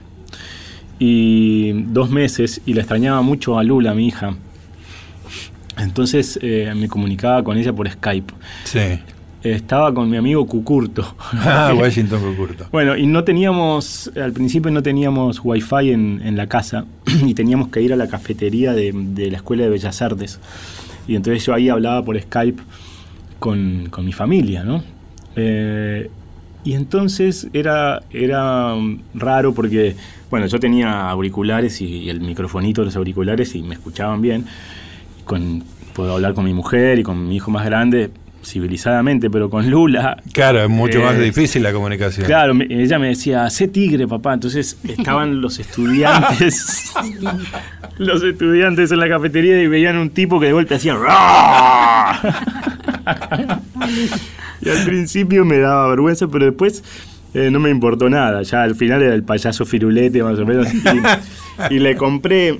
y 0.99 1.73
dos 1.87 2.09
meses, 2.09 2.61
y 2.65 2.73
la 2.73 2.81
extrañaba 2.81 3.21
mucho 3.21 3.57
a 3.59 3.63
Lula, 3.63 3.93
mi 3.93 4.07
hija. 4.07 4.35
Entonces 5.77 6.39
eh, 6.41 6.71
me 6.75 6.87
comunicaba 6.87 7.43
con 7.43 7.57
ella 7.57 7.73
por 7.73 7.89
Skype. 7.89 8.33
Sí. 8.63 8.99
Estaba 9.43 9.93
con 9.93 10.09
mi 10.09 10.17
amigo 10.17 10.45
Cucurto. 10.45 11.15
Ah, 11.33 11.73
Washington 11.77 12.21
Cucurto. 12.21 12.67
Bueno, 12.71 12.95
y 12.95 13.05
no 13.07 13.23
teníamos, 13.23 14.11
al 14.15 14.31
principio 14.31 14.71
no 14.71 14.81
teníamos 14.81 15.41
wifi 15.43 15.91
en, 15.91 16.21
en 16.23 16.37
la 16.37 16.47
casa 16.47 16.85
y 17.25 17.33
teníamos 17.33 17.69
que 17.69 17.81
ir 17.81 17.93
a 17.93 17.95
la 17.95 18.07
cafetería 18.07 18.73
de, 18.73 18.91
de 18.93 19.31
la 19.31 19.37
Escuela 19.37 19.63
de 19.63 19.69
Bellas 19.69 20.01
Artes. 20.01 20.39
Y 21.07 21.15
entonces 21.15 21.45
yo 21.45 21.53
ahí 21.53 21.69
hablaba 21.69 22.03
por 22.03 22.19
Skype 22.19 22.61
con, 23.39 23.87
con 23.89 24.05
mi 24.05 24.13
familia, 24.13 24.63
¿no? 24.63 24.83
Eh, 25.35 26.09
y 26.63 26.73
entonces 26.73 27.47
era, 27.51 28.03
era 28.11 28.73
raro 29.13 29.53
porque, 29.53 29.95
bueno, 30.29 30.47
yo 30.47 30.59
tenía 30.59 31.09
auriculares 31.09 31.81
y, 31.81 32.09
el 32.09 32.21
microfonito 32.21 32.81
de 32.81 32.85
los 32.85 32.95
auriculares 32.95 33.53
y 33.55 33.63
me 33.63 33.75
escuchaban 33.75 34.21
bien. 34.21 34.45
Con, 35.25 35.63
puedo 35.93 36.13
hablar 36.13 36.33
con 36.33 36.45
mi 36.45 36.53
mujer 36.53 36.99
y 36.99 37.03
con 37.03 37.27
mi 37.27 37.35
hijo 37.35 37.51
más 37.51 37.65
grande 37.65 38.11
civilizadamente, 38.45 39.29
pero 39.29 39.49
con 39.49 39.69
Lula... 39.69 40.17
Claro, 40.31 40.61
es 40.63 40.69
mucho 40.69 41.01
más 41.01 41.15
eh, 41.15 41.21
difícil 41.21 41.63
la 41.63 41.71
comunicación. 41.71 42.25
Claro, 42.25 42.53
ella 42.69 42.99
me 42.99 43.07
decía, 43.07 43.49
sé 43.49 43.67
tigre, 43.67 44.07
papá. 44.07 44.33
Entonces 44.33 44.77
estaban 44.83 45.41
los 45.41 45.59
estudiantes, 45.59 46.93
los 47.97 48.23
estudiantes 48.23 48.91
en 48.91 48.99
la 48.99 49.09
cafetería 49.09 49.61
y 49.61 49.67
veían 49.67 49.97
un 49.97 50.09
tipo 50.09 50.39
que 50.39 50.47
de 50.47 50.53
golpe 50.53 50.75
hacía... 50.75 50.93
y 54.61 54.69
al 54.69 54.85
principio 54.85 55.45
me 55.45 55.57
daba 55.57 55.87
vergüenza, 55.87 56.27
pero 56.27 56.45
después 56.45 56.83
eh, 57.33 57.49
no 57.51 57.59
me 57.59 57.69
importó 57.69 58.09
nada. 58.09 58.43
Ya 58.43 58.63
al 58.63 58.75
final 58.75 59.01
era 59.01 59.13
el 59.13 59.23
payaso 59.23 59.65
firulete, 59.65 60.23
más 60.23 60.37
o 60.39 60.45
menos. 60.45 60.67
Y, 61.69 61.79
le 61.79 61.95
compré 61.95 62.59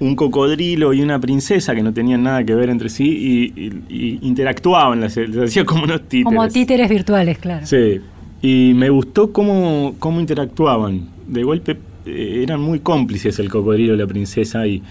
un 0.00 0.16
cocodrilo 0.16 0.92
y 0.92 1.02
una 1.02 1.18
princesa 1.20 1.74
que 1.74 1.82
no 1.82 1.92
tenían 1.92 2.22
nada 2.22 2.44
que 2.44 2.54
ver 2.54 2.70
entre 2.70 2.88
sí 2.88 3.52
y, 3.88 4.18
interactuaban, 4.26 5.00
les, 5.00 5.16
hacía 5.16 5.64
como 5.64 5.84
unos 5.84 6.02
títeres. 6.02 6.24
Como 6.24 6.48
títeres 6.48 6.88
virtuales, 6.88 7.38
claro. 7.38 7.66
Sí. 7.66 8.00
Y 8.40 8.72
me 8.74 8.90
gustó 8.90 9.32
cómo, 9.32 9.94
cómo 9.98 10.20
interactuaban. 10.20 11.08
De 11.26 11.44
golpe 11.44 11.78
eh, 12.06 12.40
eran 12.42 12.60
muy 12.60 12.80
cómplices 12.80 13.38
el 13.38 13.48
cocodrilo 13.48 13.94
y 13.94 13.96
la 13.96 14.06
princesa 14.06 14.66
y 14.66 14.82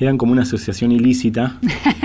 eran 0.00 0.18
como 0.18 0.32
una 0.32 0.42
asociación 0.42 0.92
ilícita. 0.92 1.58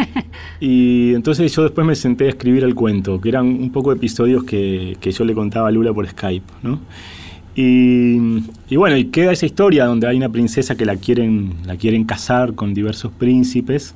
y 0.59 1.13
entonces 1.13 1.53
yo 1.53 1.63
después 1.63 1.85
me 1.85 1.95
senté 1.95 2.25
a 2.25 2.29
escribir 2.29 2.63
el 2.63 2.75
cuento, 2.75 3.19
que 3.21 3.29
eran 3.29 3.45
un 3.45 3.71
poco 3.71 3.91
episodios 3.91 4.43
que, 4.43 4.97
yo 5.01 5.25
le 5.25 5.33
contaba 5.33 5.67
a 5.67 5.71
Lula 5.71 5.93
por 5.93 6.07
Skype, 6.07 6.53
¿no? 6.63 6.79
Y, 7.55 8.75
bueno, 8.75 8.97
y 8.97 9.05
queda 9.05 9.31
esa 9.31 9.45
historia 9.45 9.85
donde 9.85 10.07
hay 10.07 10.17
una 10.17 10.29
princesa 10.29 10.75
que 10.75 10.85
la 10.85 10.95
quieren, 10.95 11.53
la 11.65 11.75
quieren 11.75 12.03
casar 12.03 12.55
con 12.55 12.73
diversos 12.73 13.11
príncipes 13.11 13.93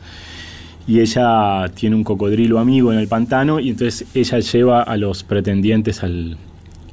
y 0.87 0.99
ella 0.99 1.67
tiene 1.73 1.95
un 1.95 2.03
cocodrilo 2.03 2.59
amigo 2.59 2.93
en 2.93 2.99
el 2.99 3.07
pantano 3.07 3.59
y 3.59 3.69
entonces 3.69 4.07
ella 4.13 4.39
lleva 4.39 4.83
a 4.83 4.95
los 4.95 5.23
pretendientes 5.23 6.03
al, 6.03 6.37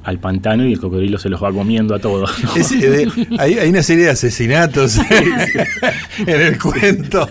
al 0.05 0.19
pantano 0.19 0.67
y 0.67 0.73
el 0.73 0.81
cocodrilo 0.81 1.19
se 1.19 1.29
los 1.29 1.43
va 1.43 1.53
comiendo 1.53 1.95
a 1.95 1.99
todos. 1.99 2.31
hay, 3.39 3.69
una 3.69 3.83
serie 3.83 4.05
de 4.05 4.11
asesinatos 4.11 4.99
en 6.19 6.41
el 6.41 6.59
cuento. 6.59 7.29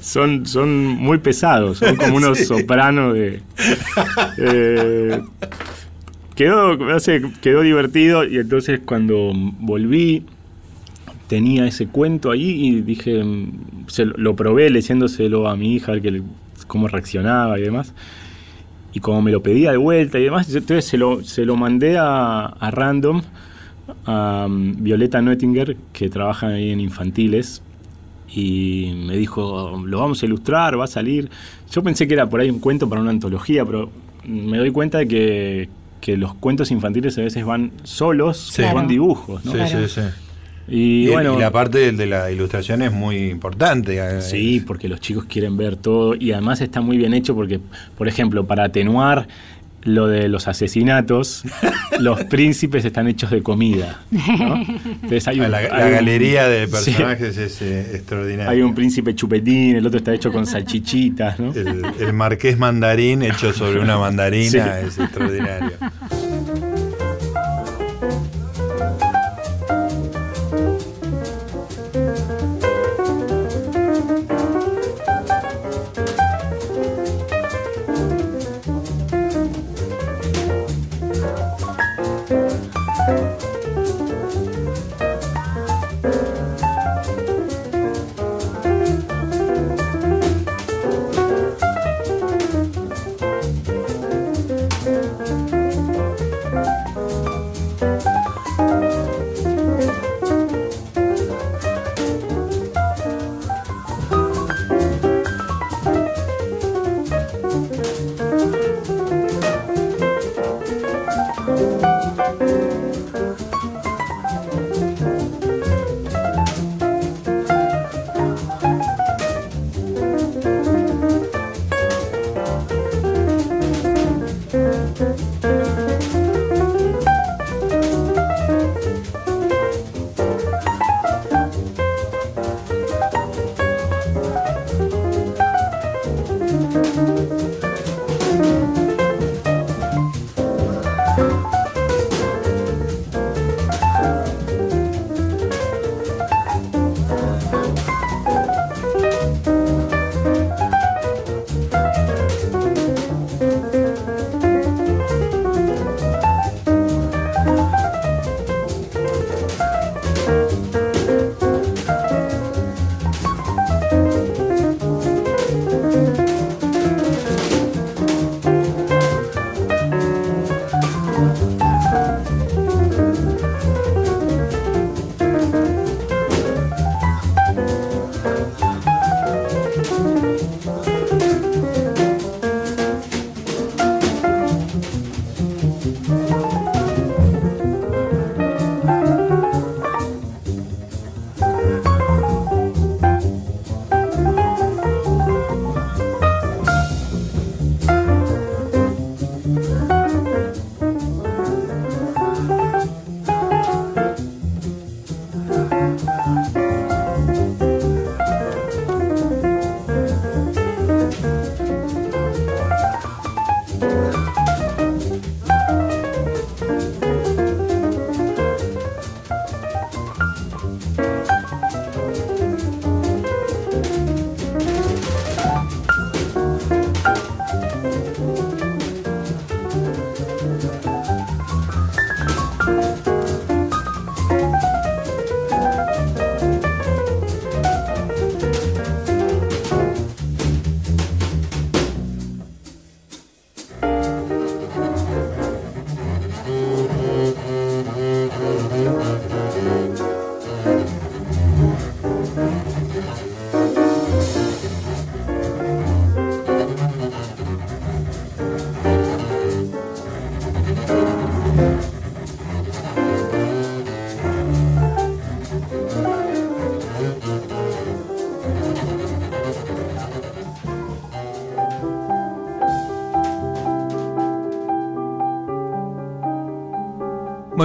Son, 0.00 0.46
son 0.46 0.86
muy 0.86 1.18
pesados, 1.18 1.78
son 1.78 1.96
como 1.96 2.16
unos 2.16 2.38
sopranos 2.38 3.14
de... 3.14 3.40
Eh, 4.38 5.20
quedó, 6.36 6.78
quedó 7.40 7.62
divertido 7.62 8.24
y 8.24 8.38
entonces 8.38 8.80
cuando 8.84 9.32
volví 9.34 10.24
tenía 11.26 11.66
ese 11.66 11.88
cuento 11.88 12.30
ahí 12.30 12.68
y 12.68 12.80
dije, 12.82 13.24
se, 13.88 14.04
lo 14.04 14.36
probé 14.36 14.70
leyéndoselo 14.70 15.48
a 15.48 15.56
mi 15.56 15.74
hija, 15.74 15.92
a 15.92 16.00
que, 16.00 16.22
cómo 16.68 16.86
reaccionaba 16.86 17.58
y 17.58 17.62
demás 17.62 17.92
y 18.96 19.00
como 19.00 19.20
me 19.20 19.30
lo 19.30 19.42
pedía 19.42 19.72
de 19.72 19.76
vuelta 19.76 20.18
y 20.18 20.24
demás, 20.24 20.48
entonces 20.48 20.86
se 20.86 20.96
lo, 20.96 21.22
se 21.22 21.44
lo 21.44 21.54
mandé 21.54 21.98
a, 21.98 22.70
Random, 22.72 23.20
a 24.06 24.46
um, 24.48 24.72
Violeta 24.82 25.20
Noettinger, 25.20 25.76
que 25.92 26.08
trabaja 26.08 26.46
ahí 26.46 26.70
en 26.70 26.80
infantiles, 26.80 27.60
y 28.26 28.94
me 29.06 29.18
dijo, 29.18 29.82
lo 29.84 29.98
vamos 29.98 30.22
a 30.22 30.26
ilustrar, 30.26 30.80
va 30.80 30.84
a 30.84 30.86
salir. 30.86 31.28
Yo 31.70 31.82
pensé 31.82 32.08
que 32.08 32.14
era 32.14 32.30
por 32.30 32.40
ahí 32.40 32.48
un 32.48 32.58
cuento 32.58 32.88
para 32.88 33.02
una 33.02 33.10
antología, 33.10 33.66
pero 33.66 33.90
me 34.24 34.56
doy 34.56 34.70
cuenta 34.70 34.96
de 34.96 35.08
que, 35.08 35.68
los 36.16 36.34
cuentos 36.34 36.70
infantiles 36.70 37.18
a 37.18 37.22
veces 37.22 37.44
van 37.44 37.72
solos 37.82 38.54
con 38.72 38.88
dibujos. 38.88 39.44
¿no? 39.44 39.52
Sí, 39.52 39.58
sí, 39.66 39.88
sí. 39.88 40.00
Y, 40.68 41.08
bueno, 41.08 41.38
la 41.38 41.52
parte 41.52 41.92
de 41.92 42.06
la 42.06 42.30
ilustración 42.30 42.82
es 42.82 42.92
muy 42.92 43.28
importante. 43.28 43.98
Eh. 43.98 44.20
Sí, 44.20 44.62
porque 44.66 44.88
los 44.88 45.00
chicos 45.00 45.24
quieren 45.24 45.56
ver 45.56 45.76
todo 45.76 46.16
y 46.16 46.32
además 46.32 46.60
está 46.60 46.80
muy 46.80 46.96
bien 46.96 47.14
hecho 47.14 47.34
porque, 47.34 47.60
por 47.96 48.08
ejemplo, 48.08 48.46
para 48.46 48.64
atenuar 48.64 49.28
lo 49.86 50.08
de 50.08 50.28
los 50.28 50.48
asesinatos, 50.48 51.44
los 52.00 52.24
príncipes 52.24 52.84
están 52.84 53.08
hechos 53.08 53.30
de 53.30 53.42
comida. 53.42 54.02
la, 55.48 55.88
galería 55.88 56.48
de 56.48 56.68
personajes 56.68 57.38
es 57.38 57.62
eh, 57.62 57.96
extraordinaria. 57.96 58.50
Hay 58.50 58.62
un 58.62 58.74
príncipe 58.74 59.14
chupetín, 59.14 59.76
el 59.76 59.86
otro 59.86 59.98
está 59.98 60.12
hecho 60.12 60.32
con 60.32 60.46
salchichitas. 60.46 61.38
El, 61.38 62.12
marqués 62.12 62.58
mandarín 62.58 63.22
hecho 63.22 63.52
sobre 63.52 63.80
una 63.80 63.98
mandarina 63.98 64.80
es 64.80 64.98
extraordinario. 64.98 65.72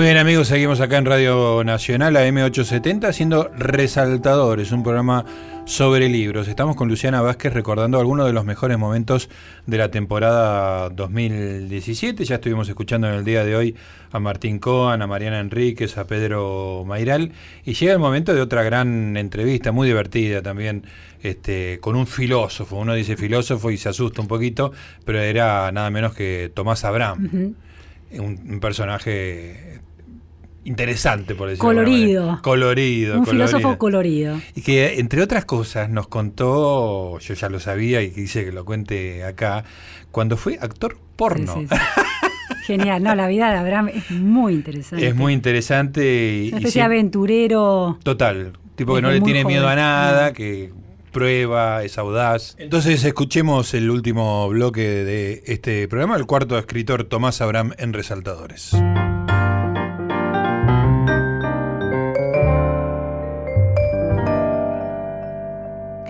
Muy 0.01 0.07
bien 0.07 0.17
amigos, 0.17 0.47
seguimos 0.47 0.81
acá 0.81 0.97
en 0.97 1.05
Radio 1.05 1.63
Nacional, 1.63 2.17
a 2.17 2.27
M870, 2.27 3.07
haciendo 3.07 3.51
Resaltadores, 3.55 4.71
un 4.71 4.81
programa 4.81 5.25
sobre 5.65 6.09
libros. 6.09 6.47
Estamos 6.47 6.75
con 6.75 6.89
Luciana 6.89 7.21
Vázquez 7.21 7.53
recordando 7.53 7.99
algunos 7.99 8.25
de 8.25 8.33
los 8.33 8.43
mejores 8.43 8.79
momentos 8.79 9.29
de 9.67 9.77
la 9.77 9.91
temporada 9.91 10.89
2017. 10.89 12.25
Ya 12.25 12.35
estuvimos 12.37 12.67
escuchando 12.67 13.09
en 13.09 13.13
el 13.13 13.23
día 13.23 13.45
de 13.45 13.55
hoy 13.55 13.75
a 14.11 14.19
Martín 14.19 14.57
Coan, 14.57 15.03
a 15.03 15.05
Mariana 15.05 15.39
Enríquez, 15.39 15.95
a 15.99 16.07
Pedro 16.07 16.83
Mairal. 16.83 17.31
Y 17.63 17.75
llega 17.75 17.93
el 17.93 17.99
momento 17.99 18.33
de 18.33 18.41
otra 18.41 18.63
gran 18.63 19.15
entrevista, 19.17 19.71
muy 19.71 19.87
divertida 19.87 20.41
también, 20.41 20.83
este, 21.21 21.77
con 21.79 21.95
un 21.95 22.07
filósofo. 22.07 22.77
Uno 22.77 22.95
dice 22.95 23.17
filósofo 23.17 23.69
y 23.69 23.77
se 23.77 23.89
asusta 23.89 24.19
un 24.19 24.27
poquito, 24.27 24.71
pero 25.05 25.19
era 25.19 25.71
nada 25.71 25.91
menos 25.91 26.15
que 26.15 26.51
Tomás 26.55 26.85
Abraham 26.85 27.53
un, 28.19 28.59
personaje 28.59 29.79
interesante, 30.63 31.35
por 31.35 31.49
decirlo 31.49 31.69
Colorido. 31.69 32.39
Colorido. 32.41 33.19
Un 33.19 33.25
filósofo 33.25 33.77
colorido. 33.77 34.39
Y 34.55 34.61
que, 34.61 34.99
entre 34.99 35.21
otras 35.21 35.45
cosas, 35.45 35.89
nos 35.89 36.07
contó, 36.07 37.19
yo 37.19 37.33
ya 37.33 37.49
lo 37.49 37.59
sabía 37.59 38.01
y 38.01 38.11
quise 38.11 38.45
que 38.45 38.51
lo 38.51 38.65
cuente 38.65 39.23
acá, 39.23 39.63
cuando 40.11 40.37
fue 40.37 40.57
actor 40.61 40.97
porno. 41.15 41.63
Genial, 42.65 43.01
no, 43.01 43.15
la 43.15 43.27
vida 43.27 43.51
de 43.51 43.57
Abraham 43.57 43.89
es 43.89 44.11
muy 44.11 44.53
interesante. 44.53 45.07
Es 45.07 45.15
muy 45.15 45.33
interesante. 45.33 46.43
Y, 46.45 46.49
Una 46.49 46.57
especie 46.57 46.81
de 46.81 46.85
aventurero. 46.85 47.97
Total, 48.03 48.53
tipo 48.75 48.95
que 48.95 49.01
no 49.01 49.11
le 49.11 49.21
tiene 49.21 49.43
miedo 49.45 49.67
a 49.67 49.75
nada, 49.75 50.33
que 50.33 50.71
prueba, 51.11 51.83
es 51.83 51.97
audaz. 51.97 52.55
Entonces 52.57 53.03
escuchemos 53.03 53.73
el 53.73 53.89
último 53.89 54.47
bloque 54.49 54.81
de 54.81 55.43
este 55.45 55.87
programa, 55.87 56.15
el 56.15 56.25
cuarto 56.25 56.57
escritor 56.57 57.03
Tomás 57.05 57.41
Abraham 57.41 57.73
en 57.77 57.93
Resaltadores. 57.93 58.71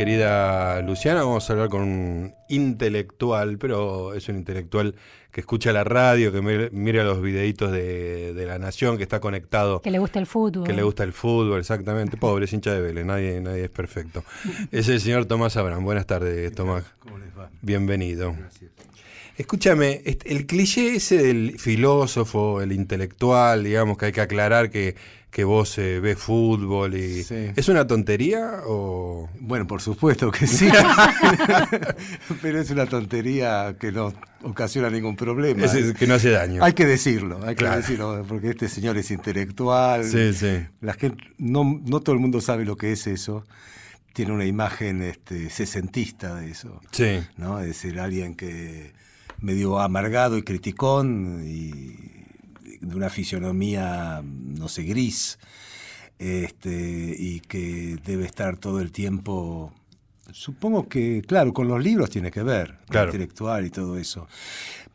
Querida 0.02 0.82
Luciana, 0.82 1.22
vamos 1.22 1.47
a 1.47 1.54
hablar 1.54 1.70
con 1.70 1.82
un 1.84 2.34
intelectual, 2.49 3.60
pero 3.60 4.16
es 4.16 4.28
un 4.30 4.38
intelectual 4.38 4.95
que 5.30 5.41
escucha 5.41 5.72
la 5.74 5.84
radio, 5.84 6.32
que 6.32 6.41
mira 6.72 7.04
los 7.04 7.22
videitos 7.22 7.72
de, 7.72 8.34
La 8.47 8.58
Nación, 8.58 8.97
que 8.97 9.04
está 9.04 9.20
conectado. 9.20 9.80
Que 9.80 9.91
le 9.91 9.99
gusta 9.99 10.18
el 10.18 10.26
fútbol. 10.26 10.66
Que 10.66 10.74
le 10.74 10.82
gusta 10.82 11.04
el 11.04 11.14
fútbol, 11.14 11.60
exactamente. 11.60 12.18
Pobre, 12.18 12.45
es 12.45 12.54
hincha 12.54 12.74
de 12.74 12.82
Vélez, 12.82 13.06
nadie, 13.06 13.39
nadie 13.41 13.66
es 13.66 13.70
perfecto. 13.70 14.24
es 14.72 14.89
el 14.89 14.99
señor 14.99 15.26
Tomás 15.26 15.56
Abraham. 15.56 15.84
Buenas 15.84 16.08
tardes, 16.08 16.52
Tomás. 16.56 16.84
¿Cómo 16.97 17.20
les 17.20 17.30
va? 17.38 17.52
Bienvenido. 17.62 18.34
Gracias. 18.36 18.72
Escúchame, 19.38 20.02
el 20.26 20.45
cliché 20.47 20.95
ese 20.95 21.18
del 21.18 21.60
filósofo, 21.60 22.62
el 22.62 22.72
intelectual, 22.72 23.64
digamos 23.64 23.99
que 23.99 24.08
hay 24.08 24.12
que 24.12 24.22
aclarar 24.22 24.72
que 24.72 24.95
que 25.32 25.45
vos 25.45 25.77
eh, 25.77 26.01
ves 26.01 26.17
fútbol 26.17 26.93
y 26.93 27.25
¿Es 27.55 27.69
una 27.69 27.88
tontería 27.88 28.63
o...? 28.67 29.29
Bueno, 29.39 29.65
por 29.65 29.82
supuesto 29.82 30.29
que 30.29 30.45
sí, 30.45 30.69
pero 32.41 32.59
es 32.59 32.69
una 32.69 32.86
tontería 32.86 33.77
que 33.79 33.93
no 33.93 34.13
ocasiona 34.43 34.89
ningún 34.89 35.15
problema. 35.15 35.65
Es, 35.65 35.93
que 35.93 36.05
no 36.05 36.15
hace 36.15 36.32
daño. 36.32 36.61
Hay 36.63 36.73
que 36.73 36.86
decirlo, 36.86 37.39
hay 37.45 37.55
que 37.55 37.65
decirlo, 37.65 38.25
porque 38.27 38.49
este 38.49 38.67
señor 38.67 38.97
es 38.97 39.09
intelectual. 39.09 40.03
Sí, 40.03 40.34
sí. 40.34 40.65
La 40.82 40.93
gente, 40.93 41.23
no, 41.38 41.82
no 41.86 42.01
todo 42.01 42.13
el 42.13 42.19
mundo 42.21 42.41
sabe 42.41 42.65
lo 42.65 42.75
que 42.75 42.91
es 42.91 43.07
eso. 43.07 43.45
Tiene 44.13 44.34
una 44.34 44.45
imagen 44.45 45.01
este, 45.01 45.49
sesentista 45.49 46.36
de 46.36 46.51
eso. 46.51 46.82
Sí. 46.91 47.21
¿no? 47.38 47.61
Es 47.61 47.67
decir, 47.67 48.01
alguien 48.01 48.36
que 48.36 48.91
medio 49.39 49.79
amargado 49.79 50.38
y 50.38 50.43
criticón 50.43 51.43
y 51.45 52.20
de 52.82 52.95
una 52.95 53.09
fisionomía, 53.09 54.21
no 54.23 54.67
sé, 54.67 54.84
gris, 54.84 55.39
este, 56.19 57.15
y 57.17 57.39
que 57.41 57.97
debe 58.03 58.25
estar 58.25 58.57
todo 58.57 58.82
el 58.82 58.91
tiempo 58.91 59.73
Supongo 60.34 60.88
que, 60.88 61.21
claro, 61.25 61.53
con 61.53 61.67
los 61.67 61.84
libros 61.84 62.09
tiene 62.09 62.32
que 62.32 62.43
ver, 62.43 62.77
intelectual 62.88 63.65
y 63.65 63.69
todo 63.69 63.97
eso. 63.97 64.27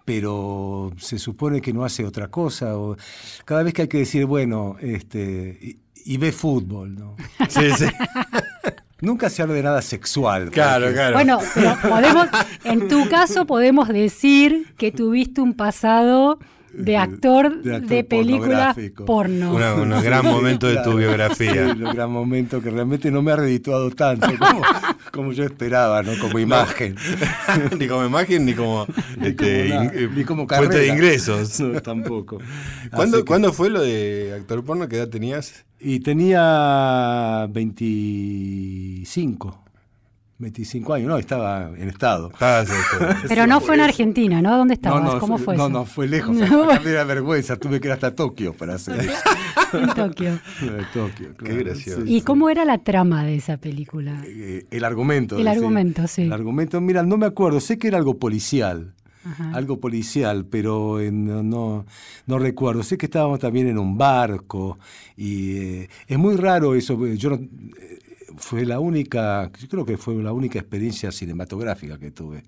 Pero 0.05 0.93
se 0.99 1.19
supone 1.19 1.61
que 1.61 1.73
no 1.73 1.85
hace 1.85 2.05
otra 2.05 2.29
cosa. 2.29 2.77
O 2.79 2.97
cada 3.45 3.63
vez 3.63 3.75
que 3.75 3.83
hay 3.83 3.89
que 3.89 3.99
decir, 3.99 4.25
bueno, 4.25 4.77
este, 4.81 5.79
y, 6.05 6.17
ve 6.17 6.33
fútbol, 6.33 6.95
¿no? 6.95 7.17
Sí, 7.49 7.71
sí. 7.77 7.87
Nunca 9.01 9.29
se 9.29 9.43
habla 9.43 9.55
de 9.55 9.63
nada 9.63 9.83
sexual. 9.83 10.51
Claro, 10.51 10.91
claro. 10.93 11.15
Bueno, 11.15 11.39
pero 11.55 11.77
podemos, 11.83 12.29
en 12.65 12.89
tu 12.89 13.09
caso 13.11 13.45
podemos 13.47 13.89
decir 13.89 14.75
que 14.79 14.91
tuviste 14.91 15.43
un 15.43 15.53
pasado 15.53 16.39
de 16.77 16.97
actor 16.97 17.63
de, 17.63 18.05
películas 18.05 18.77
porno. 19.05 19.55
un 19.55 20.03
gran 20.03 20.25
momento 20.25 20.67
de 20.67 20.83
tu 20.83 20.95
biografía. 20.95 21.75
un 21.75 21.95
gran 21.95 22.11
momento 22.11 22.63
que 22.63 22.71
realmente 22.71 23.11
no 23.11 23.21
me 23.23 23.33
ha 23.33 23.37
redituado 23.37 23.91
tanto 23.91 24.29
como, 25.13 25.33
yo 25.33 25.45
esperaba, 25.45 26.03
¿no? 26.03 26.13
Como 26.21 26.39
imagen. 26.39 26.97
ni 27.79 27.89
como 27.89 28.05
imagen 28.05 28.45
ni 28.45 28.53
como, 28.55 28.87
este, 29.23 30.09
ni 30.15 30.25
como 30.25 30.47
fuente 30.47 30.79
de 30.79 30.89
ingresos. 30.89 31.63
tampoco. 31.83 32.39
¿Cuándo, 32.93 33.25
¿Cuándo 33.25 33.53
fue 33.53 33.71
lo 33.71 33.83
de 33.83 34.35
actor 34.37 34.65
porno? 34.65 34.89
¿Qué 34.89 34.97
edad 34.97 35.09
tenías? 35.09 35.65
Y 35.79 36.01
tenía 36.01 37.47
25. 37.51 39.66
25 40.39 40.95
años, 40.95 41.09
no, 41.09 41.17
estaba 41.17 41.71
en 41.77 41.89
estado. 41.89 42.31
Pero 43.29 43.47
no 43.47 43.61
fue 43.61 43.75
en 43.77 43.81
Argentina, 43.81 44.43
¿no? 44.43 44.57
¿Dónde 44.57 44.75
estabas? 44.75 45.15
¿Cómo 45.17 45.39
fue? 45.39 45.57
No, 45.57 45.65
eso? 45.65 45.71
no, 45.71 45.85
fue 45.87 46.07
lejos. 46.07 46.37
me 46.85 46.91
da 46.91 47.05
vergüenza, 47.05 47.57
tuve 47.57 47.81
que 47.81 47.89
ir 47.89 47.93
hasta 47.93 48.15
Tokio 48.15 48.53
para 48.53 48.75
hacer 48.77 49.01
eso. 49.01 49.79
en 49.79 49.95
Tokio. 49.95 50.39
En 50.61 50.87
Tokio, 50.93 51.37
Qué 51.37 51.57
gracioso. 51.57 52.03
¿Y 52.05 52.21
cómo 52.21 52.51
era 52.51 52.65
la 52.65 52.79
trama 52.79 53.25
de 53.25 53.37
esa 53.37 53.57
película? 53.57 54.23
Eh, 54.27 54.67
el 54.71 54.85
argumento. 54.85 55.39
El 55.39 55.49
argumento, 55.49 56.07
sí. 56.07 56.23
El 56.23 56.33
argumento, 56.33 56.81
mira, 56.81 57.03
no 57.03 57.17
me 57.17 57.27
acuerdo, 57.27 57.61
sé 57.61 57.79
que 57.79 57.89
era 57.89 57.97
algo 57.97 58.19
policial. 58.19 58.93
algo 59.55 59.81
policial, 59.81 60.45
pero 60.45 61.01
no, 61.11 61.85
no, 62.27 62.39
recuerdo. 62.39 62.85
Sé 62.85 62.97
que 62.97 63.07
estábamos 63.07 63.41
también 63.41 63.67
en 63.67 63.79
un 63.79 63.99
barco 63.99 64.79
y 65.17 65.57
eh, 65.57 65.89
es 66.07 66.19
muy 66.19 66.37
raro 66.37 66.77
eso. 66.77 67.07
Yo 67.15 67.31
no, 67.31 67.41
fue 68.37 68.65
la 68.65 68.81
única, 68.81 69.51
yo 69.59 69.69
creo 69.69 69.85
que 69.85 69.97
fue 69.97 70.15
la 70.23 70.33
única 70.33 70.59
experiencia 70.59 71.13
cinematográfica 71.13 71.99
que 71.99 72.11
tuve. 72.11 72.45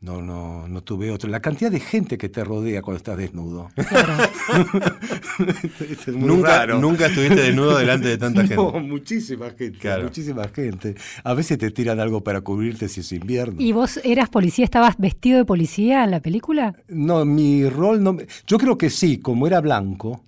No, 0.00 0.20
no, 0.20 0.68
no 0.68 0.82
tuve 0.82 1.10
otra. 1.10 1.30
La 1.30 1.40
cantidad 1.40 1.70
de 1.70 1.80
gente 1.80 2.18
que 2.18 2.28
te 2.28 2.44
rodea 2.44 2.82
cuando 2.82 2.98
estás 2.98 3.16
desnudo. 3.16 3.70
nunca, 6.08 6.66
nunca 6.66 7.06
estuviste 7.06 7.36
desnudo 7.36 7.78
delante 7.78 8.08
de 8.08 8.18
tanta 8.18 8.40
gente. 8.42 8.56
No, 8.56 8.72
muchísima 8.78 9.50
gente. 9.50 10.02
Muchísima 10.02 10.48
gente. 10.48 10.96
A 11.24 11.32
veces 11.32 11.56
te 11.58 11.70
tiran 11.70 11.98
algo 11.98 12.22
para 12.22 12.42
cubrirte 12.42 12.88
si 12.88 13.00
es 13.00 13.10
invierno. 13.12 13.56
¿Y 13.58 13.72
vos 13.72 13.98
eras 14.04 14.28
policía? 14.28 14.66
¿Estabas 14.66 14.96
vestido 14.98 15.38
de 15.38 15.46
policía 15.46 16.04
en 16.04 16.10
la 16.10 16.20
película? 16.20 16.74
No, 16.88 17.24
mi 17.24 17.66
rol 17.68 18.02
no. 18.02 18.18
Yo 18.46 18.58
creo 18.58 18.76
que 18.76 18.90
sí, 18.90 19.18
como 19.18 19.46
era 19.46 19.62
blanco, 19.62 20.24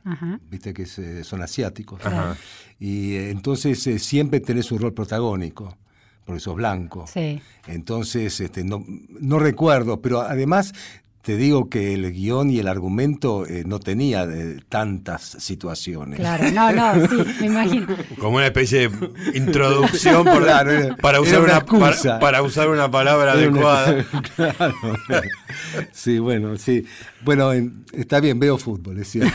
viste 0.50 0.72
que 0.72 0.84
eh, 0.84 1.24
son 1.24 1.42
asiáticos. 1.42 2.00
Y 2.80 3.14
eh, 3.14 3.30
entonces 3.30 3.86
eh, 3.86 3.98
siempre 3.98 4.40
tenés 4.40 4.72
un 4.72 4.78
rol 4.78 4.94
protagónico 4.94 5.76
porque 6.28 6.40
sos 6.40 6.56
blanco. 6.56 7.06
Sí. 7.10 7.40
Entonces, 7.66 8.38
este, 8.38 8.62
no, 8.62 8.84
no 9.18 9.38
recuerdo, 9.38 10.02
pero 10.02 10.20
además 10.20 10.74
te 11.22 11.38
digo 11.38 11.70
que 11.70 11.94
el 11.94 12.12
guion 12.12 12.50
y 12.50 12.58
el 12.58 12.68
argumento 12.68 13.46
eh, 13.46 13.62
no 13.66 13.80
tenía 13.80 14.24
eh, 14.24 14.60
tantas 14.68 15.22
situaciones. 15.22 16.20
Claro, 16.20 16.50
no, 16.52 16.70
no, 16.70 17.08
sí, 17.08 17.16
me 17.40 17.46
imagino. 17.46 17.86
Como 18.20 18.36
una 18.36 18.46
especie 18.46 18.90
de 18.90 19.10
introducción 19.34 20.26
para, 20.26 21.20
usar 21.22 21.40
una, 21.40 22.18
para, 22.20 22.42
usar 22.42 22.68
una 22.68 22.90
palabra 22.90 23.32
adecuada. 23.32 24.04
claro. 24.36 24.74
Sí, 25.92 26.18
bueno, 26.18 26.58
sí. 26.58 26.84
Bueno, 27.22 27.52
está 27.92 28.20
bien, 28.20 28.38
veo 28.38 28.58
fútbol, 28.58 28.96
decía. 28.96 29.32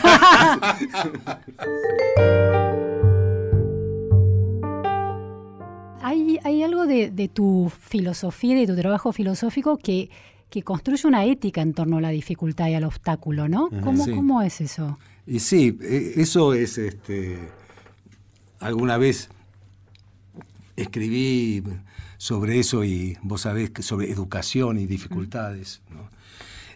Hay, 6.04 6.62
algo 6.62 6.86
de, 6.86 7.30
tu 7.32 7.72
filosofía 7.88 8.54
de 8.54 8.66
tu 8.66 8.76
trabajo 8.76 9.12
filosófico 9.12 9.78
que, 9.78 10.10
construye 10.62 11.08
una 11.08 11.24
ética 11.24 11.62
en 11.62 11.74
torno 11.74 11.96
a 11.96 12.00
la 12.00 12.10
dificultad 12.10 12.68
y 12.68 12.74
al 12.74 12.84
obstáculo, 12.84 13.48
¿no? 13.48 13.70
¿Cómo, 13.82 14.40
es 14.40 14.60
eso? 14.60 14.98
Y 15.26 15.40
sí, 15.40 15.76
e, 15.80 16.14
eso 16.18 16.54
es, 16.54 16.78
este, 16.78 17.40
alguna 18.60 18.96
vez 18.96 19.30
escribí 20.76 21.64
sobre 22.18 22.60
eso 22.60 22.84
y 22.84 23.18
vos 23.22 23.40
sabés 23.40 23.70
que 23.70 23.82
sobre 23.82 24.12
educación 24.12 24.78
y 24.78 24.86
dificultades, 24.86 25.82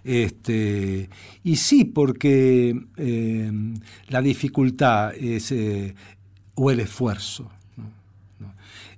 Este, 0.02 1.08
y 1.44 1.56
sí, 1.56 1.84
porque 1.84 2.74
eh, 2.96 3.52
la 4.08 4.22
dificultad 4.22 5.14
es, 5.14 5.52
eh, 5.52 5.94
o 6.54 6.70
el 6.72 6.80
esfuerzo, 6.80 7.50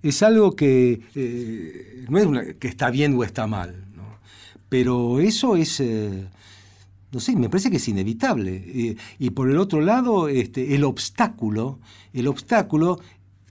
es 0.02 0.22
algo 0.22 0.56
que 0.56 1.02
eh, 1.14 2.06
no 2.08 2.40
es 2.40 2.56
que 2.56 2.68
está 2.68 2.90
bien 2.90 3.14
o 3.16 3.24
está 3.24 3.46
mal, 3.46 3.84
pero 4.68 5.20
eso 5.20 5.56
es, 5.56 5.80
eh, 5.80 6.28
no 7.12 7.20
sé, 7.20 7.36
me 7.36 7.48
parece 7.48 7.70
que 7.70 7.78
es 7.78 7.88
inevitable. 7.88 8.96
y 9.18 9.30
por 9.30 9.50
el 9.50 9.58
otro 9.58 9.80
lado, 9.80 10.28
este, 10.28 10.74
el 10.74 10.84
obstáculo, 10.84 11.80
el 12.12 12.28
obstáculo 12.28 13.00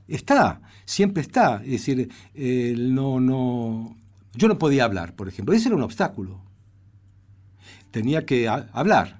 está, 0.07 0.61
siempre 0.85 1.21
está. 1.21 1.61
Es 1.63 1.85
decir, 1.85 2.09
no, 2.77 3.19
no, 3.19 3.95
yo 4.33 4.47
no 4.47 4.57
podía 4.57 4.85
hablar, 4.85 5.13
por 5.15 5.27
ejemplo. 5.27 5.53
Ese 5.53 5.67
era 5.67 5.75
un 5.75 5.83
obstáculo. 5.83 6.39
Tenía 7.91 8.25
que 8.25 8.47
hablar. 8.47 9.19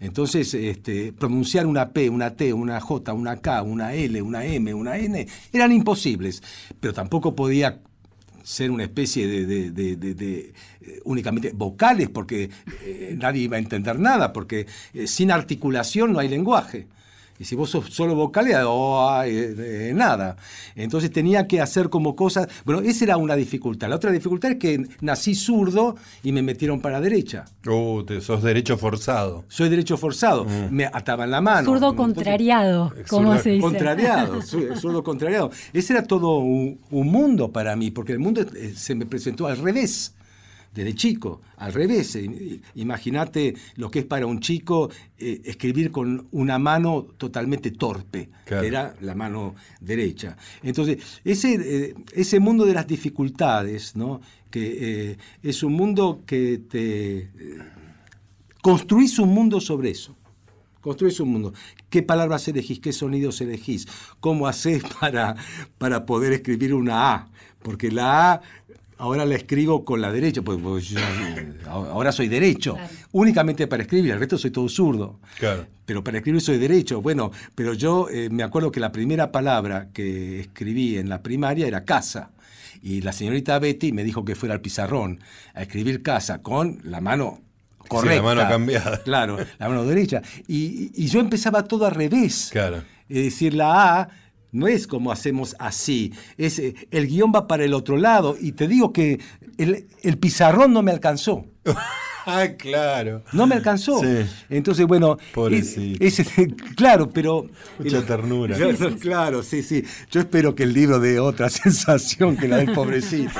Entonces, 0.00 0.54
este, 0.54 1.12
pronunciar 1.12 1.66
una 1.66 1.90
P, 1.90 2.08
una 2.08 2.34
T, 2.34 2.52
una 2.52 2.80
J, 2.80 3.12
una 3.12 3.36
K, 3.38 3.62
una 3.62 3.94
L, 3.94 4.22
una 4.22 4.44
M, 4.44 4.72
una 4.74 4.96
N, 4.96 5.26
eran 5.52 5.72
imposibles. 5.72 6.42
Pero 6.80 6.94
tampoco 6.94 7.34
podía 7.34 7.80
ser 8.48 8.70
una 8.70 8.84
especie 8.84 9.26
de, 9.26 10.52
eh, 10.80 11.00
únicamente 11.04 11.52
vocales, 11.54 12.08
porque 12.08 12.48
eh, 12.82 13.14
nadie 13.18 13.42
iba 13.42 13.56
a 13.56 13.60
entender 13.60 13.98
nada, 13.98 14.32
porque 14.32 14.66
eh, 14.94 15.06
sin 15.06 15.30
articulación 15.30 16.12
no 16.12 16.18
hay 16.18 16.28
lenguaje. 16.28 16.86
Y 17.38 17.44
si 17.44 17.54
vos 17.54 17.70
sos 17.70 17.86
solo 17.90 18.14
vocal, 18.14 18.46
oh, 18.66 19.22
eh, 19.24 19.92
nada. 19.94 20.36
Entonces 20.74 21.10
tenía 21.10 21.46
que 21.46 21.60
hacer 21.60 21.88
como 21.88 22.16
cosas. 22.16 22.48
Bueno, 22.64 22.80
esa 22.80 23.04
era 23.04 23.16
una 23.16 23.36
dificultad. 23.36 23.88
La 23.88 23.96
otra 23.96 24.10
dificultad 24.10 24.52
es 24.52 24.58
que 24.58 24.84
nací 25.00 25.34
zurdo 25.34 25.96
y 26.22 26.32
me 26.32 26.42
metieron 26.42 26.80
para 26.80 26.96
la 26.96 27.00
derecha. 27.02 27.44
Oh, 27.68 28.04
te, 28.04 28.20
sos 28.20 28.42
derecho 28.42 28.76
forzado. 28.76 29.44
Soy 29.48 29.68
derecho 29.68 29.96
forzado. 29.96 30.44
Mm. 30.44 30.70
Me 30.70 30.86
ataban 30.86 31.30
la 31.30 31.40
mano. 31.40 31.64
Zurdo 31.64 31.94
contrariado, 31.94 32.92
como 33.08 33.38
se 33.38 33.50
dice. 33.50 33.62
Contrariado, 33.62 34.42
zurdo 34.42 35.04
contrariado. 35.04 35.50
Ese 35.72 35.92
era 35.92 36.02
todo 36.02 36.38
un, 36.38 36.78
mundo 36.90 37.52
para 37.52 37.76
mí, 37.76 37.90
porque 37.90 38.12
el 38.12 38.18
mundo 38.18 38.42
eh, 38.42 38.72
se 38.76 38.94
me 38.94 39.06
presentó 39.06 39.46
al 39.46 39.58
revés 39.58 40.14
desde 40.74 40.94
chico, 40.94 41.40
al 41.56 41.72
revés. 41.72 42.16
Eh, 42.16 42.60
imagínate 42.74 43.54
lo 43.76 43.90
que 43.90 44.00
es 44.00 44.04
para 44.04 44.26
un 44.26 44.40
chico 44.40 44.90
eh, 45.18 45.40
escribir 45.44 45.90
con 45.90 46.28
una 46.32 46.58
mano 46.58 47.06
totalmente 47.16 47.70
torpe, 47.72 48.30
que 48.44 48.54
era 48.54 48.94
la 49.00 49.14
mano 49.14 49.54
derecha. 49.80 50.36
Entonces, 50.62 51.20
ese, 51.24 51.54
eh, 51.54 51.94
ese 52.12 52.40
mundo 52.40 52.64
de 52.64 52.74
las 52.74 52.86
dificultades, 52.86 53.96
¿no? 53.96 54.20
que 54.50 55.18
es 55.42 55.62
un 55.62 55.74
mundo 55.74 56.22
que 56.24 56.56
te... 56.70 57.28
construís 58.62 59.18
un 59.18 59.28
mundo 59.28 59.60
sobre 59.60 59.90
eso. 59.90 60.16
Construís 60.80 61.20
un 61.20 61.32
mundo. 61.32 61.52
¿Qué 61.90 62.02
palabras 62.02 62.48
elegís? 62.48 62.80
¿Qué 62.80 62.92
sonidos 62.92 63.42
elegís? 63.42 63.86
¿Cómo 64.20 64.46
haces 64.46 64.82
para, 65.00 65.36
para 65.76 66.06
poder 66.06 66.32
escribir 66.32 66.72
una 66.72 67.12
A? 67.12 67.28
Porque 67.62 67.90
la 67.90 68.32
A 68.32 68.42
ahora 68.98 69.24
la 69.24 69.36
escribo 69.36 69.84
con 69.84 70.00
la 70.00 70.12
derecha, 70.12 70.42
pues, 70.42 70.58
pues 70.60 70.94
ahora 71.66 72.12
soy 72.12 72.28
derecho, 72.28 72.76
únicamente 73.12 73.66
para 73.66 73.82
escribir, 73.84 74.12
el 74.12 74.18
resto 74.18 74.36
soy 74.36 74.50
todo 74.50 74.68
zurdo. 74.68 75.20
Claro. 75.38 75.66
Pero 75.86 76.04
para 76.04 76.18
escribir 76.18 76.40
soy 76.40 76.58
derecho. 76.58 77.00
Bueno, 77.00 77.30
pero 77.54 77.72
yo 77.72 78.08
eh, 78.10 78.28
me 78.30 78.42
acuerdo 78.42 78.70
que 78.70 78.80
la 78.80 78.92
primera 78.92 79.32
palabra 79.32 79.88
que 79.92 80.40
escribí 80.40 80.98
en 80.98 81.08
la 81.08 81.22
primaria 81.22 81.66
era 81.66 81.84
casa. 81.84 82.30
Y 82.82 83.00
la 83.00 83.12
señorita 83.12 83.58
Betty 83.58 83.92
me 83.92 84.04
dijo 84.04 84.24
que 84.24 84.34
fuera 84.34 84.54
al 84.54 84.60
pizarrón 84.60 85.20
a 85.54 85.62
escribir 85.62 86.02
casa 86.02 86.42
con 86.42 86.80
la 86.84 87.00
mano 87.00 87.40
correcta. 87.88 88.16
la 88.16 88.22
mano 88.22 88.48
cambiada. 88.48 89.02
Claro, 89.04 89.38
la 89.58 89.68
mano 89.68 89.84
derecha. 89.84 90.22
Y, 90.46 90.92
y 90.94 91.08
yo 91.08 91.20
empezaba 91.20 91.64
todo 91.64 91.86
al 91.86 91.94
revés. 91.94 92.50
Claro. 92.52 92.82
Es 93.08 93.24
decir, 93.24 93.54
la 93.54 94.00
A 94.00 94.08
no 94.52 94.66
es 94.68 94.86
como 94.86 95.12
hacemos 95.12 95.56
así, 95.58 96.12
es, 96.36 96.58
eh, 96.58 96.74
el 96.90 97.06
guion 97.06 97.32
va 97.34 97.46
para 97.46 97.64
el 97.64 97.74
otro 97.74 97.96
lado 97.96 98.36
y 98.40 98.52
te 98.52 98.68
digo 98.68 98.92
que 98.92 99.20
el, 99.58 100.18
pizarrón 100.18 100.72
no 100.72 100.82
me 100.82 100.90
alcanzó. 100.90 101.44
ah, 102.26 102.46
claro. 102.56 103.22
No 103.32 103.46
me 103.46 103.56
alcanzó. 103.56 104.00
Entonces, 104.48 104.86
bueno, 104.86 105.18
es, 105.50 105.76
claro, 106.76 107.10
pero... 107.10 107.46
Mucha 107.78 108.04
ternura. 108.04 108.56
Claro, 109.00 109.42
sí, 109.42 109.62
sí. 109.62 109.84
Yo 110.10 110.20
espero 110.20 110.54
que 110.54 110.62
el 110.62 110.72
libro 110.72 110.98
dé 111.00 111.20
otra 111.20 111.48
sensación 111.50 112.36
que 112.36 112.48
la 112.48 112.58
del 112.58 112.72
pobrecito. 112.72 113.32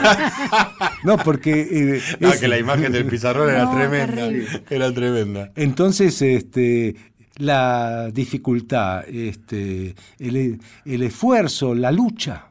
no, 1.05 1.17
porque... 1.19 2.01
Eh, 2.21 2.37
que 2.41 2.49
la 2.49 2.59
imagen 2.59 2.93
del 2.93 3.07
pizarrón 3.07 3.51
era 3.51 3.71
tremenda. 3.71 4.29
Era 4.69 4.93
tremenda. 4.93 5.53
Entonces, 5.57 6.21
este, 6.23 6.97
la 7.39 8.11
dificultad, 8.11 9.09
este, 9.09 9.95
el, 10.19 10.61
esfuerzo, 11.03 11.75
la 11.75 11.91
lucha, 11.91 12.47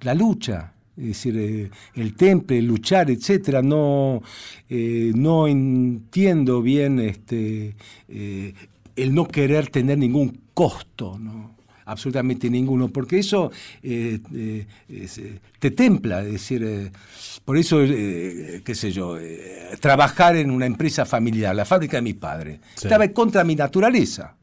la 0.00 0.14
lucha, 0.14 0.72
es 0.96 1.06
decir, 1.06 1.36
eh, 1.36 1.70
el 1.94 2.14
temple, 2.14 2.58
el 2.58 2.66
luchar, 2.66 3.10
etcétera, 3.10 3.62
no, 3.62 4.22
eh, 4.68 5.12
no 5.14 5.46
entiendo 5.46 6.62
bien 6.62 7.00
este, 7.00 7.74
eh, 8.08 8.54
el 8.96 9.14
no 9.14 9.26
querer 9.26 9.68
tener 9.68 9.98
ningún 9.98 10.40
costo, 10.54 11.18
¿no? 11.18 11.53
Absolutamente 11.86 12.48
ninguno, 12.50 12.88
porque 12.88 13.18
eso 13.18 13.50
eh, 13.82 14.18
eh, 14.34 14.66
eh, 14.88 15.38
te 15.58 15.70
templa, 15.70 16.22
es 16.22 16.32
decir, 16.32 16.92
por 17.44 17.56
eso, 17.56 17.80
qué 17.80 18.74
sé 18.74 18.92
yo, 18.92 19.16
trabajar 19.80 20.36
en 20.36 20.50
una 20.50 20.66
empresa 20.66 21.04
familiar, 21.04 21.54
la 21.54 21.64
fábrica 21.64 21.98
de 21.98 22.02
mi 22.02 22.14
padre, 22.14 22.60
estaba 22.76 23.06
contra 23.08 23.44
mi 23.44 23.54
naturaleza. 23.54 24.34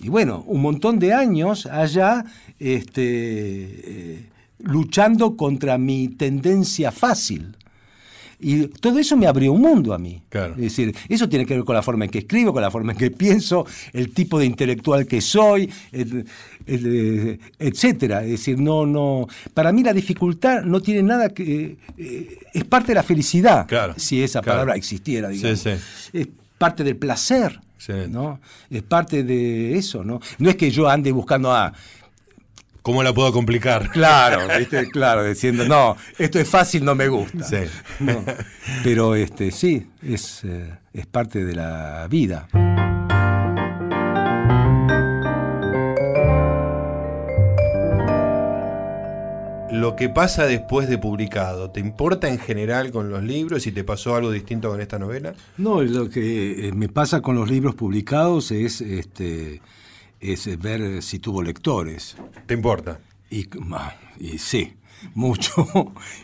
Y 0.00 0.08
bueno, 0.08 0.44
un 0.46 0.62
montón 0.62 0.98
de 0.98 1.12
años 1.12 1.66
allá 1.66 2.24
este, 2.58 4.30
luchando 4.58 5.36
contra 5.36 5.76
mi 5.78 6.08
tendencia 6.08 6.90
fácil. 6.90 7.56
Y 8.40 8.66
todo 8.68 8.98
eso 8.98 9.16
me 9.16 9.26
abrió 9.26 9.52
un 9.52 9.60
mundo 9.60 9.92
a 9.92 9.98
mí. 9.98 10.22
Es 10.30 10.56
decir, 10.56 10.94
eso 11.08 11.28
tiene 11.28 11.44
que 11.46 11.54
ver 11.54 11.64
con 11.64 11.74
la 11.74 11.82
forma 11.82 12.04
en 12.04 12.10
que 12.10 12.18
escribo, 12.18 12.52
con 12.52 12.62
la 12.62 12.70
forma 12.70 12.92
en 12.92 12.98
que 12.98 13.10
pienso, 13.10 13.66
el 13.92 14.10
tipo 14.12 14.38
de 14.38 14.46
intelectual 14.46 15.06
que 15.06 15.20
soy, 15.20 15.70
etcétera. 17.58 18.24
Es 18.24 18.30
decir, 18.30 18.58
no, 18.58 18.86
no. 18.86 19.26
Para 19.54 19.72
mí 19.72 19.82
la 19.82 19.92
dificultad 19.92 20.62
no 20.62 20.80
tiene 20.80 21.02
nada 21.02 21.28
que. 21.30 21.76
Eh, 21.98 22.38
es 22.52 22.64
parte 22.64 22.88
de 22.88 22.94
la 22.94 23.02
felicidad, 23.02 23.66
si 23.96 24.22
esa 24.22 24.42
palabra 24.42 24.74
existiera, 24.74 25.28
digamos. 25.28 25.66
Es 26.12 26.28
parte 26.58 26.84
del 26.84 26.96
placer. 26.96 27.60
¿no? 28.08 28.40
Es 28.68 28.82
parte 28.82 29.24
de 29.24 29.76
eso, 29.76 30.04
¿no? 30.04 30.20
No 30.38 30.50
es 30.50 30.56
que 30.56 30.70
yo 30.70 30.88
ande 30.88 31.12
buscando 31.12 31.52
a 31.52 31.72
¿Cómo 32.82 33.02
la 33.02 33.12
puedo 33.12 33.32
complicar? 33.32 33.90
Claro, 33.90 34.48
claro, 34.90 35.24
diciendo, 35.24 35.66
no, 35.66 35.96
esto 36.18 36.38
es 36.38 36.48
fácil, 36.48 36.84
no 36.84 36.94
me 36.94 37.08
gusta. 37.08 37.44
Sí. 37.44 37.56
pero 38.82 39.14
este, 39.14 39.50
sí, 39.50 39.86
es, 40.02 40.44
eh, 40.44 40.78
es 40.92 41.06
parte 41.06 41.44
de 41.44 41.54
la 41.54 42.06
vida. 42.08 42.48
Lo 49.70 49.94
que 49.94 50.08
pasa 50.08 50.46
después 50.46 50.88
de 50.88 50.98
publicado, 50.98 51.70
¿te 51.70 51.80
importa 51.80 52.28
en 52.28 52.38
general 52.38 52.90
con 52.90 53.10
los 53.10 53.22
libros 53.22 53.66
y 53.66 53.72
te 53.72 53.84
pasó 53.84 54.16
algo 54.16 54.30
distinto 54.30 54.68
con 54.68 54.80
esta 54.80 54.98
novela? 54.98 55.34
No, 55.58 55.82
lo 55.82 56.10
que 56.10 56.68
eh, 56.68 56.72
me 56.72 56.88
pasa 56.88 57.20
con 57.20 57.36
los 57.36 57.50
libros 57.50 57.74
publicados 57.76 58.50
es 58.50 58.80
este 58.80 59.60
es 60.20 60.60
ver 60.60 61.02
si 61.02 61.18
tuvo 61.18 61.42
lectores. 61.42 62.16
¿Te 62.46 62.54
importa? 62.54 63.00
Y, 63.30 63.48
y 64.18 64.38
sí, 64.38 64.74
mucho, 65.14 65.66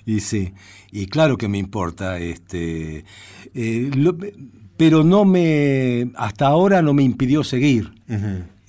y 0.05 0.20
sí, 0.20 0.53
y 0.90 1.07
claro 1.07 1.36
que 1.36 1.49
me 1.49 1.59
importa, 1.59 2.18
este, 2.18 3.05
eh, 3.55 3.90
pero 4.76 5.05
no 5.05 5.24
me, 5.24 6.11
hasta 6.16 6.47
ahora 6.47 6.82
no 6.82 6.92
me 6.92 7.03
impidió 7.03 7.42
seguir 7.44 7.92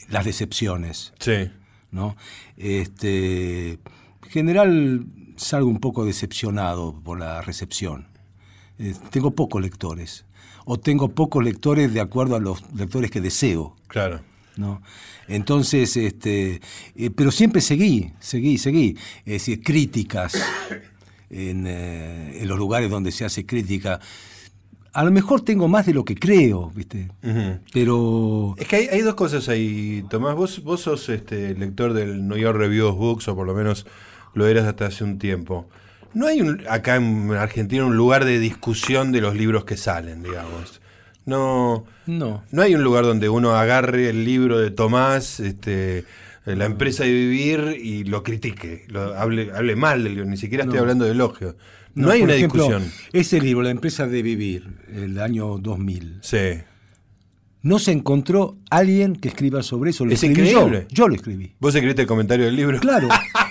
las 0.10 0.26
decepciones. 0.26 1.14
Sí. 1.20 1.50
¿no? 1.92 2.16
Este, 2.58 3.72
en 3.72 4.30
general 4.30 5.06
salgo 5.36 5.70
un 5.70 5.80
poco 5.80 6.06
decepcionado 6.06 7.00
por 7.04 7.20
la 7.20 7.42
recepción. 7.42 8.08
Eh, 8.80 8.94
tengo 9.10 9.32
pocos 9.32 9.62
lectores, 9.62 10.26
o 10.66 10.80
tengo 10.80 11.10
pocos 11.10 11.44
lectores 11.44 11.94
de 11.94 12.02
acuerdo 12.02 12.36
a 12.36 12.40
los 12.40 12.64
lectores 12.74 13.12
que 13.12 13.22
deseo. 13.22 13.76
Claro. 13.88 14.22
¿No? 14.58 14.82
Entonces, 15.28 15.96
este, 15.98 16.62
eh, 16.96 17.10
pero 17.16 17.32
siempre 17.32 17.62
seguí, 17.62 18.14
seguí, 18.20 18.58
seguí. 18.58 18.98
Es 19.20 19.34
decir, 19.34 19.62
críticas 19.64 20.36
eh, 21.30 22.38
en, 22.42 22.48
los 22.48 22.58
lugares 22.58 22.90
donde 22.90 23.12
se 23.12 23.26
hace 23.26 23.46
crítica. 23.46 24.00
A 24.94 25.04
lo 25.04 25.12
mejor 25.12 25.42
tengo 25.42 25.68
más 25.68 25.86
de 25.86 25.94
lo 25.94 26.04
que 26.04 26.16
creo, 26.16 26.72
¿viste? 26.74 27.12
Pero. 27.72 28.56
Es 28.58 28.68
que 28.68 28.90
hay, 28.92 29.02
dos 29.02 29.16
cosas 29.16 29.48
ahí, 29.48 30.04
Tomás. 30.10 30.36
Vos, 30.36 30.64
vos 30.64 30.82
sos 30.82 31.10
este, 31.10 31.54
lector 31.54 31.94
del 31.94 32.28
New 32.28 32.38
York 32.38 32.58
Review 32.58 32.88
of 32.88 32.98
Books, 32.98 33.28
o 33.28 33.36
por 33.36 33.46
lo 33.46 33.54
menos 33.54 33.86
lo 34.34 34.48
eras 34.48 34.66
hasta 34.66 34.88
hace 34.88 35.04
un 35.04 35.20
tiempo. 35.20 35.68
¿No 36.14 36.26
hay 36.26 36.42
acá 36.70 36.96
en 36.96 37.32
Argentina 37.34 37.86
un 37.86 37.96
lugar 37.96 38.26
de 38.26 38.40
discusión 38.40 39.12
de 39.12 39.22
los 39.22 39.36
libros 39.36 39.66
que 39.66 39.78
salen, 39.78 40.24
digamos? 40.24 40.82
No, 41.28 41.86
no. 42.06 42.44
No 42.52 42.62
hay 42.62 42.74
un 42.74 42.84
lugar 42.84 43.04
donde 43.04 43.28
uno 43.28 43.52
agarre 43.52 44.10
el 44.10 44.24
libro 44.24 44.58
de 44.60 44.72
Tomás, 44.72 45.42
este, 45.42 46.06
la 46.46 46.66
empresa 46.66 47.04
de 47.04 47.12
vivir 47.12 47.78
y 47.84 48.06
lo 48.06 48.24
critique, 48.24 48.86
lo, 48.88 49.14
hable, 49.14 49.52
hable 49.54 49.76
mal 49.76 50.06
del 50.06 50.16
libro, 50.16 50.30
ni 50.30 50.38
siquiera 50.38 50.64
estoy 50.64 50.80
hablando 50.80 51.04
de 51.04 51.12
elogio. 51.12 51.58
No, 51.96 52.12
hay 52.12 52.22
una 52.22 52.34
discusión. 52.34 52.90
Ese 53.12 53.42
libro, 53.42 53.64
La 53.64 53.72
empresa 53.72 54.08
de 54.08 54.22
vivir, 54.22 54.68
el 54.96 55.20
año 55.20 55.58
2000. 55.58 56.20
Sí. 56.22 56.60
No 57.62 57.80
se 57.80 57.92
encontró 57.92 58.56
alguien 58.70 59.18
que 59.18 59.28
escriba 59.28 59.64
sobre 59.64 59.90
eso. 59.90 60.06
Lo 60.06 60.14
es 60.14 60.24
escribí 60.24 60.50
increíble. 60.50 60.86
Yo, 60.90 60.96
yo 60.96 61.08
lo 61.10 61.16
escribí. 61.16 61.56
¿Vos 61.60 61.76
escribiste 61.76 62.04
el 62.04 62.08
comentario 62.08 62.46
del 62.46 62.56
libro? 62.56 62.80
Claro. 62.80 63.10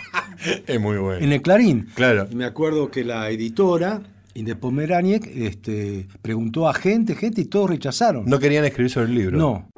es 0.66 0.80
muy 0.80 0.96
bueno. 0.96 1.22
En 1.22 1.32
el 1.32 1.42
Clarín. 1.42 1.88
Claro. 1.94 2.26
Me 2.32 2.46
acuerdo 2.46 2.90
que 2.90 3.04
la 3.04 3.28
editora, 3.28 4.00
Inde 4.36 4.54
Pomeraniec, 4.54 5.26
este, 5.34 6.06
preguntó 6.20 6.68
a 6.68 6.74
gente, 6.74 7.14
gente, 7.14 7.40
y 7.40 7.44
todos 7.46 7.70
rechazaron. 7.70 8.26
No 8.26 8.38
querían 8.38 8.66
escribir 8.66 8.90
sobre 8.90 9.06
el 9.06 9.14
libro. 9.14 9.38
No. 9.38 9.70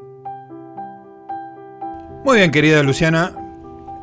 Muy 2.24 2.38
bien, 2.38 2.50
querida 2.50 2.82
Luciana. 2.82 3.36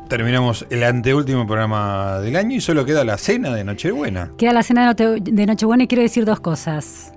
Terminamos 0.08 0.66
el 0.70 0.82
anteúltimo 0.82 1.46
programa 1.46 2.20
del 2.20 2.36
año 2.36 2.56
y 2.56 2.60
solo 2.62 2.86
queda 2.86 3.04
la 3.04 3.18
cena 3.18 3.54
de 3.54 3.64
Nochebuena. 3.64 4.32
Queda 4.38 4.54
la 4.54 4.62
cena 4.62 4.94
de, 4.94 5.20
de 5.20 5.46
Nochebuena 5.46 5.84
y 5.84 5.88
quiero 5.88 6.02
decir 6.02 6.24
dos 6.24 6.40
cosas. 6.40 7.12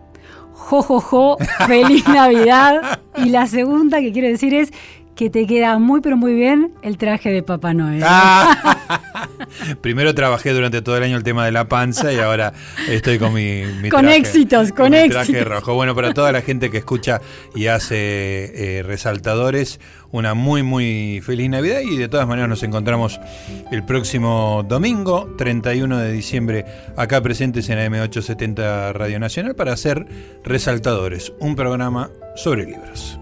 Jo, 0.52 0.82
jo, 0.82 1.00
jo, 1.00 1.38
feliz 1.66 2.06
Navidad. 2.10 3.00
Y 3.16 3.30
la 3.30 3.48
segunda 3.48 4.02
que 4.02 4.12
quiero 4.12 4.28
decir 4.28 4.54
es 4.54 4.74
que 5.20 5.30
te 5.30 5.46
queda 5.46 5.78
muy, 5.80 6.00
pero 6.00 6.16
muy 6.16 6.34
bien 6.34 6.72
el 6.82 6.98
traje 6.98 7.30
de 7.30 7.44
Papá 7.44 7.74
Noel. 7.74 8.02
Ah. 8.06 8.78
Primero 9.82 10.16
trabajé 10.16 10.54
durante 10.54 10.82
todo 10.82 10.96
el 10.96 11.04
año 11.04 11.18
el 11.18 11.24
tema 11.24 11.46
de 11.46 11.52
la 11.52 11.68
panza 11.68 12.14
y 12.14 12.20
ahora 12.20 12.54
estoy 12.88 13.20
con 13.20 13.34
mi, 13.34 13.64
mi 13.82 13.90
Con 13.90 14.04
traje- 14.06 14.16
éxitos, 14.16 14.72
con 14.72 14.92
mi 14.92 15.10
traje 15.10 15.34
éxitos. 15.34 15.46
rojo. 15.46 15.74
Bueno, 15.74 15.94
para 15.94 16.14
toda 16.14 16.32
la 16.32 16.42
gente 16.42 16.72
que 16.72 16.78
escucha 16.78 17.20
y 17.54 17.68
hace 17.68 17.98
eh, 18.80 18.84
resaltadores, 18.84 19.82
una 20.12 20.36
muy, 20.36 20.64
muy 20.64 21.20
feliz 21.22 21.50
Navidad 21.50 21.82
y 21.82 21.98
de 21.98 22.08
todas 22.08 22.26
maneras 22.26 22.48
nos 22.50 22.64
encontramos 22.64 23.20
el 23.74 23.84
próximo 23.84 24.64
domingo, 24.70 25.36
31 25.38 25.98
de 25.98 26.14
diciembre, 26.14 26.66
acá 26.96 27.22
presentes 27.22 27.68
en 27.68 27.78
AM870 27.78 28.94
Radio 28.94 29.20
Nacional 29.20 29.54
para 29.54 29.74
hacer 29.74 30.06
resaltadores, 30.46 31.34
un 31.40 31.58
programa 31.58 32.10
sobre 32.38 32.66
libros. 32.66 33.20